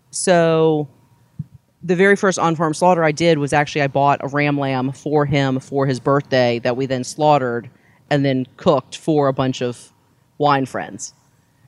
So 0.09 0.87
the 1.85 1.95
very 1.95 2.15
first 2.15 2.39
on 2.39 2.55
farm 2.55 2.73
slaughter 2.73 3.03
I 3.03 3.11
did 3.11 3.37
was 3.37 3.53
actually 3.53 3.83
I 3.83 3.87
bought 3.87 4.19
a 4.23 4.27
ram 4.27 4.59
lamb 4.59 4.91
for 4.91 5.25
him 5.25 5.59
for 5.59 5.85
his 5.85 5.99
birthday 5.99 6.57
that 6.59 6.75
we 6.75 6.87
then 6.87 7.03
slaughtered 7.03 7.69
and 8.09 8.25
then 8.25 8.47
cooked 8.57 8.97
for 8.97 9.27
a 9.27 9.33
bunch 9.33 9.61
of 9.61 9.91
wine 10.39 10.65
friends. 10.65 11.13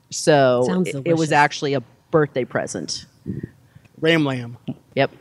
So 0.10 0.84
it, 0.86 1.04
it 1.06 1.14
was 1.14 1.32
actually 1.32 1.76
a 1.76 1.82
birthday 2.10 2.46
present. 2.46 3.06
Ram 4.02 4.26
lamb. 4.26 4.58
Yep. 4.96 5.12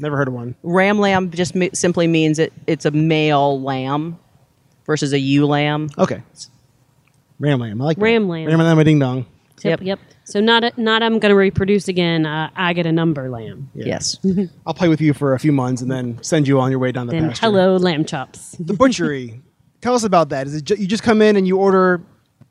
Never 0.00 0.16
heard 0.16 0.28
of 0.28 0.34
one. 0.34 0.54
Ram 0.62 0.98
lamb 0.98 1.30
just 1.30 1.54
mi- 1.54 1.70
simply 1.74 2.06
means 2.06 2.38
it, 2.38 2.52
it's 2.66 2.86
a 2.86 2.90
male 2.90 3.60
lamb 3.60 4.18
versus 4.86 5.12
a 5.12 5.18
ewe 5.18 5.44
lamb. 5.44 5.90
Okay. 5.98 6.22
Ram 7.38 7.60
lamb. 7.60 7.82
I 7.82 7.84
like 7.84 7.96
that. 7.98 8.02
Ram 8.02 8.28
lamb. 8.28 8.46
Ram 8.46 8.60
lamb 8.60 8.78
a 8.78 8.84
ding 8.84 8.98
dong. 8.98 9.26
Yep, 9.64 9.80
Yep. 9.80 9.86
yep. 9.86 9.98
So 10.24 10.40
not 10.40 10.64
a, 10.64 10.72
not 10.76 11.02
I'm 11.02 11.18
gonna 11.18 11.34
reproduce 11.34 11.88
again. 11.88 12.26
Uh, 12.26 12.50
I 12.54 12.72
get 12.74 12.86
a 12.86 12.92
number 12.92 13.28
lamb. 13.30 13.70
Yes. 13.74 14.18
I'll 14.66 14.74
play 14.74 14.88
with 14.88 15.00
you 15.00 15.14
for 15.14 15.34
a 15.34 15.38
few 15.38 15.52
months 15.52 15.80
and 15.82 15.90
then 15.90 16.18
send 16.22 16.46
you 16.46 16.60
on 16.60 16.70
your 16.70 16.78
way 16.80 16.92
down 16.92 17.06
the 17.06 17.12
Then 17.12 17.28
pasture. 17.28 17.46
hello 17.46 17.76
lamb 17.76 18.04
chops. 18.04 18.56
The 18.60 18.74
butchery. 18.74 19.40
Tell 19.80 19.94
us 19.94 20.02
about 20.04 20.28
that. 20.30 20.46
Is 20.46 20.54
it 20.56 20.64
ju- 20.64 20.74
you 20.76 20.86
just 20.86 21.02
come 21.02 21.22
in 21.22 21.36
and 21.36 21.46
you 21.46 21.56
order 21.56 22.02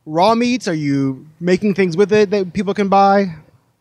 raw 0.05 0.33
meats? 0.33 0.67
Are 0.67 0.73
you 0.73 1.27
making 1.39 1.73
things 1.75 1.95
with 1.97 2.11
it 2.13 2.29
that 2.31 2.53
people 2.53 2.73
can 2.73 2.87
buy? 2.89 3.35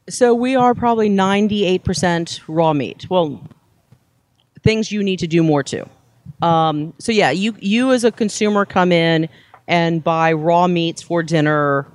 so 0.09 0.33
we 0.35 0.55
are 0.55 0.73
probably 0.75 1.09
98% 1.11 2.41
raw 2.47 2.73
meat. 2.73 3.07
Well, 3.11 3.43
things 4.63 4.93
you 4.93 5.03
need 5.03 5.19
to 5.21 5.27
do 5.27 5.43
more 5.43 5.63
to. 5.65 5.89
Um, 6.43 6.93
so 6.99 7.13
yeah, 7.13 7.31
you 7.31 7.57
you 7.61 7.93
as 7.93 8.05
a 8.05 8.11
consumer 8.13 8.65
come 8.65 8.93
in 8.93 9.29
and 9.69 10.03
buy 10.05 10.33
raw 10.33 10.67
meats 10.67 11.03
for 11.03 11.23
dinner. 11.23 11.87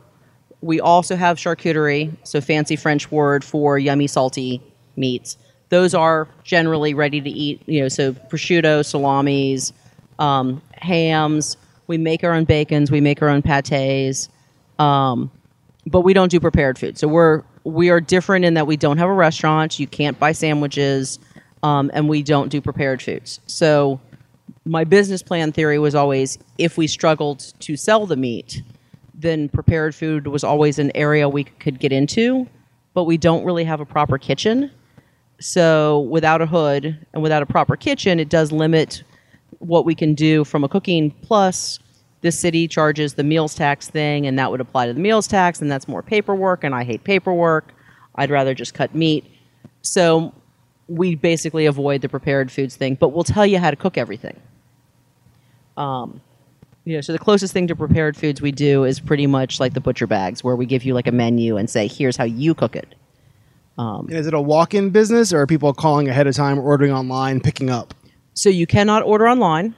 We 0.62 0.80
also 0.80 1.16
have 1.16 1.38
charcuterie, 1.38 2.16
so 2.24 2.40
fancy 2.40 2.76
French 2.76 3.12
word 3.12 3.44
for 3.44 3.80
yummy 3.80 4.08
salty 4.08 4.62
meats. 4.96 5.38
Those 5.70 5.94
are 5.94 6.28
generally 6.44 6.94
ready 6.94 7.22
to 7.22 7.30
eat. 7.30 7.62
You 7.66 7.82
know, 7.82 7.88
so 7.88 8.14
prosciutto, 8.14 8.86
salamis, 8.86 9.74
um, 10.20 10.62
hams. 10.74 11.58
We 11.88 11.98
make 11.98 12.24
our 12.24 12.34
own 12.34 12.46
bacons. 12.46 12.92
We 12.92 13.02
make 13.02 13.22
our 13.22 13.30
own 13.30 13.42
pates. 13.42 14.30
Um, 14.80 15.32
but 15.86 16.02
we 16.02 16.14
don't 16.14 16.30
do 16.30 16.40
prepared 16.40 16.78
food. 16.78 16.98
So 16.98 17.08
we're 17.08 17.44
we 17.64 17.90
are 17.90 18.02
different 18.02 18.46
in 18.46 18.56
that 18.56 18.68
we 18.68 18.78
don't 18.78 18.98
have 18.98 19.10
a 19.10 19.14
restaurant. 19.14 19.80
You 19.80 19.88
can't 19.88 20.18
buy 20.18 20.32
sandwiches, 20.32 21.20
um, 21.64 21.92
and 21.94 22.10
we 22.10 22.24
don't 22.24 22.50
do 22.50 22.62
prepared 22.62 23.02
foods. 23.02 23.40
So 23.46 24.00
my 24.66 24.84
business 24.84 25.24
plan 25.24 25.52
theory 25.52 25.80
was 25.80 25.96
always 25.96 26.38
if 26.58 26.78
we 26.78 26.88
struggled 26.88 27.54
to 27.62 27.76
sell 27.76 28.06
the 28.06 28.16
meat, 28.16 28.62
then 29.22 29.50
prepared 29.50 29.96
food 29.96 30.28
was 30.28 30.44
always 30.44 30.80
an 30.80 30.92
area 30.96 31.30
we 31.30 31.44
could 31.44 31.80
get 31.80 31.92
into. 31.92 32.48
But 32.94 33.06
we 33.06 33.18
don't 33.18 33.46
really 33.46 33.64
have 33.64 33.80
a 33.80 33.86
proper 33.86 34.18
kitchen. 34.18 34.70
So 35.40 36.02
without 36.02 36.42
a 36.42 36.46
hood 36.46 36.98
and 37.14 37.24
without 37.24 37.42
a 37.42 37.46
proper 37.46 37.76
kitchen, 37.76 38.20
it 38.20 38.30
does 38.30 38.52
limit 38.52 39.04
what 39.60 39.86
we 39.86 39.96
can 39.96 40.14
do 40.14 40.44
from 40.44 40.64
a 40.64 40.70
cooking. 40.70 41.12
Plus, 41.22 41.80
this 42.22 42.38
city 42.38 42.68
charges 42.68 43.16
the 43.16 43.24
meals 43.24 43.56
tax 43.56 43.88
thing, 43.88 44.28
and 44.28 44.38
that 44.38 44.52
would 44.52 44.62
apply 44.62 44.88
to 44.88 44.94
the 44.94 45.00
meals 45.00 45.28
tax, 45.28 45.62
and 45.62 45.72
that's 45.72 45.88
more 45.88 46.04
paperwork, 46.04 46.64
and 46.64 46.76
I 46.76 46.84
hate 46.84 47.04
paperwork. 47.04 47.74
I'd 48.16 48.30
rather 48.30 48.54
just 48.54 48.74
cut 48.74 48.94
meat. 48.94 49.26
So 49.82 50.34
we 50.88 51.16
basically 51.16 51.66
avoid 51.66 52.02
the 52.02 52.10
prepared 52.10 52.52
foods 52.52 52.76
thing, 52.76 52.96
but 52.96 53.10
we'll 53.10 53.24
tell 53.24 53.46
you 53.46 53.58
how 53.58 53.72
to 53.72 53.78
cook 53.78 53.98
everything. 53.98 54.40
Um, 55.78 56.22
know, 56.86 57.02
so 57.02 57.14
the 57.14 57.20
closest 57.20 57.54
thing 57.54 57.68
to 57.68 57.76
prepared 57.76 58.18
foods 58.18 58.42
we 58.42 58.52
do 58.52 58.84
is 58.84 59.00
pretty 59.00 59.28
much 59.28 59.60
like 59.60 59.74
the 59.74 59.82
butcher 59.82 60.08
bags, 60.08 60.44
where 60.44 60.56
we 60.56 60.66
give 60.66 60.84
you 60.84 60.94
like 60.94 61.08
a 61.08 61.12
menu 61.12 61.58
and 61.58 61.70
say, 61.70 61.88
"Here's 61.88 62.18
how 62.18 62.24
you 62.24 62.54
cook 62.54 62.76
it." 62.76 62.96
And 64.10 64.18
is 64.18 64.28
it 64.28 64.34
a 64.34 64.42
walk-in 64.42 64.90
business 64.90 65.34
or 65.34 65.42
are 65.42 65.48
people 65.48 65.74
calling 65.74 66.08
ahead 66.08 66.28
of 66.28 66.36
time, 66.36 66.60
ordering 66.60 66.92
online, 66.92 67.40
picking 67.40 67.70
up? 67.70 67.94
So 68.34 68.50
you 68.50 68.68
cannot 68.68 69.04
order 69.04 69.28
online 69.28 69.76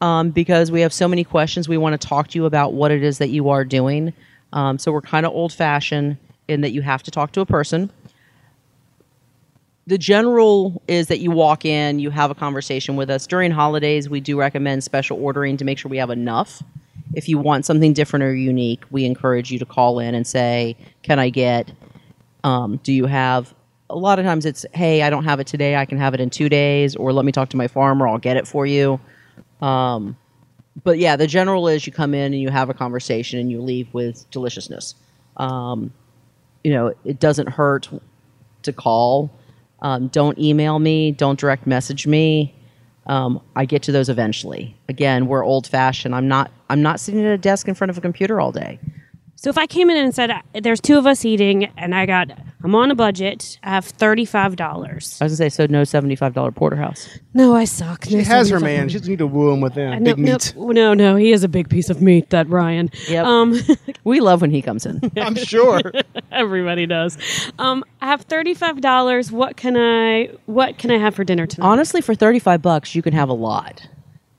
um, 0.00 0.30
because 0.30 0.70
we 0.70 0.80
have 0.82 0.92
so 0.92 1.08
many 1.08 1.24
questions. 1.24 1.68
We 1.68 1.78
want 1.78 2.00
to 2.00 2.06
talk 2.06 2.28
to 2.28 2.38
you 2.38 2.46
about 2.46 2.74
what 2.74 2.90
it 2.90 3.02
is 3.02 3.18
that 3.18 3.28
you 3.28 3.48
are 3.48 3.64
doing. 3.64 4.12
Um, 4.52 4.78
so 4.78 4.92
we're 4.92 5.02
kind 5.02 5.26
of 5.26 5.32
old 5.32 5.52
fashioned 5.52 6.16
in 6.46 6.62
that 6.62 6.70
you 6.70 6.82
have 6.82 7.02
to 7.04 7.10
talk 7.10 7.32
to 7.32 7.40
a 7.40 7.46
person. 7.46 7.90
The 9.88 9.96
general 9.96 10.82
is 10.86 11.06
that 11.06 11.20
you 11.20 11.30
walk 11.30 11.64
in, 11.64 11.98
you 11.98 12.10
have 12.10 12.30
a 12.30 12.34
conversation 12.34 12.94
with 12.96 13.08
us. 13.08 13.26
During 13.26 13.50
holidays, 13.50 14.06
we 14.06 14.20
do 14.20 14.38
recommend 14.38 14.84
special 14.84 15.18
ordering 15.18 15.56
to 15.56 15.64
make 15.64 15.78
sure 15.78 15.88
we 15.88 15.96
have 15.96 16.10
enough. 16.10 16.62
If 17.14 17.26
you 17.26 17.38
want 17.38 17.64
something 17.64 17.94
different 17.94 18.22
or 18.22 18.34
unique, 18.34 18.84
we 18.90 19.06
encourage 19.06 19.50
you 19.50 19.58
to 19.58 19.64
call 19.64 19.98
in 19.98 20.14
and 20.14 20.26
say, 20.26 20.76
Can 21.02 21.18
I 21.18 21.30
get 21.30 21.72
um, 22.44 22.78
do 22.82 22.92
you 22.92 23.06
have 23.06 23.54
a 23.88 23.96
lot 23.96 24.18
of 24.18 24.26
times 24.26 24.44
it's 24.44 24.66
hey 24.74 25.02
i 25.02 25.08
don't 25.08 25.24
have 25.24 25.40
it 25.40 25.46
today. 25.46 25.74
I 25.74 25.86
can 25.86 25.96
have 25.96 26.12
it 26.12 26.20
in 26.20 26.28
two 26.28 26.50
days 26.50 26.94
or 26.94 27.10
let 27.10 27.24
me 27.24 27.32
talk 27.32 27.48
to 27.48 27.56
my 27.56 27.66
farmer. 27.66 28.06
I'll 28.06 28.18
get 28.18 28.36
it 28.36 28.46
for 28.46 28.66
you. 28.66 29.00
Um, 29.62 30.18
but 30.84 30.98
yeah 30.98 31.16
the 31.16 31.26
general 31.26 31.66
is 31.66 31.86
you 31.86 31.94
come 31.94 32.12
in 32.12 32.34
and 32.34 32.42
you 32.42 32.50
have 32.50 32.68
a 32.68 32.74
conversation 32.74 33.38
and 33.38 33.50
you 33.50 33.62
leave 33.62 33.92
with 33.94 34.30
deliciousness. 34.30 34.96
Um, 35.38 35.94
you 36.62 36.72
know 36.74 36.92
it 37.06 37.18
doesn't 37.18 37.48
hurt 37.48 37.88
to 38.64 38.72
call 38.74 39.30
um, 39.80 40.08
don't 40.08 40.38
email 40.38 40.78
me 40.78 41.12
don't 41.12 41.38
direct 41.38 41.66
message 41.66 42.06
me. 42.06 42.54
Um, 43.06 43.40
i 43.56 43.64
get 43.64 43.82
to 43.84 43.92
those 43.92 44.08
eventually. 44.08 44.76
Again 44.88 45.26
we're 45.26 45.44
old 45.44 45.66
fashioned 45.66 46.14
i'm 46.14 46.28
not 46.28 46.50
i'm 46.70 46.82
not 46.82 47.00
sitting 47.00 47.24
at 47.24 47.32
a 47.32 47.38
desk 47.38 47.68
in 47.68 47.74
front 47.74 47.90
of 47.90 47.98
a 47.98 48.00
computer 48.00 48.40
all 48.40 48.52
day 48.52 48.78
So 49.40 49.50
if 49.50 49.56
I 49.56 49.68
came 49.68 49.88
in 49.88 49.96
and 49.96 50.12
said 50.12 50.32
there's 50.62 50.80
two 50.80 50.98
of 50.98 51.06
us 51.06 51.24
eating 51.24 51.66
and 51.76 51.94
I 51.94 52.06
got 52.06 52.28
I'm 52.64 52.74
on 52.74 52.90
a 52.90 52.96
budget, 52.96 53.56
I 53.62 53.70
have 53.70 53.84
thirty 53.84 54.24
five 54.24 54.56
dollars. 54.56 55.16
i 55.20 55.24
was 55.26 55.38
gonna 55.38 55.48
say 55.48 55.48
so 55.48 55.66
no 55.66 55.82
$75 55.82 56.56
porterhouse 56.56 57.08
No, 57.34 57.54
I 57.54 57.64
suck. 57.64 58.04
She 58.06 58.16
has 58.24 58.50
her 58.50 58.58
man. 58.58 58.88
She 58.88 58.98
doesn't 58.98 59.08
need 59.08 59.20
to 59.20 59.28
woo 59.28 59.52
him 59.52 59.60
with 59.60 59.78
uh, 59.78 59.96
no, 60.00 60.16
big 60.16 60.18
no, 60.18 60.32
meat. 60.32 60.54
no, 60.56 60.92
no, 60.92 61.14
he 61.14 61.30
is 61.30 61.44
a 61.44 61.48
big 61.48 61.68
piece 61.68 61.88
of 61.88 62.02
meat. 62.02 62.30
That 62.30 62.48
Ryan. 62.48 62.90
Yep. 63.08 63.24
Um, 63.24 63.54
we 64.04 64.18
love 64.18 64.40
when 64.40 64.50
he 64.50 64.60
comes 64.60 64.84
in 64.84 65.00
I'm 65.16 65.36
sure. 65.36 65.82
everybody 66.32 66.86
does. 66.86 67.16
Um, 67.60 67.84
I 68.00 68.06
have 68.06 68.22
thirty 68.22 68.54
five 68.54 68.80
dollars. 68.80 69.30
What 69.30 69.56
can 69.56 69.76
I? 69.76 70.30
What 70.46 70.78
can 70.78 70.90
I 70.90 70.98
have 70.98 71.14
for 71.14 71.22
dinner 71.22 71.46
tonight? 71.46 71.64
honestly 71.68 72.00
for 72.00 72.14
35 72.14 72.60
bucks 72.60 72.94
you 72.96 73.02
can 73.02 73.12
have 73.12 73.28
a 73.28 73.32
lot 73.34 73.86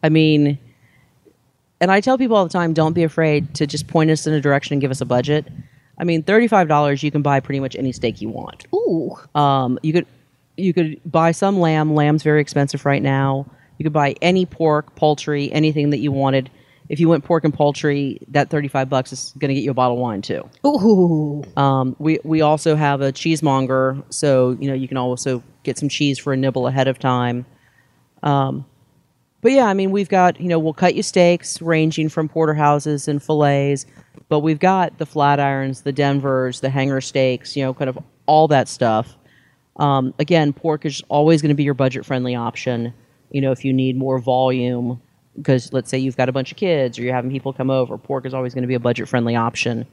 i 0.04 0.10
mean 0.10 0.58
and 1.82 1.92
i 1.92 2.00
tell 2.02 2.18
people 2.18 2.36
all 2.36 2.44
the 2.44 2.52
time 2.52 2.74
don't 2.74 2.94
be 2.94 3.04
afraid 3.04 3.54
to 3.56 3.68
just 3.68 3.88
point 3.88 4.10
us 4.10 4.26
in 4.28 4.34
a 4.34 4.42
direction 4.42 4.74
and 4.74 4.82
give 4.82 4.92
us 4.92 5.02
a 5.02 5.06
budget 5.06 5.48
i 5.98 6.04
mean 6.04 6.24
$35 6.24 7.04
you 7.04 7.12
can 7.12 7.22
buy 7.22 7.40
pretty 7.40 7.60
much 7.60 7.76
any 7.76 7.92
steak 7.92 8.22
you 8.22 8.30
want 8.30 8.66
Ooh. 8.74 9.16
um, 9.36 9.80
you 9.84 9.94
could 9.94 10.06
you 10.58 10.74
could 10.74 11.00
buy 11.06 11.32
some 11.32 11.60
lamb 11.60 11.94
lamb's 11.94 12.24
very 12.24 12.42
expensive 12.42 12.86
right 12.86 13.02
now 13.02 13.46
you 13.78 13.84
could 13.84 13.94
buy 13.94 14.16
any 14.22 14.46
pork 14.46 14.96
poultry 14.96 15.52
anything 15.52 15.90
that 15.92 16.00
you 16.00 16.12
wanted 16.12 16.50
if 16.90 17.00
you 17.00 17.08
went 17.08 17.24
pork 17.24 17.44
and 17.44 17.54
poultry 17.54 18.20
that 18.30 18.50
35 18.50 18.90
bucks 18.90 19.14
is 19.14 19.34
going 19.38 19.50
to 19.50 19.54
get 19.54 19.64
you 19.64 19.72
a 19.72 19.76
bottle 19.76 19.96
of 19.96 20.02
wine 20.02 20.22
too 20.22 20.50
Ooh. 20.66 21.44
um, 21.56 21.96
we 22.00 22.20
we 22.24 22.42
also 22.42 22.76
have 22.76 23.02
a 23.02 23.12
cheesemonger, 23.12 24.04
so 24.10 24.58
you 24.60 24.68
know 24.68 24.74
you 24.74 24.88
can 24.88 24.98
also 24.98 25.44
get 25.64 25.78
some 25.78 25.88
cheese 25.88 26.18
for 26.18 26.34
a 26.34 26.38
nibble 26.38 26.68
ahead 26.68 26.88
of 26.88 26.98
time. 26.98 27.46
Um, 28.24 28.66
but 29.42 29.52
yeah, 29.52 29.66
I 29.66 29.74
mean 29.74 29.92
we've 29.92 30.10
got 30.10 30.40
you 30.40 30.48
know 30.48 30.60
we'll 30.60 30.74
cut 30.74 30.96
you 30.96 31.04
steaks 31.04 31.62
ranging 31.62 32.10
from 32.10 32.30
porterhouses 32.30 33.08
and 33.08 33.22
fillets, 33.22 33.86
but 34.28 34.40
we've 34.40 34.60
got 34.60 34.98
the 34.98 35.06
flat 35.06 35.40
irons, 35.40 35.82
the 35.82 35.92
Denvers, 35.92 36.60
the 36.62 36.70
hanger 36.70 37.02
steaks, 37.02 37.56
you 37.56 37.64
know, 37.64 37.74
kind 37.74 37.90
of 37.90 37.98
all 38.26 38.48
that 38.48 38.68
stuff. 38.68 39.18
Um, 39.78 40.14
again, 40.20 40.54
pork 40.54 40.86
is 40.86 41.02
always 41.08 41.42
going 41.42 41.50
to 41.50 41.56
be 41.56 41.64
your 41.64 41.74
budget 41.74 42.06
friendly 42.06 42.36
option. 42.36 42.94
You 43.32 43.42
know, 43.42 43.52
if 43.52 43.64
you 43.64 43.74
need 43.74 43.96
more 43.96 44.20
volume, 44.20 45.02
because 45.36 45.72
let's 45.72 45.90
say 45.90 45.98
you've 45.98 46.18
got 46.18 46.30
a 46.30 46.32
bunch 46.32 46.52
of 46.52 46.58
kids 46.58 47.00
or 47.00 47.04
you're 47.04 47.14
having 47.14 47.32
people 47.32 47.54
come 47.54 47.70
over, 47.70 47.98
pork 47.98 48.26
is 48.26 48.34
always 48.34 48.54
going 48.54 48.64
to 48.64 48.68
be 48.68 48.74
a 48.74 48.80
budget 48.80 49.08
friendly 49.08 49.36
option. 49.36 49.86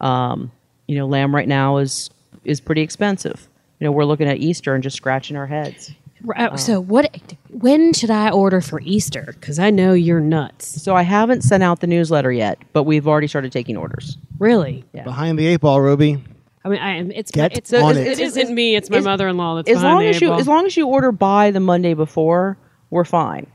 Um, 0.00 0.52
you 0.86 0.96
know, 0.96 1.06
lamb 1.06 1.34
right 1.34 1.48
now 1.48 1.78
is 1.78 2.10
is 2.44 2.60
pretty 2.60 2.82
expensive. 2.82 3.48
You 3.78 3.86
know, 3.86 3.92
we're 3.92 4.04
looking 4.04 4.28
at 4.28 4.38
Easter 4.38 4.74
and 4.74 4.82
just 4.82 4.96
scratching 4.96 5.36
our 5.36 5.46
heads. 5.46 5.92
Right, 6.24 6.58
So 6.58 6.80
what? 6.80 7.16
When 7.50 7.92
should 7.92 8.10
I 8.10 8.30
order 8.30 8.60
for 8.60 8.80
Easter? 8.82 9.34
Because 9.38 9.58
I 9.58 9.70
know 9.70 9.92
you're 9.92 10.20
nuts. 10.20 10.82
So 10.82 10.94
I 10.94 11.02
haven't 11.02 11.42
sent 11.42 11.62
out 11.62 11.80
the 11.80 11.86
newsletter 11.86 12.30
yet, 12.32 12.58
but 12.72 12.84
we've 12.84 13.08
already 13.08 13.26
started 13.26 13.50
taking 13.52 13.76
orders. 13.76 14.18
Really? 14.38 14.84
Yeah. 14.92 15.02
Behind 15.04 15.38
the 15.38 15.46
eight 15.46 15.60
ball, 15.60 15.80
Robey. 15.80 16.22
I 16.64 16.68
mean, 16.68 16.78
I, 16.80 16.96
am. 16.96 17.10
it's 17.10 17.32
Get 17.32 17.56
it's 17.56 17.72
on 17.72 17.96
it 17.96 18.06
it. 18.06 18.18
isn't 18.20 18.54
me. 18.54 18.76
It's 18.76 18.88
my 18.88 18.98
As- 18.98 19.04
mother-in-law. 19.04 19.56
That's 19.56 19.68
as 19.70 19.76
behind 19.78 19.94
long 19.94 20.02
the 20.04 20.08
as 20.10 20.16
eight 20.16 20.22
you 20.22 20.28
ball. 20.28 20.38
as 20.40 20.46
long 20.46 20.66
as 20.66 20.76
you 20.76 20.86
order 20.86 21.10
by 21.10 21.50
the 21.50 21.58
Monday 21.60 21.94
before, 21.94 22.56
we're 22.90 23.04
fine. 23.04 23.48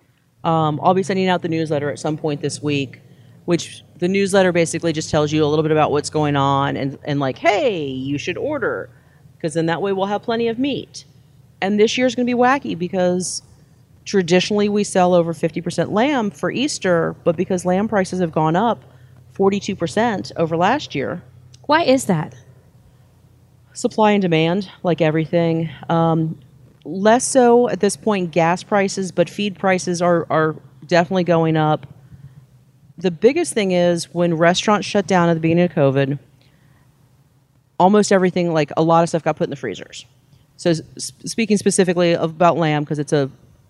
Um, 0.43 0.79
I'll 0.83 0.93
be 0.93 1.03
sending 1.03 1.27
out 1.29 1.41
the 1.41 1.47
newsletter 1.49 1.89
at 1.89 1.99
some 1.99 2.17
point 2.17 2.41
this 2.41 2.61
week, 2.61 2.99
which 3.45 3.81
the 3.97 4.07
newsletter 4.09 4.51
basically 4.51 4.91
just 4.93 5.09
tells 5.09 5.31
you 5.31 5.43
a 5.43 5.47
little 5.47 5.63
bit 5.63 5.71
about 5.71 5.91
what's 5.91 6.09
going 6.09 6.35
on 6.35 6.75
and 6.75 6.97
and 7.05 7.19
like, 7.21 7.37
hey, 7.37 7.85
you 7.85 8.17
should 8.17 8.37
order, 8.37 8.89
because 9.37 9.53
then 9.53 9.67
that 9.67 9.81
way 9.81 9.93
we'll 9.93 10.05
have 10.07 10.21
plenty 10.21 10.49
of 10.49 10.59
meat. 10.59 11.05
And 11.61 11.79
this 11.79 11.97
year's 11.97 12.15
going 12.15 12.27
to 12.27 12.33
be 12.33 12.39
wacky 12.39 12.77
because 12.77 13.41
traditionally 14.05 14.69
we 14.69 14.83
sell 14.83 15.13
over 15.13 15.33
50% 15.33 15.91
lamb 15.91 16.31
for 16.31 16.51
Easter, 16.51 17.15
but 17.23 17.35
because 17.35 17.65
lamb 17.65 17.87
prices 17.87 18.19
have 18.19 18.31
gone 18.31 18.55
up 18.55 18.83
42% 19.35 20.31
over 20.37 20.57
last 20.57 20.95
year, 20.95 21.21
Why 21.65 21.83
is 21.83 22.05
that? 22.05 22.35
supply 23.73 24.11
and 24.11 24.21
demand, 24.23 24.69
like 24.81 25.01
everything. 25.01 25.69
Um, 25.87 26.39
less 26.83 27.23
so 27.23 27.69
at 27.69 27.79
this 27.79 27.95
point 27.95 28.31
gas 28.31 28.63
prices, 28.63 29.11
but 29.11 29.29
feed 29.29 29.59
prices 29.59 30.01
are, 30.01 30.25
are 30.31 30.55
definitely 30.87 31.25
going 31.25 31.55
up. 31.55 31.85
The 32.97 33.11
biggest 33.11 33.53
thing 33.53 33.71
is 33.73 34.11
when 34.13 34.33
restaurants 34.33 34.87
shut 34.87 35.05
down 35.05 35.29
at 35.29 35.35
the 35.35 35.39
beginning 35.39 35.65
of 35.65 35.71
COVID, 35.73 36.17
almost 37.79 38.11
everything, 38.11 38.51
like 38.51 38.71
a 38.75 38.81
lot 38.81 39.03
of 39.03 39.09
stuff 39.09 39.23
got 39.23 39.35
put 39.35 39.43
in 39.43 39.51
the 39.51 39.55
freezers. 39.55 40.05
So, 40.57 40.73
speaking 40.97 41.57
specifically 41.57 42.13
about 42.13 42.57
lamb, 42.57 42.83
because 42.83 42.99
it's 42.99 43.13
a 43.13 43.29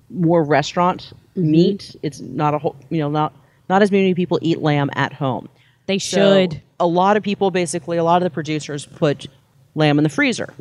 more 0.09 0.43
restaurant 0.43 1.13
mm-hmm. 1.35 1.51
meat, 1.51 1.95
it's 2.01 2.21
not 2.21 2.53
a 2.53 2.57
whole, 2.57 2.75
you 2.89 2.99
know, 2.99 3.09
not 3.09 3.33
not 3.69 3.81
as 3.81 3.91
many 3.91 4.13
people 4.13 4.39
eat 4.41 4.59
lamb 4.61 4.89
at 4.95 5.13
home. 5.13 5.49
They 5.87 5.99
So, 5.99 6.47
should. 6.47 6.61
a 6.79 6.87
lot 6.87 7.17
of 7.17 7.23
people, 7.23 7.51
basically, 7.51 7.97
a 7.97 8.03
lot 8.03 8.17
of 8.21 8.23
the 8.23 8.29
producers 8.29 8.85
put 8.85 9.27
lamb 9.75 9.97
in 9.99 10.03
the 10.03 10.09
freezer. 10.09 10.53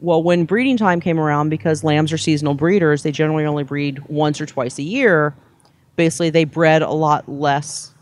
Well, 0.00 0.22
when 0.22 0.44
breeding 0.44 0.76
time 0.76 1.00
came 1.00 1.20
around, 1.20 1.48
because 1.48 1.84
lambs 1.84 2.12
are 2.12 2.18
seasonal 2.18 2.54
breeders, 2.54 3.04
they 3.04 3.12
generally 3.12 3.44
only 3.44 3.62
breed 3.62 4.00
once 4.08 4.40
or 4.40 4.46
twice 4.46 4.78
a 4.78 4.82
year. 4.82 5.34
Basically, 5.94 6.30
they 6.30 6.44
bred 6.44 6.82
a 6.82 6.90
lot 6.90 7.28
less 7.28 7.92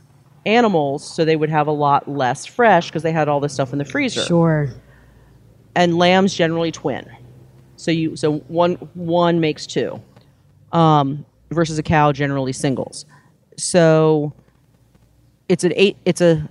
animals, 0.47 1.07
so 1.07 1.27
they 1.27 1.37
would 1.37 1.51
have 1.51 1.67
a 1.67 1.73
lot 1.73 2.09
less 2.09 2.47
fresh 2.47 2.89
because 2.89 3.03
they 3.03 3.13
had 3.13 3.29
all 3.29 3.41
this 3.41 3.53
stuff 3.53 3.73
in 3.73 3.79
the 3.79 3.85
freezer. 3.85 4.23
Sure. 4.23 4.73
And 5.77 5.97
lambs 5.97 6.35
generally 6.35 6.73
twin, 6.73 7.09
so 7.77 7.91
you 7.91 8.17
so 8.17 8.39
one 8.49 8.75
one 8.95 9.41
makes 9.41 9.67
two, 9.67 10.01
um, 10.73 11.25
versus 11.51 11.79
a 11.79 11.83
cow 11.83 12.13
generally 12.13 12.53
singles. 12.53 13.07
So 13.57 14.33
it's 15.49 15.65
an 15.65 15.73
eight 15.77 15.97
it's 16.05 16.21
a 16.21 16.49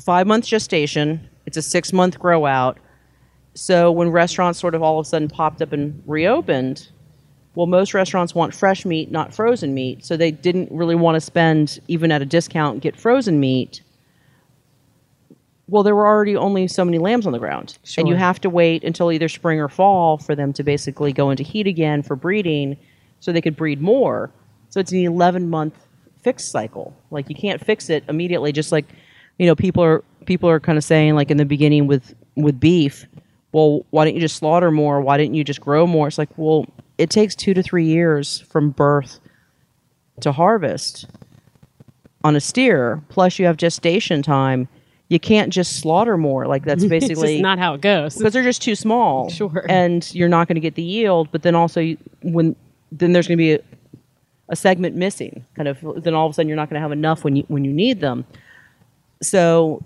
five 0.00 0.26
month 0.26 0.46
gestation. 0.46 1.28
It's 1.46 1.56
a 1.56 1.62
six 1.62 1.92
month 1.92 2.18
grow 2.18 2.46
out. 2.46 2.78
So 3.54 3.90
when 3.90 4.10
restaurants 4.10 4.58
sort 4.58 4.74
of 4.74 4.82
all 4.82 4.98
of 4.98 5.06
a 5.06 5.08
sudden 5.08 5.28
popped 5.28 5.62
up 5.62 5.72
and 5.72 6.02
reopened 6.06 6.88
well 7.54 7.66
most 7.66 7.94
restaurants 7.94 8.34
want 8.34 8.54
fresh 8.54 8.84
meat 8.84 9.10
not 9.10 9.34
frozen 9.34 9.74
meat. 9.74 10.04
So 10.04 10.16
they 10.16 10.30
didn't 10.30 10.70
really 10.70 10.94
want 10.94 11.16
to 11.16 11.20
spend 11.20 11.80
even 11.88 12.12
at 12.12 12.22
a 12.22 12.26
discount 12.26 12.80
get 12.80 12.96
frozen 12.96 13.40
meat 13.40 13.82
well 15.70 15.82
there 15.82 15.94
were 15.94 16.06
already 16.06 16.36
only 16.36 16.66
so 16.66 16.84
many 16.84 16.98
lambs 16.98 17.26
on 17.26 17.32
the 17.32 17.38
ground. 17.38 17.78
And 17.96 18.08
you 18.08 18.16
have 18.16 18.40
to 18.40 18.50
wait 18.50 18.84
until 18.84 19.12
either 19.12 19.28
spring 19.28 19.60
or 19.60 19.68
fall 19.68 20.18
for 20.18 20.34
them 20.34 20.52
to 20.54 20.62
basically 20.62 21.12
go 21.12 21.30
into 21.30 21.42
heat 21.42 21.66
again 21.66 22.02
for 22.02 22.16
breeding 22.16 22.76
so 23.20 23.32
they 23.32 23.40
could 23.40 23.56
breed 23.56 23.80
more. 23.80 24.30
So 24.70 24.80
it's 24.80 24.92
an 24.92 24.98
11 24.98 25.48
month 25.48 25.74
fix 26.22 26.44
cycle. 26.44 26.94
Like 27.10 27.28
you 27.28 27.34
can't 27.34 27.64
fix 27.64 27.88
it 27.88 28.04
immediately 28.08 28.52
just 28.52 28.72
like 28.72 28.86
you 29.38 29.46
know 29.46 29.54
people 29.54 29.82
are 29.82 30.04
people 30.26 30.50
are 30.50 30.60
kind 30.60 30.76
of 30.76 30.84
saying 30.84 31.14
like 31.14 31.30
in 31.30 31.36
the 31.36 31.44
beginning 31.44 31.86
with 31.86 32.14
with 32.36 32.60
beef 32.60 33.06
well 33.52 33.84
why 33.90 34.04
didn't 34.04 34.16
you 34.16 34.20
just 34.20 34.36
slaughter 34.36 34.70
more? 34.70 35.00
Why 35.00 35.16
didn't 35.16 35.34
you 35.34 35.44
just 35.44 35.60
grow 35.60 35.86
more? 35.86 36.08
It's 36.08 36.18
like 36.18 36.30
well 36.36 36.66
it 36.98 37.10
takes 37.10 37.34
two 37.34 37.54
to 37.54 37.62
three 37.62 37.86
years 37.86 38.40
from 38.40 38.70
birth 38.70 39.20
to 40.20 40.32
harvest 40.32 41.06
on 42.22 42.36
a 42.36 42.40
steer. 42.40 43.02
Plus 43.08 43.38
you 43.38 43.46
have 43.46 43.56
gestation 43.56 44.22
time 44.22 44.68
you 45.10 45.20
can't 45.20 45.52
just 45.52 45.80
slaughter 45.80 46.16
more 46.16 46.46
like 46.46 46.64
that's 46.64 46.84
basically 46.96 47.42
not 47.42 47.58
how 47.58 47.74
it 47.74 47.82
goes. 47.82 48.16
because 48.16 48.32
they're 48.32 48.42
just 48.42 48.62
too 48.62 48.74
small. 48.74 49.28
Sure. 49.28 49.66
And 49.68 50.08
you're 50.14 50.28
not 50.30 50.48
going 50.48 50.54
to 50.54 50.60
get 50.60 50.76
the 50.76 50.82
yield. 50.82 51.28
But 51.32 51.42
then 51.42 51.54
also, 51.54 51.80
you- 51.80 51.98
when 52.22 52.56
then 52.92 53.12
there's 53.12 53.26
going 53.28 53.36
to 53.36 53.42
be 53.42 53.52
a, 53.54 53.58
a 54.48 54.56
segment 54.56 54.96
missing. 54.96 55.44
Kind 55.56 55.68
of. 55.68 55.78
Then 56.02 56.14
all 56.14 56.26
of 56.26 56.30
a 56.30 56.34
sudden, 56.34 56.48
you're 56.48 56.56
not 56.56 56.70
going 56.70 56.78
to 56.78 56.80
have 56.80 56.92
enough 56.92 57.22
when 57.24 57.36
you 57.36 57.44
when 57.48 57.64
you 57.64 57.72
need 57.72 58.00
them. 58.00 58.24
So 59.22 59.84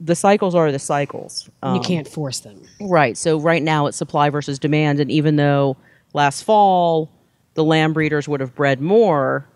the 0.00 0.14
cycles 0.16 0.54
are 0.54 0.70
the 0.72 0.78
cycles. 0.78 1.48
you 1.62 1.68
Um, 1.70 1.82
can't 1.82 2.06
force 2.08 2.40
them. 2.40 2.60
Right. 2.80 3.16
So 3.16 3.38
right 3.38 3.62
now 3.62 3.86
it's 3.86 3.96
supply 3.96 4.28
versus 4.30 4.58
demand, 4.58 5.00
and 5.00 5.10
even 5.10 5.36
though 5.36 5.76
last 6.12 6.42
fall 6.42 7.10
the 7.54 7.64
lamb 7.64 7.92
breeders 7.92 8.26
would 8.28 8.40
have 8.40 8.52
bred 8.54 8.80
more, 8.80 9.46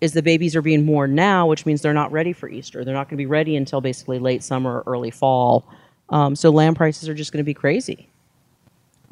is 0.00 0.12
the 0.12 0.22
babies 0.22 0.56
are 0.56 0.62
being 0.62 0.86
born 0.86 1.14
now, 1.14 1.46
which 1.46 1.66
means 1.66 1.82
they're 1.82 1.92
not 1.92 2.10
ready 2.10 2.32
for 2.32 2.48
Easter. 2.48 2.84
They're 2.84 2.94
not 2.94 3.08
going 3.08 3.16
to 3.16 3.22
be 3.22 3.26
ready 3.26 3.56
until 3.56 3.80
basically 3.80 4.18
late 4.18 4.42
summer 4.42 4.80
or 4.80 4.92
early 4.92 5.10
fall. 5.10 5.68
Um, 6.08 6.34
so 6.34 6.50
lamb 6.50 6.74
prices 6.74 7.08
are 7.08 7.14
just 7.14 7.32
going 7.32 7.38
to 7.38 7.44
be 7.44 7.54
crazy. 7.54 8.08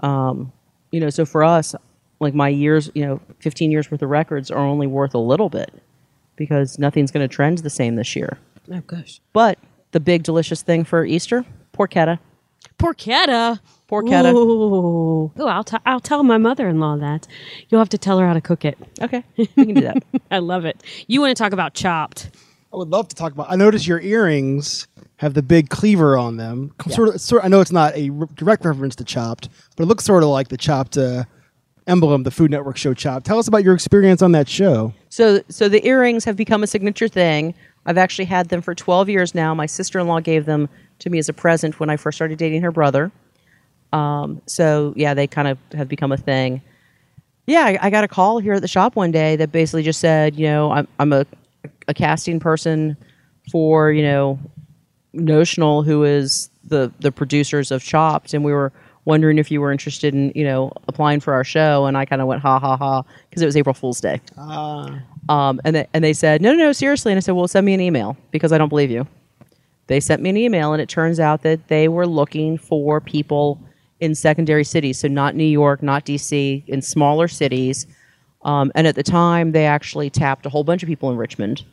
Um, 0.01 0.53
you 0.91 1.01
know, 1.01 1.11
so 1.11 1.27
for 1.27 1.45
us, 1.45 1.75
like 2.21 2.35
my 2.35 2.49
years, 2.49 2.91
you 2.95 3.05
know, 3.05 3.21
15 3.41 3.71
years 3.71 3.91
worth 3.91 4.03
of 4.03 4.09
records 4.09 4.51
are 4.51 4.59
only 4.59 4.87
worth 4.87 5.15
a 5.15 5.19
little 5.19 5.49
bit 5.49 5.73
because 6.37 6.79
nothing's 6.79 7.11
going 7.11 7.27
to 7.27 7.33
trend 7.33 7.59
the 7.59 7.71
same 7.71 7.97
this 7.97 8.17
year. 8.17 8.39
Oh 8.73 8.81
gosh. 8.81 9.21
But 9.33 9.59
the 9.93 10.01
big 10.01 10.23
delicious 10.23 10.63
thing 10.63 10.85
for 10.85 11.05
Easter, 11.05 11.45
porchetta. 11.73 12.19
Porchetta. 12.79 13.61
Porchetta. 13.89 14.33
Ooh. 14.35 15.33
Ooh, 15.39 15.47
I'll, 15.47 15.65
t- 15.65 15.77
I'll 15.87 16.01
tell 16.01 16.23
my 16.23 16.39
mother-in-law 16.39 16.97
that. 16.99 17.27
You'll 17.69 17.81
have 17.81 17.89
to 17.91 17.99
tell 17.99 18.19
her 18.19 18.27
how 18.27 18.35
to 18.35 18.41
cook 18.41 18.65
it. 18.65 18.79
Okay, 19.01 19.25
we 19.37 19.47
can 19.47 19.75
do 19.75 19.81
that. 19.83 20.03
I 20.31 20.39
love 20.39 20.65
it. 20.65 20.83
You 21.07 21.21
want 21.21 21.37
to 21.37 21.43
talk 21.43 21.53
about 21.53 21.75
chopped? 21.75 22.31
I 22.73 22.77
would 22.77 22.89
love 22.89 23.09
to 23.09 23.17
talk 23.17 23.33
about. 23.33 23.51
I 23.51 23.57
notice 23.57 23.87
your 23.87 24.01
earrings 24.01 24.87
have 25.17 25.35
the 25.35 25.43
big 25.43 25.71
cleaver 25.71 26.19
on 26.19 26.37
them. 26.37 26.73
Sort 26.91 27.09
of, 27.09 27.21
sort. 27.21 27.45
I 27.45 27.49
know 27.49 27.61
it's 27.61 27.73
not 27.73 27.95
a 27.97 28.11
r- 28.11 28.29
direct 28.35 28.65
reference 28.65 28.95
to 28.97 29.05
Chopped, 29.05 29.49
but 29.77 29.85
it 29.85 29.87
looks 29.87 30.05
sort 30.05 30.23
of 30.23 30.29
like 30.29 30.49
the 30.49 30.59
Chopped 30.59 30.99
uh, 30.99 31.25
emblem, 31.87 32.23
the 32.25 32.31
Food 32.31 32.51
Network 32.51 32.77
show 32.77 32.93
Chopped. 32.95 33.25
Tell 33.27 33.39
us 33.39 33.49
about 33.49 33.65
your 33.65 33.75
experience 33.75 34.21
on 34.21 34.33
that 34.33 34.49
show. 34.49 34.93
So, 35.09 35.41
so 35.49 35.69
the 35.69 35.85
earrings 35.87 36.25
have 36.27 36.37
become 36.37 36.63
a 36.63 36.67
signature 36.67 37.09
thing. 37.09 37.55
I've 37.87 37.99
actually 37.99 38.27
had 38.27 38.51
them 38.51 38.61
for 38.61 38.75
12 38.75 39.09
years 39.09 39.35
now. 39.35 39.55
My 39.55 39.67
sister-in-law 39.67 40.21
gave 40.21 40.45
them 40.45 40.69
to 40.99 41.11
me 41.11 41.19
as 41.19 41.29
a 41.31 41.33
present 41.33 41.81
when 41.81 41.89
I 41.89 41.97
first 41.97 42.19
started 42.19 42.39
dating 42.39 42.61
her 42.63 42.71
brother. 42.71 43.11
Um, 43.93 44.43
so 44.47 44.93
yeah, 44.97 45.15
they 45.15 45.27
kind 45.27 45.49
of 45.49 45.59
have 45.73 45.89
become 45.89 46.13
a 46.13 46.17
thing. 46.17 46.63
Yeah, 47.47 47.65
I, 47.65 47.79
I 47.87 47.91
got 47.91 48.05
a 48.05 48.09
call 48.09 48.39
here 48.39 48.55
at 48.55 48.63
the 48.63 48.69
shop 48.69 48.95
one 48.95 49.11
day 49.11 49.37
that 49.37 49.53
basically 49.53 49.83
just 49.83 50.01
said, 50.01 50.37
you 50.37 50.47
know, 50.47 50.71
I'm, 50.71 50.87
I'm 50.99 51.13
a, 51.13 51.25
a 51.87 51.95
casting 51.95 52.39
person 52.39 52.97
for, 53.51 53.91
you 53.91 54.03
know, 54.03 54.39
Notional, 55.15 55.83
who 55.83 56.05
is 56.05 56.51
the 56.65 56.93
the 57.01 57.11
producers 57.11 57.71
of 57.71 57.83
Chopped, 57.83 58.35
and 58.35 58.45
we 58.45 58.53
were 58.53 58.71
wondering 59.07 59.39
if 59.39 59.51
you 59.51 59.59
were 59.59 59.73
interested 59.73 60.13
in, 60.13 60.31
you 60.35 60.45
know, 60.45 60.71
applying 60.87 61.19
for 61.19 61.33
our 61.33 61.43
show. 61.43 61.87
And 61.87 61.97
I 61.97 62.05
kind 62.05 62.21
of 62.21 62.29
went 62.29 62.43
ha 62.43 62.59
ha 62.59 62.77
ha 62.77 63.03
because 63.29 63.41
it 63.41 63.47
was 63.47 63.57
April 63.57 63.73
Fool's 63.73 64.03
Day. 64.03 64.21
Um, 65.31 65.63
and, 65.65 65.77
they, 65.77 65.87
and 65.95 66.05
they 66.05 66.13
said, 66.13 66.43
no, 66.43 66.53
no, 66.53 66.59
no, 66.59 66.73
seriously. 66.73 67.11
And 67.11 67.17
I 67.17 67.21
said, 67.21 67.33
well, 67.33 67.49
send 67.49 67.65
me 67.65 67.73
an 67.73 67.81
email 67.81 68.19
because 68.31 68.53
I 68.53 68.59
don't 68.59 68.69
believe 68.69 68.91
you. 68.91 69.07
They 69.87 69.99
sent 70.01 70.21
me 70.21 70.29
an 70.29 70.37
email, 70.37 70.75
and 70.75 70.83
it 70.83 70.91
turns 70.91 71.19
out 71.19 71.41
that 71.43 71.69
they 71.69 71.89
were 71.89 72.07
looking 72.07 72.59
for 72.59 73.01
people 73.01 73.59
in 74.01 74.15
secondary 74.15 74.65
cities. 74.65 74.99
So, 74.99 75.09
not 75.09 75.35
New 75.35 75.45
York, 75.45 75.83
not 75.83 76.05
DC, 76.07 76.67
in 76.69 76.83
smaller 76.83 77.29
cities. 77.29 77.87
Um, 78.43 78.71
and 78.75 78.87
at 78.87 78.95
the 78.95 79.03
time, 79.03 79.53
they 79.53 79.67
actually 79.67 80.11
tapped 80.11 80.47
a 80.47 80.49
whole 80.49 80.65
bunch 80.65 80.83
of 80.83 80.89
people 80.89 81.11
in 81.11 81.17
Richmond. 81.17 81.65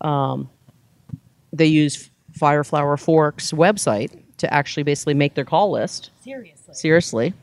Um, 0.00 0.48
they 1.52 1.66
used 1.66 2.10
Fireflower 2.38 2.98
Forks 2.98 3.52
website 3.52 4.10
to 4.38 4.52
actually 4.52 4.82
basically 4.82 5.14
make 5.14 5.34
their 5.34 5.44
call 5.44 5.70
list 5.70 6.10
Seriously. 6.22 6.74
seriously 6.74 7.34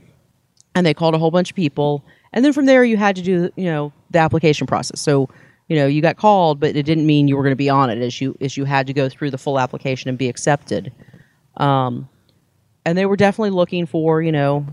and 0.76 0.86
they 0.86 0.94
called 0.94 1.16
a 1.16 1.18
whole 1.18 1.32
bunch 1.32 1.50
of 1.50 1.56
people 1.56 2.04
and 2.34 2.44
then 2.46 2.54
from 2.54 2.66
there 2.66 2.84
you 2.84 2.98
had 2.98 3.16
to 3.16 3.22
do 3.22 3.50
you 3.56 3.66
know 3.66 3.92
the 4.12 4.20
application 4.20 4.68
process 4.68 5.02
so 5.02 5.28
you 5.68 5.76
know 5.76 5.88
you 5.88 6.02
got 6.02 6.18
called 6.18 6.60
but 6.60 6.76
it 6.76 6.84
didn't 6.84 7.06
mean 7.06 7.28
you 7.28 7.36
were 7.36 7.44
going 7.44 7.52
to 7.52 7.56
be 7.56 7.70
on 7.70 7.90
it 7.90 8.00
as 8.00 8.22
you 8.22 8.38
as 8.42 8.56
you 8.58 8.66
had 8.66 8.86
to 8.86 8.94
go 8.94 9.10
through 9.10 9.32
the 9.32 9.38
full 9.38 9.60
application 9.60 10.10
and 10.10 10.18
be 10.18 10.30
accepted 10.30 10.92
um, 11.58 12.08
and 12.86 12.98
they 12.98 13.06
were 13.06 13.16
definitely 13.18 13.52
looking 13.52 13.86
for 13.86 14.22
you 14.22 14.32
know 14.32 14.66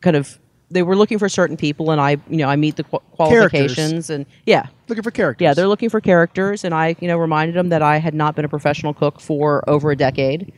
kind 0.00 0.16
of 0.16 0.38
they 0.70 0.82
were 0.82 0.96
looking 0.96 1.18
for 1.18 1.28
certain 1.28 1.56
people, 1.56 1.90
and 1.92 2.00
I 2.00 2.12
you 2.28 2.38
know 2.38 2.48
I 2.48 2.56
meet 2.56 2.76
the 2.76 2.84
qu- 2.84 2.98
qualifications, 3.12 4.10
and 4.10 4.26
yeah, 4.46 4.66
Looking 4.88 5.04
for 5.04 5.10
characters. 5.12 5.44
yeah, 5.44 5.54
they're 5.54 5.68
looking 5.68 5.88
for 5.90 6.00
characters, 6.00 6.64
and 6.64 6.74
I, 6.74 6.96
you 7.00 7.06
know, 7.08 7.16
reminded 7.16 7.54
them 7.54 7.68
that 7.68 7.82
I 7.82 7.98
had 7.98 8.14
not 8.14 8.34
been 8.34 8.44
a 8.44 8.48
professional 8.48 8.92
cook 8.92 9.20
for 9.20 9.68
over 9.70 9.90
a 9.92 9.96
decade, 9.96 10.52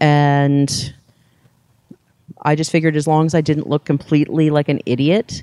and 0.00 0.94
I 2.42 2.54
just 2.54 2.70
figured 2.70 2.94
as 2.94 3.06
long 3.08 3.26
as 3.26 3.34
I 3.34 3.40
didn't 3.40 3.66
look 3.68 3.84
completely 3.84 4.50
like 4.50 4.68
an 4.68 4.80
idiot, 4.86 5.42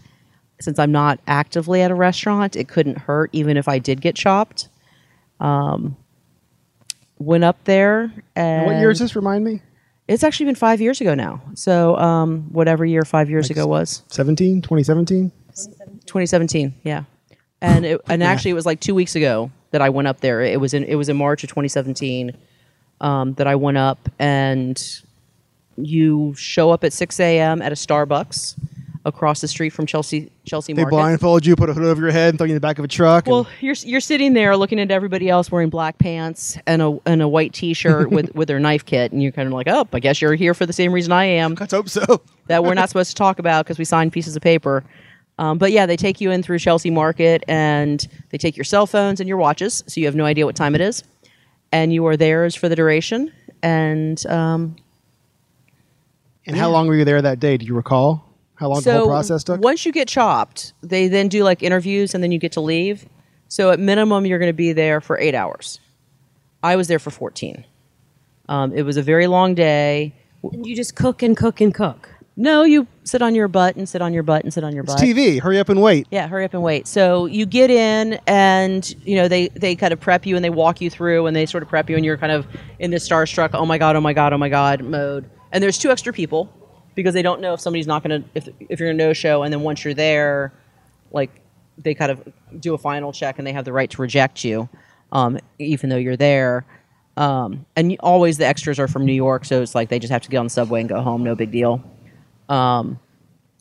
since 0.62 0.80
I'm 0.80 0.94
not 0.94 1.20
actively 1.28 1.82
at 1.82 1.92
a 1.92 1.96
restaurant, 1.96 2.56
it 2.56 2.70
couldn't 2.70 2.98
hurt 3.00 3.30
even 3.34 3.58
if 3.58 3.68
I 3.68 3.80
did 3.80 4.00
get 4.00 4.16
chopped. 4.16 4.70
Um, 5.42 5.98
went 7.20 7.44
up 7.44 7.62
there, 7.66 8.14
and 8.36 8.66
What 8.66 8.78
year 8.78 8.92
is 8.92 9.00
this? 9.00 9.14
Remind 9.18 9.44
me. 9.44 9.62
It's 10.08 10.24
actually 10.24 10.48
been 10.48 10.56
five 10.56 10.82
years 10.82 11.02
ago 11.02 11.16
now. 11.16 11.42
So, 11.56 11.98
um, 11.98 12.44
whatever 12.52 12.86
year 12.86 13.04
five 13.04 13.30
years 13.30 13.50
ago 13.50 13.66
was. 13.66 14.04
17, 14.10 14.62
2017? 14.62 15.32
2017 16.06 16.74
yeah 16.84 17.04
and 17.62 17.86
it, 17.86 18.02
and 18.08 18.24
actually 18.24 18.52
it 18.52 18.56
was 18.56 18.66
like 18.66 18.80
two 18.80 18.94
weeks 18.96 19.16
ago 19.16 19.52
that 19.72 19.82
i 19.82 19.90
went 19.90 20.08
up 20.08 20.20
there 20.22 20.42
it 20.42 20.60
was 20.60 20.74
in 20.74 20.84
it 20.84 20.96
was 20.96 21.10
in 21.10 21.18
march 21.18 21.44
of 21.44 21.50
2017 21.50 22.36
um, 23.02 23.34
that 23.34 23.48
i 23.48 23.56
went 23.56 23.78
up 23.78 24.10
and 24.20 25.02
you 25.78 26.34
show 26.36 26.72
up 26.72 26.84
at 26.84 26.94
6 26.94 27.20
a.m 27.20 27.62
at 27.62 27.72
a 27.72 27.76
starbucks 27.76 28.56
across 29.06 29.40
the 29.40 29.48
street 29.48 29.70
from 29.70 29.86
chelsea 29.86 30.32
chelsea 30.46 30.74
They 30.74 30.82
market 30.82 30.96
blindfold 30.96 31.46
you, 31.46 31.56
put 31.56 31.70
a 31.70 31.74
hood 31.74 31.84
over 31.84 32.02
your 32.02 32.12
head, 32.12 32.30
and 32.30 32.38
throw 32.38 32.46
you 32.46 32.52
in 32.52 32.56
the 32.56 32.60
back 32.60 32.80
of 32.80 32.86
a 32.86 32.88
truck. 32.88 33.28
well, 33.28 33.48
you're 33.62 33.76
you're 33.84 34.02
sitting 34.02 34.34
there 34.34 34.58
looking 34.58 34.80
at 34.80 34.92
everybody 34.92 35.30
else 35.30 35.52
wearing 35.52 35.70
black 35.70 35.98
pants 36.00 36.58
and 36.68 36.82
a 36.82 37.00
and 37.06 37.22
a 37.22 37.28
white 37.28 37.54
T-shirt 37.54 38.10
with 38.10 38.34
with 38.36 38.48
their 38.48 38.60
knife 38.60 38.84
kit, 38.86 39.12
and 39.12 39.22
you're 39.24 39.32
kind 39.32 39.48
of 39.48 39.54
like, 39.54 39.68
oh, 39.68 39.88
I 39.94 40.00
guess 40.00 40.22
you're 40.22 40.34
here 40.36 40.54
for 40.54 40.66
the 40.66 40.74
same 40.74 40.92
reason 40.92 41.12
I 41.12 41.26
am 41.26 41.54
let's 41.54 41.72
hope 41.72 41.88
so. 41.88 42.22
that 42.48 42.64
we're 42.64 42.74
not 42.74 42.90
supposed 42.90 43.12
to 43.12 43.16
talk 43.16 43.40
about 43.40 43.66
because 43.66 43.78
we 43.78 43.86
signed 43.86 44.12
pieces 44.12 44.36
of 44.36 44.42
paper. 44.42 44.84
Um, 45.38 45.58
but 45.58 45.72
yeah, 45.72 45.86
they 45.86 45.98
take 45.98 46.20
you 46.22 46.32
in 46.32 46.42
through 46.42 46.60
Chelsea 46.60 46.90
Market 46.90 47.44
and 47.48 48.08
they 48.30 48.38
take 48.38 48.58
your 48.58 48.64
cell 48.64 48.88
phones 48.88 49.20
and 49.20 49.28
your 49.30 49.38
watches, 49.38 49.84
so 49.86 50.00
you 50.00 50.08
have 50.08 50.16
no 50.16 50.26
idea 50.26 50.46
what 50.46 50.56
time 50.56 50.74
it 50.76 50.82
is, 50.82 51.04
and 51.72 51.94
you 51.94 52.06
are 52.08 52.18
theirs 52.18 52.56
for 52.56 52.70
the 52.70 52.76
duration. 52.76 53.32
And 53.62 54.26
um, 54.28 54.76
And 56.46 56.56
how 56.56 56.70
long 56.70 56.88
were 56.88 56.96
you 56.96 57.06
there 57.06 57.22
that 57.22 57.40
day? 57.40 57.58
Do 57.58 57.66
you 57.66 57.76
recall 57.76 58.25
how 58.56 58.70
long 58.70 58.82
the 58.82 58.94
whole 58.94 59.08
process 59.08 59.44
took? 59.44 59.62
once 59.62 59.86
you 59.86 59.92
get 59.92 60.08
chopped, 60.08 60.74
they 60.82 61.08
then 61.08 61.28
do 61.28 61.44
like 61.44 61.62
interviews 61.62 62.14
and 62.14 62.24
then 62.24 62.32
you 62.32 62.40
get 62.40 62.54
to 62.54 62.62
leave. 62.62 63.06
So 63.48 63.72
at 63.72 63.80
minimum, 63.80 64.26
you're 64.26 64.40
going 64.40 64.50
to 64.50 64.54
be 64.54 64.74
there 64.74 65.02
for 65.02 65.20
eight 65.20 65.36
hours. 65.36 65.80
I 66.64 66.76
was 66.76 66.88
there 66.88 67.00
for 67.00 67.12
14. 67.12 67.64
Um, 68.50 68.74
it 68.74 68.84
was 68.84 68.98
a 68.98 69.02
very 69.02 69.28
long 69.28 69.56
day. 69.56 70.14
And 70.44 70.66
you 70.66 70.76
just 70.76 70.96
cook 70.96 71.22
and 71.22 71.36
cook 71.36 71.62
and 71.62 71.74
cook. 71.74 72.10
No, 72.38 72.64
you 72.64 72.86
sit 73.06 73.22
on 73.22 73.34
your 73.34 73.48
butt 73.48 73.78
and 73.78 73.88
sit 73.88 74.02
on 74.02 74.14
your 74.14 74.24
butt 74.24 74.44
and 74.44 74.54
sit 74.54 74.64
on 74.64 74.74
your 74.74 74.84
It's 74.84 74.94
butt. 74.94 75.02
TV. 75.02 75.40
Hurry 75.40 75.58
up 75.58 75.70
and 75.70 75.82
wait. 75.82 76.06
Yeah, 76.12 76.28
hurry 76.28 76.44
up 76.44 76.54
and 76.54 76.62
wait. 76.62 76.86
So 76.86 77.28
you 77.28 77.46
get 77.46 77.70
in, 77.72 78.20
and 78.28 78.94
you 79.06 79.16
know 79.16 79.30
they 79.30 79.48
they 79.50 79.74
kind 79.76 79.94
of 79.94 80.02
prep 80.02 80.26
you 80.26 80.36
and 80.36 80.44
they 80.44 80.50
walk 80.50 80.82
you 80.82 80.90
through, 80.90 81.28
and 81.28 81.36
they 81.36 81.46
sort 81.46 81.64
of 81.64 81.70
prep 81.70 81.90
you, 81.90 81.96
and 81.96 82.04
you're 82.04 82.18
kind 82.18 82.34
of 82.34 82.46
in 82.80 82.92
this 82.92 83.08
starstruck, 83.08 83.52
oh 83.54 83.66
my 83.66 83.78
god, 83.78 83.96
oh 83.96 84.02
my 84.02 84.12
god, 84.12 84.34
oh 84.34 84.38
my 84.38 84.50
god 84.50 84.84
mode. 84.84 85.30
And 85.54 85.64
there's 85.64 85.78
two 85.78 85.92
extra 85.92 86.12
people 86.12 86.52
because 86.96 87.14
they 87.14 87.22
don't 87.22 87.42
know 87.42 87.54
if 87.54 87.62
somebody's 87.62 87.88
not 87.88 88.04
going 88.04 88.24
to 88.24 88.30
if 88.36 88.50
if 88.70 88.80
you're 88.80 88.92
a 88.92 88.94
no 88.94 89.14
show, 89.14 89.44
and 89.44 89.54
then 89.54 89.62
once 89.62 89.84
you're 89.84 89.94
there, 89.94 90.54
like 91.12 91.42
they 91.78 91.94
kind 91.94 92.12
of 92.12 92.28
do 92.60 92.74
a 92.74 92.78
final 92.78 93.12
check, 93.12 93.38
and 93.38 93.46
they 93.46 93.54
have 93.54 93.66
the 93.66 93.74
right 93.74 93.90
to 93.92 94.02
reject 94.02 94.44
you, 94.44 94.70
um, 95.12 95.40
even 95.60 95.90
though 95.90 95.98
you're 95.98 96.18
there. 96.18 96.66
Um, 97.18 97.66
and 97.76 97.96
always 98.02 98.38
the 98.38 98.46
extras 98.46 98.80
are 98.80 98.88
from 98.88 99.06
New 99.06 99.14
York, 99.14 99.46
so 99.46 99.62
it's 99.62 99.76
like 99.76 99.90
they 99.90 100.00
just 100.00 100.12
have 100.12 100.24
to 100.24 100.30
get 100.30 100.38
on 100.38 100.48
the 100.48 100.50
subway 100.50 100.82
and 100.82 100.90
go 100.90 101.02
home, 101.02 101.24
no 101.24 101.36
big 101.36 101.52
deal 101.52 101.84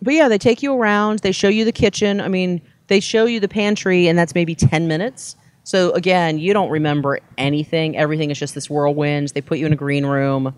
but 0.03 0.14
yeah, 0.14 0.28
they 0.28 0.39
take 0.39 0.62
you 0.62 0.74
around. 0.74 1.20
They 1.20 1.32
show 1.32 1.49
you 1.49 1.64
the 1.64 1.72
kitchen. 1.72 2.20
I 2.20 2.28
mean, 2.28 2.61
they 2.89 3.01
show 3.01 3.24
you 3.24 3.41
the 3.41 3.49
pantry, 3.49 4.07
and 4.09 4.18
that's 4.18 4.35
maybe 4.35 4.55
ten 4.55 4.87
minutes. 4.87 5.37
So 5.64 5.93
again, 5.93 6.39
you 6.39 6.53
don't 6.53 6.70
remember 6.70 7.20
anything. 7.39 7.97
Everything 7.97 8.30
is 8.30 8.39
just 8.39 8.55
this 8.55 8.68
whirlwind. 8.68 9.28
They 9.28 9.41
put 9.41 9.59
you 9.59 9.66
in 9.66 9.72
a 9.72 9.76
green 9.76 10.05
room, 10.05 10.55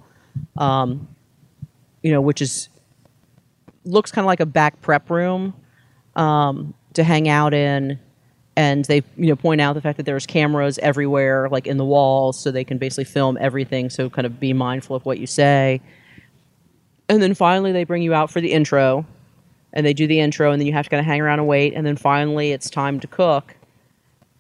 um, 0.57 1.09
you 2.07 2.13
know, 2.13 2.21
which 2.21 2.41
is 2.41 2.69
looks 3.85 4.13
kind 4.13 4.25
of 4.25 4.27
like 4.27 4.39
a 4.39 4.47
back 4.47 4.81
prep 4.81 5.11
room 5.11 5.53
um, 6.15 6.73
to 6.95 7.03
hang 7.03 7.29
out 7.29 7.53
in. 7.53 7.99
And 8.55 8.85
they, 8.85 9.03
you 9.17 9.27
know, 9.27 9.35
point 9.35 9.61
out 9.61 9.73
the 9.73 9.81
fact 9.81 9.97
that 9.97 10.07
there's 10.07 10.25
cameras 10.25 10.79
everywhere, 10.79 11.49
like 11.49 11.67
in 11.67 11.79
the 11.79 11.85
walls, 11.85 12.39
so 12.39 12.53
they 12.53 12.63
can 12.63 12.79
basically 12.79 13.05
film 13.05 13.37
everything. 13.41 13.91
So 13.91 14.09
kind 14.09 14.25
of 14.25 14.39
be 14.39 14.53
mindful 14.53 14.95
of 14.95 15.05
what 15.05 15.19
you 15.19 15.27
say. 15.27 15.81
And 17.09 17.21
then 17.21 17.35
finally, 17.35 17.73
they 17.73 17.83
bring 17.83 18.03
you 18.03 18.15
out 18.15 18.31
for 18.31 18.41
the 18.41 18.53
intro, 18.53 19.05
and 19.73 19.85
they 19.85 19.93
do 19.93 20.07
the 20.07 20.21
intro, 20.21 20.53
and 20.53 20.61
then 20.61 20.67
you 20.69 20.73
have 20.75 20.85
to 20.85 20.91
kind 20.91 21.01
of 21.01 21.07
hang 21.07 21.21
around 21.21 21.41
and 21.41 21.49
wait. 21.49 21.75
And 21.75 21.85
then 21.85 21.97
finally, 21.97 22.53
it's 22.53 22.71
time 22.71 23.01
to 23.01 23.09
cook. 23.09 23.57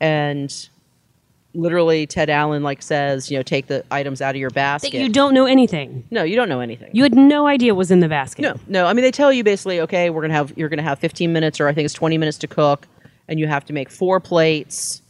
And 0.00 0.68
literally, 1.56 2.06
Ted 2.06 2.30
Allen 2.30 2.62
like 2.62 2.82
says, 2.82 3.30
you 3.30 3.36
know, 3.38 3.42
take 3.42 3.66
the 3.66 3.84
items 3.90 4.20
out 4.20 4.34
of 4.34 4.40
your 4.40 4.50
basket. 4.50 4.92
That 4.92 4.98
you 4.98 5.08
don't 5.08 5.34
know 5.34 5.46
anything. 5.46 6.04
no, 6.10 6.22
you 6.22 6.36
don't 6.36 6.48
know 6.48 6.60
anything. 6.60 6.90
You 6.92 7.02
had 7.02 7.14
no 7.14 7.46
idea 7.46 7.74
what 7.74 7.78
was 7.78 7.90
in 7.90 8.00
the 8.00 8.08
basket. 8.08 8.42
No, 8.42 8.54
no. 8.68 8.86
I 8.86 8.92
mean, 8.92 9.02
they 9.02 9.10
tell 9.10 9.32
you 9.32 9.42
basically, 9.42 9.80
okay, 9.80 10.10
we're 10.10 10.22
gonna 10.22 10.34
have 10.34 10.52
you're 10.56 10.68
gonna 10.68 10.82
have 10.82 10.98
15 10.98 11.32
minutes, 11.32 11.58
or 11.60 11.68
I 11.68 11.72
think 11.72 11.86
it's 11.86 11.94
20 11.94 12.18
minutes 12.18 12.38
to 12.38 12.46
cook, 12.46 12.86
and 13.28 13.40
you 13.40 13.46
have 13.46 13.64
to 13.66 13.72
make 13.72 13.90
four 13.90 14.20
plates. 14.20 15.02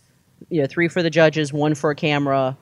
You 0.48 0.60
know, 0.60 0.66
three 0.66 0.88
for 0.88 1.02
the 1.02 1.10
judges, 1.10 1.52
one 1.52 1.74
for 1.74 1.90
a 1.90 1.94
camera, 1.94 2.56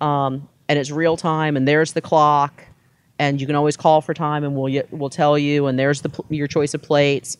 um, 0.00 0.48
and 0.68 0.78
it's 0.78 0.90
real 0.90 1.16
time. 1.16 1.56
And 1.56 1.68
there's 1.68 1.92
the 1.92 2.00
clock, 2.00 2.64
and 3.18 3.40
you 3.40 3.46
can 3.46 3.54
always 3.56 3.76
call 3.76 4.00
for 4.00 4.14
time, 4.14 4.42
and 4.42 4.56
we'll 4.56 4.82
we'll 4.90 5.10
tell 5.10 5.38
you. 5.38 5.66
And 5.66 5.78
there's 5.78 6.00
the 6.00 6.10
your 6.28 6.48
choice 6.48 6.74
of 6.74 6.82
plates, 6.82 7.36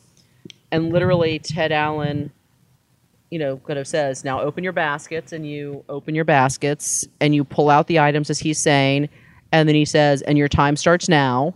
and 0.70 0.92
literally 0.92 1.38
Ted 1.38 1.72
Allen. 1.72 2.30
You 3.30 3.38
know, 3.38 3.58
kind 3.58 3.78
of 3.78 3.86
says, 3.86 4.24
now 4.24 4.40
open 4.40 4.64
your 4.64 4.72
baskets, 4.72 5.32
and 5.32 5.46
you 5.48 5.84
open 5.88 6.14
your 6.14 6.24
baskets, 6.24 7.06
and 7.20 7.34
you 7.34 7.44
pull 7.44 7.70
out 7.70 7.86
the 7.86 8.00
items 8.00 8.28
as 8.28 8.38
he's 8.40 8.58
saying, 8.58 9.08
and 9.52 9.68
then 9.68 9.76
he 9.76 9.84
says, 9.84 10.22
and 10.22 10.36
your 10.36 10.48
time 10.48 10.76
starts 10.76 11.08
now 11.08 11.54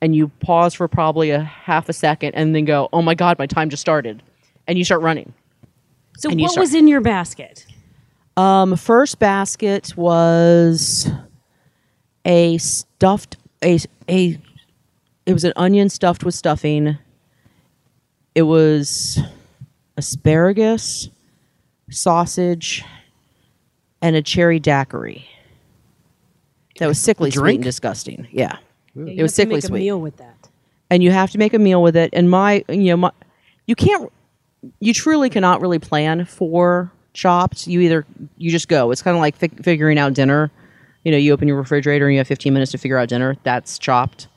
and 0.00 0.14
you 0.14 0.28
pause 0.28 0.74
for 0.74 0.88
probably 0.88 1.30
a 1.30 1.40
half 1.40 1.88
a 1.88 1.92
second 1.92 2.34
and 2.34 2.54
then 2.54 2.64
go, 2.64 2.88
"Oh 2.92 3.02
my 3.02 3.14
god, 3.14 3.38
my 3.38 3.46
time 3.46 3.70
just 3.70 3.80
started." 3.80 4.22
And 4.66 4.76
you 4.78 4.84
start 4.84 5.00
running. 5.00 5.32
So 6.18 6.30
And 6.30 6.40
what 6.40 6.52
start- 6.52 6.62
was 6.62 6.74
in 6.74 6.88
your 6.88 7.00
basket? 7.00 7.66
Um 8.36 8.76
first 8.76 9.18
basket 9.18 9.96
was 9.96 11.10
a 12.24 12.58
stuffed 12.58 13.36
a 13.64 13.78
a 14.08 14.38
it 15.24 15.32
was 15.32 15.44
an 15.44 15.52
onion 15.56 15.88
stuffed 15.88 16.24
with 16.24 16.34
stuffing. 16.34 16.98
It 18.34 18.42
was 18.42 19.18
asparagus, 19.96 21.08
sausage, 21.90 22.84
and 24.02 24.16
a 24.16 24.22
cherry 24.22 24.58
daiquiri. 24.60 25.26
That 26.78 26.86
was 26.88 26.98
sickly 26.98 27.30
sweet 27.30 27.54
and 27.56 27.64
disgusting. 27.64 28.28
Yeah. 28.30 28.58
Yeah, 28.94 29.04
you 29.04 29.18
it 29.18 29.22
was 29.22 29.32
have 29.36 29.46
to 29.46 29.52
sickly 29.52 29.54
make 29.56 29.64
a 29.64 29.66
sweet. 29.68 29.78
meal 29.80 30.00
with 30.00 30.16
that. 30.18 30.48
and 30.90 31.02
you 31.02 31.10
have 31.10 31.30
to 31.32 31.38
make 31.38 31.54
a 31.54 31.58
meal 31.58 31.82
with 31.82 31.96
it. 31.96 32.10
And 32.12 32.30
my, 32.30 32.64
you 32.68 32.84
know, 32.90 32.96
my, 32.96 33.10
you 33.66 33.74
can't, 33.74 34.10
you 34.80 34.92
truly 34.94 35.28
cannot 35.30 35.60
really 35.60 35.78
plan 35.78 36.24
for 36.24 36.90
chopped. 37.14 37.66
You 37.66 37.80
either 37.80 38.04
you 38.36 38.50
just 38.50 38.68
go. 38.68 38.90
It's 38.90 39.02
kind 39.02 39.16
of 39.16 39.20
like 39.20 39.36
fig- 39.36 39.62
figuring 39.64 39.98
out 39.98 40.12
dinner. 40.14 40.50
You 41.04 41.12
know, 41.12 41.18
you 41.18 41.32
open 41.32 41.46
your 41.48 41.56
refrigerator 41.56 42.06
and 42.06 42.14
you 42.14 42.18
have 42.18 42.26
15 42.26 42.52
minutes 42.52 42.72
to 42.72 42.78
figure 42.78 42.98
out 42.98 43.08
dinner. 43.08 43.36
That's 43.42 43.78
chopped. 43.78 44.28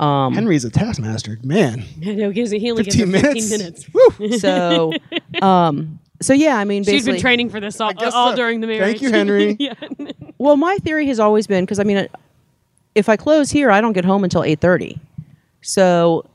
Henry's 0.00 0.64
a 0.64 0.70
taskmaster. 0.70 1.38
Man, 1.42 1.84
no, 1.98 2.28
because 2.28 2.50
he 2.50 2.70
only 2.70 2.82
gets 2.82 2.96
15 2.96 3.14
her 3.14 3.20
15 3.34 3.50
minutes. 3.50 3.88
minutes. 3.94 4.18
Woo. 4.20 4.38
So, 4.38 4.92
um, 5.42 5.98
so 6.20 6.32
yeah, 6.32 6.56
I 6.56 6.64
mean, 6.64 6.84
she's 6.84 7.04
been 7.04 7.20
training 7.20 7.50
for 7.50 7.60
this 7.60 7.80
all, 7.80 7.92
all 8.12 8.30
so. 8.30 8.36
during 8.36 8.60
the 8.60 8.66
marriage. 8.66 9.00
Thank 9.00 9.02
you, 9.02 9.10
Henry. 9.10 9.56
yeah. 9.58 9.74
Well, 10.36 10.56
my 10.56 10.76
theory 10.78 11.06
has 11.06 11.20
always 11.20 11.46
been 11.46 11.64
because 11.64 11.78
I 11.78 11.84
mean, 11.84 12.06
if 12.94 13.08
I 13.08 13.16
close 13.16 13.50
here, 13.50 13.70
I 13.70 13.80
don't 13.80 13.94
get 13.94 14.04
home 14.04 14.24
until 14.24 14.42
eight 14.42 14.60
thirty. 14.60 14.98
So, 15.62 16.26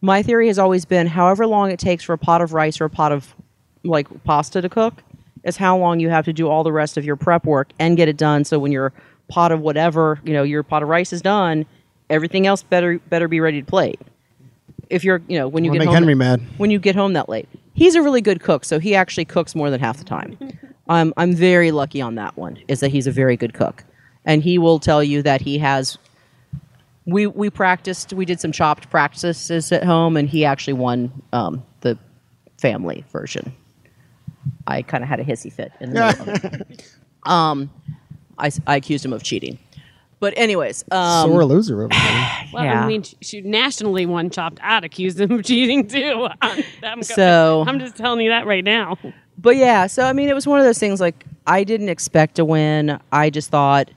my 0.00 0.22
theory 0.22 0.46
has 0.46 0.58
always 0.58 0.84
been, 0.84 1.08
however 1.08 1.46
long 1.46 1.70
it 1.72 1.78
takes 1.80 2.04
for 2.04 2.12
a 2.12 2.18
pot 2.18 2.40
of 2.40 2.52
rice 2.52 2.80
or 2.80 2.84
a 2.84 2.90
pot 2.90 3.10
of 3.10 3.34
like 3.82 4.06
pasta 4.22 4.60
to 4.60 4.68
cook, 4.68 5.02
is 5.44 5.56
how 5.56 5.76
long 5.76 5.98
you 5.98 6.08
have 6.10 6.24
to 6.26 6.32
do 6.32 6.48
all 6.48 6.62
the 6.62 6.72
rest 6.72 6.96
of 6.96 7.04
your 7.04 7.16
prep 7.16 7.46
work 7.46 7.70
and 7.80 7.96
get 7.96 8.06
it 8.06 8.16
done. 8.16 8.44
So 8.44 8.58
when 8.58 8.70
your 8.70 8.92
pot 9.28 9.50
of 9.50 9.60
whatever, 9.60 10.20
you 10.24 10.34
know, 10.34 10.42
your 10.42 10.62
pot 10.62 10.82
of 10.82 10.88
rice 10.88 11.12
is 11.12 11.22
done, 11.22 11.66
everything 12.10 12.46
else 12.46 12.62
better 12.62 12.98
better 13.08 13.26
be 13.26 13.40
ready 13.40 13.60
to 13.60 13.66
plate. 13.66 14.00
If 14.90 15.04
you're, 15.04 15.20
you 15.26 15.38
know, 15.38 15.48
when 15.48 15.64
you 15.64 15.70
Wanna 15.70 15.78
get 15.80 15.86
make 15.86 15.88
home 15.88 15.94
Henry 15.94 16.14
mad. 16.14 16.42
when 16.58 16.70
you 16.70 16.78
get 16.78 16.94
home 16.94 17.14
that 17.14 17.28
late. 17.28 17.48
He's 17.78 17.94
a 17.94 18.02
really 18.02 18.20
good 18.20 18.40
cook, 18.40 18.64
so 18.64 18.78
he 18.78 18.94
actually 18.94 19.24
cooks 19.24 19.54
more 19.54 19.70
than 19.70 19.80
half 19.80 19.96
the 19.98 20.04
time. 20.04 20.36
I'm 20.88 21.12
I'm 21.16 21.34
very 21.34 21.70
lucky 21.70 22.00
on 22.00 22.16
that 22.16 22.36
one. 22.36 22.58
Is 22.68 22.80
that 22.80 22.90
he's 22.90 23.06
a 23.06 23.12
very 23.12 23.36
good 23.36 23.54
cook, 23.54 23.84
and 24.24 24.42
he 24.42 24.58
will 24.58 24.78
tell 24.80 25.02
you 25.02 25.22
that 25.22 25.40
he 25.40 25.58
has. 25.58 25.96
We 27.06 27.26
we 27.26 27.50
practiced. 27.50 28.12
We 28.12 28.24
did 28.24 28.40
some 28.40 28.52
chopped 28.52 28.90
practices 28.90 29.72
at 29.72 29.84
home, 29.84 30.16
and 30.16 30.28
he 30.28 30.44
actually 30.44 30.74
won 30.74 31.10
um, 31.32 31.64
the 31.80 31.96
family 32.60 33.04
version. 33.12 33.52
I 34.66 34.82
kind 34.82 35.02
of 35.04 35.08
had 35.08 35.20
a 35.20 35.24
hissy 35.24 35.52
fit 35.52 35.72
in 35.80 35.92
the 35.94 36.00
middle 36.06 36.30
of 36.34 36.44
it. 36.44 36.94
Um, 37.24 37.70
I, 38.38 38.46
s- 38.46 38.60
I 38.66 38.76
accused 38.76 39.04
him 39.04 39.12
of 39.12 39.22
cheating. 39.22 39.58
But 40.20 40.34
anyways, 40.36 40.84
um, 40.90 41.28
Sore 41.30 41.44
loser 41.44 41.82
over 41.82 41.88
there. 41.88 42.28
Well, 42.52 42.64
Yeah. 42.64 42.82
I 42.82 42.86
mean, 42.86 43.02
she, 43.02 43.16
she 43.20 43.40
nationally 43.42 44.06
won 44.06 44.30
chopped 44.30 44.58
out 44.62 44.82
accused 44.84 45.20
him 45.20 45.30
of 45.32 45.44
cheating 45.44 45.86
too. 45.86 46.28
I'm, 46.40 46.64
I'm 46.82 47.02
So- 47.02 47.64
I'm 47.66 47.78
just 47.78 47.96
telling 47.96 48.20
you 48.22 48.30
that 48.30 48.46
right 48.46 48.64
now. 48.64 48.96
but 49.36 49.56
yeah, 49.56 49.86
so 49.86 50.04
I 50.04 50.12
mean, 50.12 50.28
it 50.28 50.34
was 50.34 50.46
one 50.46 50.58
of 50.58 50.64
those 50.64 50.78
things. 50.78 51.00
Like 51.00 51.24
I 51.46 51.62
didn't 51.64 51.88
expect 51.90 52.34
to 52.36 52.44
win. 52.44 52.98
I 53.12 53.30
just 53.30 53.50
thought, 53.50 53.90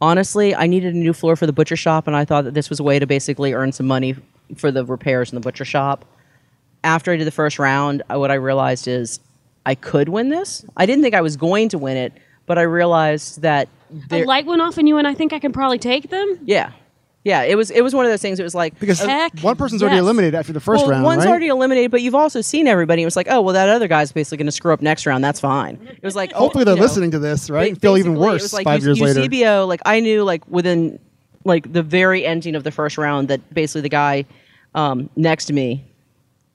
honestly, 0.00 0.54
I 0.54 0.66
needed 0.66 0.94
a 0.94 0.98
new 0.98 1.12
floor 1.12 1.36
for 1.36 1.46
the 1.46 1.52
butcher 1.52 1.76
shop, 1.76 2.06
and 2.06 2.14
I 2.16 2.24
thought 2.24 2.44
that 2.44 2.54
this 2.54 2.68
was 2.70 2.80
a 2.80 2.82
way 2.82 2.98
to 2.98 3.06
basically 3.06 3.52
earn 3.54 3.72
some 3.72 3.86
money 3.86 4.16
for 4.56 4.70
the 4.70 4.84
repairs 4.84 5.30
in 5.32 5.36
the 5.36 5.40
butcher 5.40 5.64
shop. 5.64 6.04
After 6.84 7.12
I 7.12 7.16
did 7.16 7.26
the 7.26 7.30
first 7.32 7.58
round, 7.58 8.02
what 8.08 8.30
I 8.30 8.34
realized 8.34 8.86
is 8.86 9.18
I 9.64 9.74
could 9.74 10.08
win 10.08 10.28
this. 10.28 10.64
I 10.76 10.86
didn't 10.86 11.02
think 11.02 11.14
I 11.14 11.20
was 11.20 11.36
going 11.36 11.68
to 11.70 11.78
win 11.78 11.96
it, 11.96 12.12
but 12.46 12.58
I 12.58 12.62
realized 12.62 13.42
that 13.42 13.68
The 14.08 14.24
light 14.24 14.46
went 14.46 14.62
off 14.62 14.78
in 14.78 14.86
you, 14.86 14.96
and 14.98 15.06
I 15.06 15.14
think 15.14 15.32
I 15.32 15.38
can 15.38 15.52
probably 15.52 15.78
take 15.78 16.10
them. 16.10 16.38
yeah, 16.44 16.72
yeah, 17.24 17.42
it 17.42 17.56
was 17.56 17.72
it 17.72 17.82
was 17.82 17.92
one 17.92 18.04
of 18.04 18.12
those 18.12 18.22
things. 18.22 18.38
It 18.38 18.44
was 18.44 18.54
like 18.54 18.78
Because 18.78 19.00
Heck 19.00 19.40
one 19.40 19.56
person's 19.56 19.82
already 19.82 19.96
yes. 19.96 20.02
eliminated 20.02 20.36
after 20.36 20.52
the 20.52 20.60
first 20.60 20.82
well, 20.82 20.92
round, 20.92 21.04
one's 21.04 21.24
right? 21.24 21.30
already 21.30 21.48
eliminated, 21.48 21.90
but 21.90 22.00
you've 22.00 22.14
also 22.14 22.40
seen 22.40 22.68
everybody. 22.68 23.02
It 23.02 23.04
was 23.04 23.16
like, 23.16 23.26
oh, 23.28 23.40
well, 23.40 23.54
that 23.54 23.68
other 23.68 23.88
guy's 23.88 24.12
basically 24.12 24.36
going 24.38 24.46
to 24.46 24.52
screw 24.52 24.72
up 24.72 24.80
next 24.80 25.06
round. 25.06 25.24
That's 25.24 25.40
fine. 25.40 25.76
It 25.90 26.04
was 26.04 26.14
like, 26.14 26.30
Hopefully 26.34 26.62
oh, 26.62 26.64
they're 26.66 26.74
you 26.74 26.80
know, 26.80 26.86
listening 26.86 27.10
to 27.10 27.18
this, 27.18 27.50
right? 27.50 27.70
and 27.70 27.80
feel 27.80 27.96
even 27.96 28.14
worse 28.14 28.42
It 28.42 28.44
was 28.44 28.52
like 28.52 28.64
five 28.64 28.80
U- 28.80 28.86
years 28.86 29.00
later. 29.00 29.18
Eusebio, 29.18 29.66
like 29.66 29.80
I 29.84 29.98
knew, 29.98 30.22
like 30.22 30.46
within 30.46 31.00
like 31.44 31.72
the 31.72 31.82
very 31.82 32.24
ending 32.24 32.54
of 32.54 32.62
the 32.62 32.70
first 32.70 32.96
round, 32.96 33.26
that 33.26 33.52
basically 33.52 33.80
the 33.80 33.88
guy 33.88 34.24
um, 34.76 35.10
next 35.16 35.46
to 35.46 35.52
me 35.52 35.84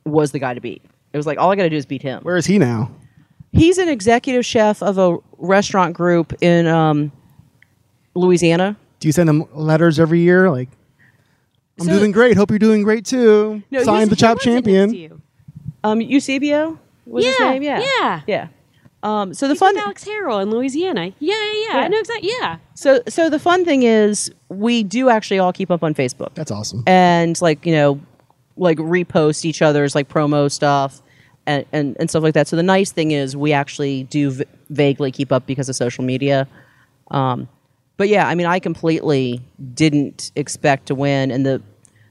was 0.05 0.32
the 0.32 0.39
guy 0.39 0.53
to 0.53 0.61
beat. 0.61 0.82
It 1.11 1.17
was 1.17 1.25
like 1.27 1.38
all 1.38 1.51
I 1.51 1.57
got 1.57 1.63
to 1.63 1.69
do 1.69 1.75
is 1.75 1.86
beat 1.86 2.01
him. 2.01 2.23
Where 2.23 2.38
is 2.38 2.45
he 2.45 2.57
now? 2.57 2.89
He's 3.51 3.77
an 3.77 3.89
executive 3.89 4.45
chef 4.45 4.82
of 4.82 4.97
a 4.97 5.17
restaurant 5.38 5.93
group 5.97 6.34
in 6.41 6.65
um, 6.67 7.11
Louisiana. 8.16 8.76
Do 8.99 9.07
you 9.07 9.12
send 9.12 9.28
them 9.30 9.45
letters 9.53 9.99
every 9.99 10.20
year? 10.20 10.49
Like, 10.51 10.70
I'm 11.80 11.88
So- 11.88 11.97
doing 11.99 12.12
great. 12.12 12.38
Hope 12.38 12.49
you're 12.51 12.59
doing 12.59 12.84
great 12.84 13.05
too. 13.05 13.64
No, 13.72 13.84
Signed 13.84 14.09
the 14.12 14.16
chop 14.16 14.41
Who 14.43 14.49
was 14.51 14.57
it 14.57 14.66
next 14.66 14.66
to 14.66 14.72
champion. 14.72 14.93
you? 14.93 15.22
Um, 15.84 16.01
Eusebio 16.01 16.78
was 17.05 17.26
his 17.26 17.36
Yeah, 17.39 17.49
name. 17.49 17.64
Yeah, 17.64 17.80
yeah. 17.99 18.22
yeah. 18.28 18.47
Um, 19.03 19.34
so 19.34 19.47
the 19.47 19.53
He's 19.53 19.59
fun, 19.59 19.74
with 19.74 19.84
Alex 19.84 20.05
Harrell 20.05 20.43
in 20.43 20.51
Louisiana. 20.51 21.05
Yeah, 21.05 21.12
yeah, 21.20 21.34
yeah. 21.34 21.78
Yeah. 21.78 21.78
I 21.86 21.88
know 21.88 21.97
exactly. 21.97 22.30
Yeah. 22.39 22.57
so 22.76 23.01
so 23.09 23.32
the 23.32 23.39
fun 23.39 23.66
thing 23.66 23.82
is 23.82 24.32
we 24.49 24.84
do 24.84 25.09
actually 25.09 25.39
all 25.39 25.51
keep 25.51 25.72
up 25.72 25.84
on 25.84 25.95
Facebook. 25.95 26.36
That's 26.36 26.51
awesome. 26.51 26.84
and 26.86 27.39
like 27.41 27.66
you 27.66 27.72
know 27.74 27.99
like 28.57 28.78
repost 28.78 29.43
each 29.43 29.64
other's 29.64 29.95
like 29.95 30.07
promo 30.07 30.51
stuff 30.51 31.01
and, 31.47 31.66
and, 31.72 31.97
and 31.99 32.09
stuff 32.12 32.22
like 32.22 32.36
that 32.36 32.47
so 32.47 32.55
the 32.55 32.62
nice 32.62 32.91
thing 32.91 33.09
is 33.12 33.36
we 33.36 33.53
actually 33.53 34.03
do 34.03 34.30
v- 34.30 34.43
vaguely 34.70 35.09
keep 35.09 35.32
up 35.32 35.47
because 35.47 35.68
of 35.70 35.76
social 35.76 36.03
media 36.03 36.47
um, 37.09 37.47
but 37.98 38.08
yeah 38.10 38.28
i 38.28 38.36
mean 38.36 38.48
i 38.48 38.60
completely 38.60 39.42
didn't 39.74 40.32
expect 40.36 40.88
to 40.88 40.96
win 40.96 41.32
and 41.32 41.46
the 41.46 41.62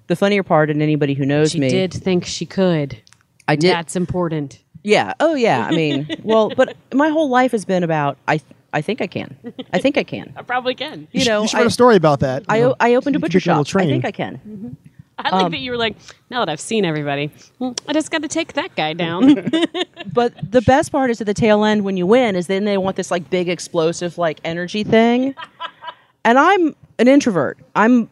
the 0.07 0.17
funnier 0.17 0.43
part 0.43 0.71
and 0.71 0.83
anybody 0.83 1.15
who 1.15 1.25
knows 1.25 1.53
She 1.53 1.61
me 1.61 1.69
did 1.69 1.93
think 1.93 2.25
she 2.25 2.47
could. 2.47 3.01
i 3.49 3.57
did 3.57 3.73
That's 3.73 3.97
important. 3.97 4.61
yeah 4.83 5.15
oh 5.21 5.35
yeah 5.35 5.67
i 5.67 5.71
mean 5.71 6.09
well 6.23 6.51
but 6.57 6.77
my 6.95 7.09
whole 7.09 7.29
life 7.29 7.53
has 7.53 7.65
been 7.65 7.83
about 7.85 8.19
i 8.27 8.41
i 8.73 8.81
think 8.81 9.01
i 9.01 9.07
can 9.07 9.37
i 9.73 9.79
think 9.79 9.97
i 9.99 10.05
can 10.05 10.33
I 10.37 10.43
probably 10.43 10.75
can. 10.75 11.09
you 11.13 11.25
know 11.25 11.43
you 11.43 11.49
should 11.49 11.57
I, 11.59 11.61
write 11.61 11.67
a 11.69 11.71
story 11.71 11.97
about 11.97 12.21
that. 12.21 12.45
I, 12.49 12.59
you 12.59 12.63
know. 12.65 12.77
opened 12.97 13.17
a 13.17 13.19
butcher 13.19 13.39
get 13.39 13.47
your 13.47 13.55
little 13.57 13.65
shop 13.65 13.83
i 13.83 13.87
think 13.87 14.05
i 14.05 14.11
can 14.13 14.37
mm-hmm. 14.37 14.90
I 15.25 15.31
like 15.31 15.45
Um, 15.47 15.51
that 15.53 15.59
you 15.59 15.71
were 15.71 15.77
like, 15.77 15.97
now 16.31 16.41
that 16.45 16.51
I've 16.51 16.61
seen 16.61 16.85
everybody, 16.85 17.31
well, 17.59 17.75
I 17.89 17.93
just 17.93 18.11
got 18.11 18.23
to 18.23 18.29
take 18.29 18.55
that 18.55 18.75
guy 18.77 18.93
down. 18.93 19.51
But 20.13 20.33
the 20.51 20.63
best 20.63 20.91
part 20.91 21.11
is 21.11 21.21
at 21.21 21.27
the 21.27 21.35
tail 21.35 21.63
end 21.65 21.85
when 21.85 21.97
you 21.97 22.07
win 22.07 22.35
is 22.35 22.47
then 22.49 22.65
they 22.65 22.77
want 22.79 22.97
this 22.97 23.11
like 23.11 23.31
big 23.31 23.49
explosive 23.49 24.19
like 24.19 24.41
energy 24.45 24.83
thing. 24.83 25.35
and 26.25 26.39
I'm 26.39 26.75
an 26.99 27.07
introvert. 27.07 27.59
I'm 27.77 28.09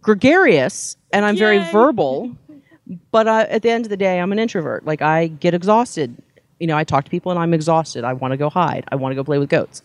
gregarious 0.00 0.96
and 1.12 1.24
I'm 1.24 1.36
very 1.36 1.58
verbal. 1.70 2.34
But 3.10 3.28
I, 3.28 3.42
at 3.44 3.62
the 3.62 3.70
end 3.70 3.84
of 3.86 3.90
the 3.90 3.96
day, 3.96 4.20
I'm 4.20 4.32
an 4.32 4.38
introvert. 4.38 4.84
Like 4.84 5.00
I 5.02 5.28
get 5.28 5.54
exhausted. 5.54 6.16
You 6.58 6.66
know, 6.66 6.76
I 6.76 6.84
talk 6.84 7.04
to 7.04 7.10
people 7.10 7.30
and 7.30 7.38
I'm 7.38 7.54
exhausted. 7.54 8.04
I 8.04 8.12
want 8.14 8.32
to 8.32 8.36
go 8.36 8.48
hide. 8.50 8.84
I 8.90 8.96
want 8.96 9.12
to 9.12 9.16
go 9.16 9.22
play 9.24 9.38
with 9.38 9.48
goats. 9.48 9.82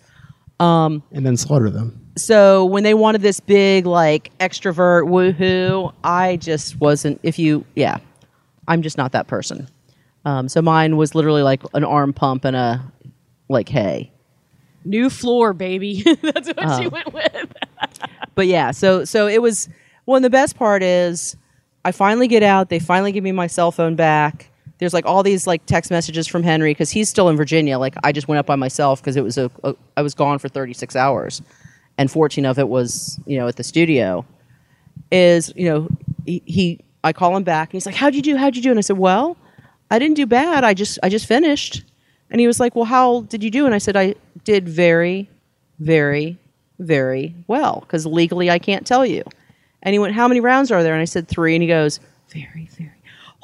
and 1.11 1.25
then 1.25 1.37
slaughter 1.37 1.69
them. 1.69 1.99
So 2.17 2.65
when 2.65 2.83
they 2.83 2.93
wanted 2.93 3.21
this 3.21 3.39
big 3.39 3.85
like 3.85 4.31
extrovert 4.39 5.07
woohoo, 5.07 5.93
I 6.03 6.37
just 6.37 6.79
wasn't. 6.79 7.19
If 7.23 7.39
you, 7.39 7.65
yeah, 7.75 7.97
I'm 8.67 8.81
just 8.81 8.97
not 8.97 9.11
that 9.13 9.27
person. 9.27 9.67
Um, 10.25 10.49
so 10.49 10.61
mine 10.61 10.97
was 10.97 11.15
literally 11.15 11.43
like 11.43 11.61
an 11.73 11.83
arm 11.83 12.13
pump 12.13 12.43
and 12.45 12.55
a 12.55 12.91
like 13.49 13.69
hey. 13.69 14.11
New 14.83 15.09
floor, 15.09 15.53
baby. 15.53 16.01
That's 16.21 16.49
what 16.49 16.81
she 16.81 16.87
went 16.87 17.13
with. 17.13 17.53
But 18.35 18.45
yeah, 18.45 18.69
so 18.69 19.03
so 19.03 19.25
it 19.25 19.41
was. 19.41 19.67
Well, 20.05 20.15
and 20.15 20.23
the 20.23 20.29
best 20.29 20.57
part 20.57 20.83
is, 20.83 21.35
I 21.83 21.91
finally 21.91 22.27
get 22.27 22.43
out. 22.43 22.69
They 22.69 22.77
finally 22.77 23.11
give 23.11 23.23
me 23.23 23.31
my 23.31 23.47
cell 23.47 23.71
phone 23.71 23.95
back. 23.95 24.51
There's 24.77 24.93
like 24.93 25.07
all 25.07 25.23
these 25.23 25.47
like 25.47 25.65
text 25.65 25.89
messages 25.89 26.27
from 26.27 26.43
Henry 26.43 26.69
because 26.69 26.91
he's 26.91 27.09
still 27.09 27.29
in 27.29 27.35
Virginia. 27.35 27.79
Like 27.79 27.95
I 28.03 28.11
just 28.11 28.27
went 28.27 28.37
up 28.37 28.45
by 28.45 28.55
myself 28.55 29.01
because 29.01 29.15
it 29.15 29.23
was 29.23 29.39
a, 29.39 29.49
a 29.63 29.75
I 29.97 30.03
was 30.03 30.13
gone 30.13 30.37
for 30.37 30.49
36 30.49 30.95
hours, 30.95 31.41
and 31.97 32.11
14 32.11 32.45
of 32.45 32.59
it 32.59 32.67
was 32.69 33.19
you 33.25 33.37
know 33.37 33.47
at 33.47 33.55
the 33.55 33.63
studio. 33.63 34.25
Is 35.11 35.53
you 35.55 35.69
know 35.69 35.87
he, 36.25 36.41
he 36.45 36.79
I 37.03 37.13
call 37.13 37.35
him 37.35 37.43
back 37.43 37.69
and 37.69 37.73
he's 37.73 37.85
like, 37.85 37.95
"How'd 37.95 38.15
you 38.15 38.21
do? 38.21 38.35
How'd 38.35 38.55
you 38.55 38.61
do?" 38.61 38.69
And 38.69 38.77
I 38.77 38.81
said, 38.81 38.97
"Well, 38.97 39.37
I 39.89 39.99
didn't 39.99 40.15
do 40.15 40.25
bad. 40.25 40.63
I 40.63 40.73
just 40.73 40.99
I 41.03 41.09
just 41.09 41.25
finished." 41.25 41.83
And 42.29 42.41
he 42.41 42.47
was 42.47 42.59
like, 42.59 42.75
"Well, 42.75 42.85
how 42.85 43.21
did 43.21 43.43
you 43.43 43.49
do?" 43.51 43.65
And 43.65 43.73
I 43.73 43.77
said, 43.77 43.95
"I 43.95 44.15
did 44.43 44.67
very, 44.67 45.29
very, 45.79 46.37
very 46.79 47.35
well 47.47 47.81
because 47.81 48.05
legally 48.05 48.51
I 48.51 48.59
can't 48.59 48.85
tell 48.85 49.05
you." 49.05 49.23
And 49.83 49.93
he 49.93 49.99
went, 49.99 50.13
"How 50.13 50.27
many 50.27 50.41
rounds 50.41 50.71
are 50.71 50.83
there?" 50.83 50.93
And 50.93 51.01
I 51.01 51.05
said, 51.05 51.27
three. 51.27 51.55
And 51.55 51.61
he 51.61 51.67
goes, 51.67 51.99
"Very, 52.29 52.67
very." 52.77 52.91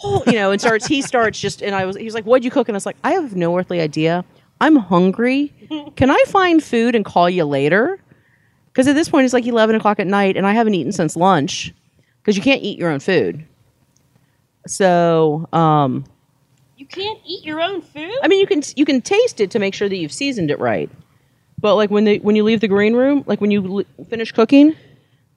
Oh, 0.03 0.23
you 0.25 0.33
know, 0.33 0.51
and 0.51 0.59
starts. 0.59 0.85
He 0.85 1.01
starts 1.01 1.39
just, 1.39 1.61
and 1.61 1.73
I 1.73 1.85
was. 1.85 1.95
He 1.95 2.03
was 2.03 2.13
like, 2.13 2.25
"What'd 2.25 2.43
you 2.43 2.51
cook?" 2.51 2.67
And 2.67 2.75
I 2.75 2.77
was 2.77 2.85
like, 2.85 2.97
"I 3.03 3.11
have 3.13 3.35
no 3.35 3.57
earthly 3.57 3.79
idea. 3.79 4.25
I'm 4.59 4.75
hungry. 4.75 5.53
Can 5.95 6.09
I 6.09 6.21
find 6.27 6.61
food 6.61 6.95
and 6.95 7.05
call 7.05 7.29
you 7.29 7.45
later?" 7.45 7.99
Because 8.74 8.88
at 8.88 8.95
this 8.95 9.07
point 9.07 9.26
it's 9.26 9.34
like 9.34 9.45
eleven 9.45 9.76
o'clock 9.76 9.99
at 9.99 10.07
night, 10.07 10.36
and 10.36 10.45
I 10.47 10.53
haven't 10.53 10.74
eaten 10.74 10.91
since 10.91 11.15
lunch 11.15 11.71
because 12.21 12.36
you 12.36 12.41
can't 12.43 12.61
eat 12.63 12.80
your 12.80 12.89
own 12.89 12.99
food. 12.99 13.45
So, 14.67 15.47
um, 15.53 16.05
You 16.78 16.86
can't 16.86 17.19
eat 17.26 17.43
your 17.43 17.61
own 17.61 17.82
food? 17.82 18.11
I 18.24 18.28
mean, 18.28 18.39
you 18.39 18.47
can 18.47 18.61
you 18.76 18.86
can 18.86 19.01
taste 19.01 19.39
it 19.41 19.51
to 19.51 19.59
make 19.59 19.74
sure 19.74 19.89
that 19.89 19.95
you've 19.95 20.11
seasoned 20.11 20.49
it 20.51 20.59
right. 20.59 20.89
But 21.59 21.76
like 21.76 21.89
when 21.91 22.03
they 22.05 22.17
when 22.17 22.36
you 22.36 22.43
leave 22.43 22.61
the 22.61 22.67
green 22.67 22.95
room, 22.95 23.24
like 23.28 23.41
when 23.41 23.51
you 23.51 23.80
l- 23.80 24.05
finish 24.09 24.32
cooking, 24.32 24.76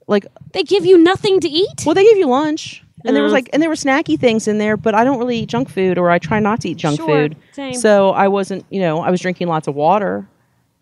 like 0.07 0.25
They 0.53 0.63
give 0.63 0.85
you 0.85 0.97
nothing 0.97 1.39
to 1.41 1.47
eat? 1.49 1.83
well, 1.85 1.93
they 1.95 2.03
give 2.03 2.17
you 2.17 2.27
lunch, 2.27 2.83
and 3.05 3.15
there 3.15 3.23
was 3.23 3.31
Mm. 3.31 3.35
like 3.35 3.49
and 3.53 3.61
there 3.61 3.69
were 3.69 3.75
snacky 3.75 4.19
things 4.19 4.47
in 4.47 4.57
there. 4.57 4.77
But 4.77 4.95
I 4.95 5.03
don't 5.03 5.19
really 5.19 5.39
eat 5.39 5.49
junk 5.49 5.69
food, 5.69 5.97
or 5.97 6.09
I 6.09 6.19
try 6.19 6.39
not 6.39 6.61
to 6.61 6.69
eat 6.69 6.77
junk 6.77 6.97
Sure, 6.97 7.07
food. 7.07 7.35
same. 7.51 7.73
So 7.75 8.11
I 8.11 8.27
wasn't, 8.29 8.65
you 8.69 8.79
know, 8.81 9.01
I 9.01 9.11
was 9.11 9.21
drinking 9.21 9.47
lots 9.47 9.67
of 9.67 9.75
water. 9.75 10.27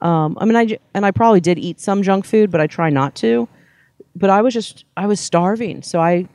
Um, 0.05 0.37
I 0.39 0.45
mean, 0.45 0.55
I 0.55 0.65
j- 0.65 0.79
and 0.93 1.05
I 1.05 1.11
probably 1.11 1.41
did 1.41 1.57
eat 1.57 1.79
some 1.79 2.03
junk 2.03 2.25
food, 2.25 2.51
but 2.51 2.61
I 2.61 2.67
try 2.67 2.89
not 2.89 3.15
to. 3.15 3.47
But 4.15 4.29
I 4.29 4.41
was 4.41 4.53
just 4.53 4.85
I 4.95 5.07
was 5.07 5.19
starving, 5.19 5.81
so 5.81 5.99
I, 5.99 6.13
you 6.13 6.27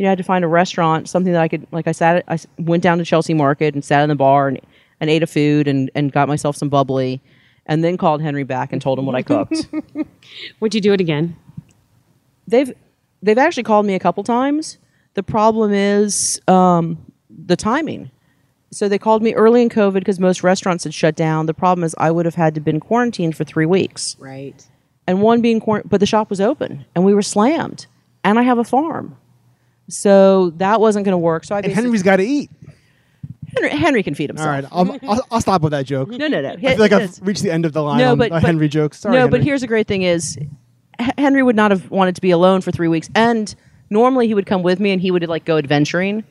know, 0.00 0.08
had 0.08 0.18
to 0.18 0.24
find 0.24 0.44
a 0.44 0.48
restaurant, 0.48 1.08
something 1.08 1.32
that 1.32 1.40
I 1.42 1.48
could 1.48 1.66
like. 1.72 1.88
I 1.88 1.92
sat, 1.92 2.24
I 2.28 2.38
went 2.58 2.82
down 2.82 2.98
to 2.98 3.04
Chelsea 3.04 3.34
Market 3.34 3.74
and 3.74 3.84
sat 3.84 4.02
in 4.02 4.08
the 4.08 4.14
bar 4.14 4.48
and 4.48 4.60
and 5.00 5.10
ate 5.10 5.22
a 5.22 5.26
food 5.26 5.66
and 5.66 5.90
and 5.94 6.12
got 6.12 6.28
myself 6.28 6.54
some 6.56 6.68
bubbly, 6.68 7.20
and 7.66 7.82
then 7.82 7.96
called 7.96 8.20
Henry 8.22 8.44
back 8.44 8.72
and 8.72 8.80
told 8.82 8.98
him 8.98 9.06
what 9.06 9.14
I 9.14 9.22
cooked. 9.22 9.68
Would 10.60 10.74
you 10.74 10.80
do 10.80 10.92
it 10.92 11.00
again? 11.00 11.36
they've 12.46 12.72
they've 13.22 13.38
actually 13.38 13.62
called 13.62 13.86
me 13.86 13.94
a 13.94 13.98
couple 13.98 14.22
times. 14.22 14.76
The 15.14 15.22
problem 15.22 15.72
is 15.72 16.40
um, 16.46 16.98
the 17.30 17.56
timing. 17.56 18.10
So 18.74 18.88
they 18.88 18.98
called 18.98 19.22
me 19.22 19.34
early 19.34 19.62
in 19.62 19.68
COVID 19.68 19.94
because 19.94 20.18
most 20.18 20.42
restaurants 20.42 20.84
had 20.84 20.92
shut 20.92 21.14
down. 21.14 21.46
The 21.46 21.54
problem 21.54 21.84
is 21.84 21.94
I 21.98 22.10
would 22.10 22.26
have 22.26 22.34
had 22.34 22.54
to 22.56 22.60
been 22.60 22.80
quarantined 22.80 23.36
for 23.36 23.44
three 23.44 23.66
weeks, 23.66 24.16
Right. 24.18 24.66
and 25.06 25.22
one 25.22 25.40
being 25.40 25.60
quarant- 25.60 25.88
but 25.88 26.00
the 26.00 26.06
shop 26.06 26.28
was 26.28 26.40
open 26.40 26.84
and 26.94 27.04
we 27.04 27.14
were 27.14 27.22
slammed, 27.22 27.86
and 28.24 28.38
I 28.38 28.42
have 28.42 28.58
a 28.58 28.64
farm, 28.64 29.16
so 29.88 30.50
that 30.56 30.80
wasn't 30.80 31.04
going 31.04 31.12
to 31.12 31.18
work. 31.18 31.44
So 31.44 31.54
I 31.54 31.58
And 31.58 31.66
basically, 31.66 31.82
Henry's 31.84 32.02
got 32.02 32.16
to 32.16 32.24
eat. 32.24 32.50
Henry, 33.56 33.70
Henry 33.70 34.02
can 34.02 34.14
feed 34.14 34.30
All 34.32 34.36
himself. 34.36 34.48
right, 34.50 34.98
I'll, 35.04 35.10
I'll, 35.10 35.26
I'll 35.30 35.40
stop 35.40 35.62
with 35.62 35.70
that 35.70 35.86
joke. 35.86 36.08
No, 36.08 36.26
no, 36.26 36.40
no. 36.40 36.50
I 36.50 36.56
feel 36.56 36.78
like 36.78 36.90
I've 36.92 37.20
reached 37.22 37.42
the 37.42 37.52
end 37.52 37.64
of 37.64 37.72
the 37.72 37.82
line 37.82 37.98
no, 37.98 38.12
on 38.12 38.18
but, 38.18 38.32
uh, 38.32 38.36
but 38.36 38.42
Henry 38.42 38.68
jokes. 38.68 38.98
Sorry, 39.00 39.14
no, 39.16 39.28
but 39.28 39.44
here's 39.44 39.60
the 39.60 39.68
great 39.68 39.86
thing: 39.86 40.02
is 40.02 40.36
Henry 41.16 41.42
would 41.44 41.54
not 41.56 41.70
have 41.70 41.88
wanted 41.90 42.16
to 42.16 42.20
be 42.20 42.32
alone 42.32 42.60
for 42.62 42.72
three 42.72 42.88
weeks, 42.88 43.08
and 43.14 43.54
normally 43.90 44.26
he 44.26 44.34
would 44.34 44.46
come 44.46 44.62
with 44.64 44.80
me 44.80 44.90
and 44.90 45.00
he 45.00 45.12
would 45.12 45.28
like 45.28 45.44
go 45.44 45.56
adventuring. 45.58 46.24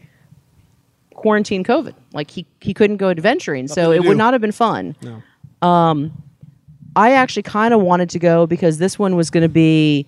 Quarantine 1.23 1.63
COVID, 1.63 1.95
like 2.13 2.29
he 2.29 2.45
he 2.61 2.73
couldn't 2.73 2.97
go 2.97 3.09
adventuring, 3.09 3.67
so 3.67 3.81
Nothing 3.81 4.01
to 4.01 4.05
it 4.05 4.07
would 4.09 4.17
not 4.17 4.33
have 4.33 4.41
been 4.41 4.51
fun. 4.51 4.95
No. 5.01 6.11
I 6.95 7.13
actually 7.13 7.43
kind 7.43 7.73
of 7.73 7.81
wanted 7.81 8.09
to 8.11 8.19
go 8.19 8.45
because 8.45 8.77
this 8.77 8.99
one 8.99 9.15
was 9.15 9.31
going 9.31 9.41
to 9.41 9.49
be 9.49 10.05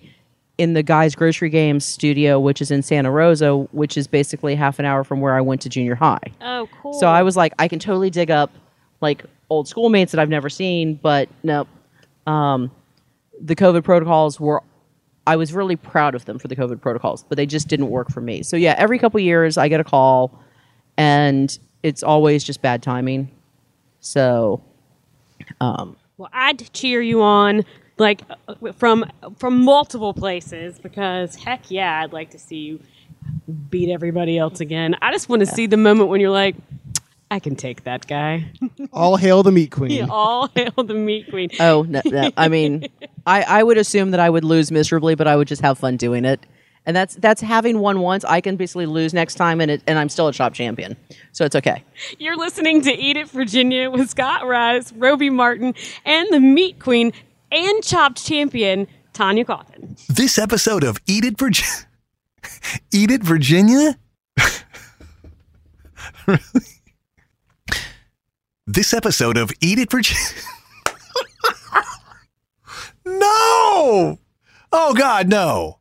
in 0.58 0.74
the 0.74 0.82
Guys 0.82 1.14
Grocery 1.14 1.50
Games 1.50 1.84
studio, 1.84 2.38
which 2.38 2.62
is 2.62 2.70
in 2.70 2.82
Santa 2.82 3.10
Rosa, 3.10 3.56
which 3.72 3.96
is 3.96 4.06
basically 4.06 4.54
half 4.54 4.78
an 4.78 4.84
hour 4.84 5.04
from 5.04 5.20
where 5.20 5.34
I 5.34 5.40
went 5.40 5.60
to 5.62 5.68
junior 5.68 5.94
high. 5.94 6.20
Oh, 6.40 6.68
cool. 6.80 6.92
So 6.94 7.08
I 7.08 7.22
was 7.22 7.36
like, 7.36 7.52
I 7.58 7.68
can 7.68 7.78
totally 7.78 8.10
dig 8.10 8.30
up 8.30 8.52
like 9.00 9.24
old 9.50 9.68
schoolmates 9.68 10.12
that 10.12 10.20
I've 10.20 10.28
never 10.28 10.48
seen, 10.48 10.94
but 10.94 11.28
no, 11.42 11.66
um, 12.26 12.70
the 13.40 13.56
COVID 13.56 13.84
protocols 13.84 14.40
were 14.40 14.62
I 15.26 15.34
was 15.34 15.52
really 15.52 15.74
proud 15.74 16.14
of 16.14 16.24
them 16.24 16.38
for 16.38 16.46
the 16.46 16.54
COVID 16.54 16.80
protocols, 16.80 17.24
but 17.24 17.36
they 17.36 17.46
just 17.46 17.66
didn't 17.66 17.90
work 17.90 18.10
for 18.12 18.20
me. 18.20 18.44
So 18.44 18.56
yeah, 18.56 18.76
every 18.78 18.98
couple 18.98 19.18
years 19.18 19.58
I 19.58 19.66
get 19.66 19.80
a 19.80 19.84
call, 19.84 20.38
and 20.96 21.58
it's 21.82 22.02
always 22.02 22.44
just 22.44 22.62
bad 22.62 22.82
timing. 22.82 23.30
So 24.00 24.62
um, 25.60 25.96
Well, 26.16 26.30
I'd 26.32 26.72
cheer 26.72 27.00
you 27.00 27.22
on 27.22 27.64
like 27.98 28.22
from 28.76 29.10
from 29.38 29.62
multiple 29.64 30.12
places 30.14 30.78
because 30.78 31.34
heck 31.36 31.70
yeah, 31.70 32.00
I'd 32.02 32.12
like 32.12 32.30
to 32.30 32.38
see 32.38 32.56
you 32.56 32.80
beat 33.70 33.90
everybody 33.90 34.38
else 34.38 34.60
again. 34.60 34.96
I 35.02 35.12
just 35.12 35.28
want 35.28 35.40
to 35.40 35.46
see 35.46 35.66
the 35.66 35.76
moment 35.76 36.08
when 36.08 36.20
you're 36.20 36.30
like, 36.30 36.56
I 37.30 37.40
can 37.40 37.56
take 37.56 37.84
that 37.84 38.06
guy. 38.06 38.50
All 38.92 39.16
hail 39.16 39.42
the 39.42 39.50
meat 39.52 39.70
queen. 39.72 40.08
All 40.10 40.48
hail 40.54 40.72
the 40.76 40.94
meat 40.94 41.28
queen. 41.30 41.50
oh 41.58 41.82
no, 41.88 42.00
no. 42.04 42.30
I 42.36 42.48
mean, 42.48 42.86
I 43.26 43.42
I 43.42 43.62
would 43.62 43.78
assume 43.78 44.12
that 44.12 44.20
I 44.20 44.30
would 44.30 44.44
lose 44.44 44.70
miserably, 44.70 45.14
but 45.14 45.26
I 45.26 45.36
would 45.36 45.48
just 45.48 45.62
have 45.62 45.78
fun 45.78 45.96
doing 45.96 46.24
it. 46.24 46.40
And 46.86 46.96
that's 46.96 47.16
that's 47.16 47.40
having 47.40 47.80
won 47.80 48.00
once. 48.00 48.24
I 48.24 48.40
can 48.40 48.56
basically 48.56 48.86
lose 48.86 49.12
next 49.12 49.34
time, 49.34 49.60
and 49.60 49.72
it, 49.72 49.82
and 49.86 49.98
I'm 49.98 50.08
still 50.08 50.28
a 50.28 50.32
shop 50.32 50.54
champion, 50.54 50.96
so 51.32 51.44
it's 51.44 51.56
okay. 51.56 51.82
You're 52.18 52.36
listening 52.36 52.80
to 52.82 52.92
Eat 52.92 53.16
It 53.16 53.28
Virginia 53.28 53.90
with 53.90 54.08
Scott 54.08 54.46
Rice, 54.46 54.92
Robey 54.92 55.28
Martin, 55.28 55.74
and 56.04 56.28
the 56.32 56.38
meat 56.38 56.78
queen 56.78 57.12
and 57.50 57.82
chopped 57.82 58.24
champion 58.24 58.86
Tanya 59.12 59.44
Cauthen. 59.44 59.96
This 60.08 60.38
episode 60.38 60.84
of 60.84 60.98
Eat 61.06 61.24
It 61.24 61.38
Virginia. 61.38 61.88
Eat 62.92 63.10
It 63.10 63.22
Virginia? 63.22 63.98
really? 66.26 66.40
This 68.66 68.92
episode 68.92 69.36
of 69.36 69.50
Eat 69.60 69.78
It 69.78 69.90
Virginia. 69.90 70.22
no! 73.06 74.18
Oh, 74.72 74.94
God, 74.94 75.28
no. 75.28 75.78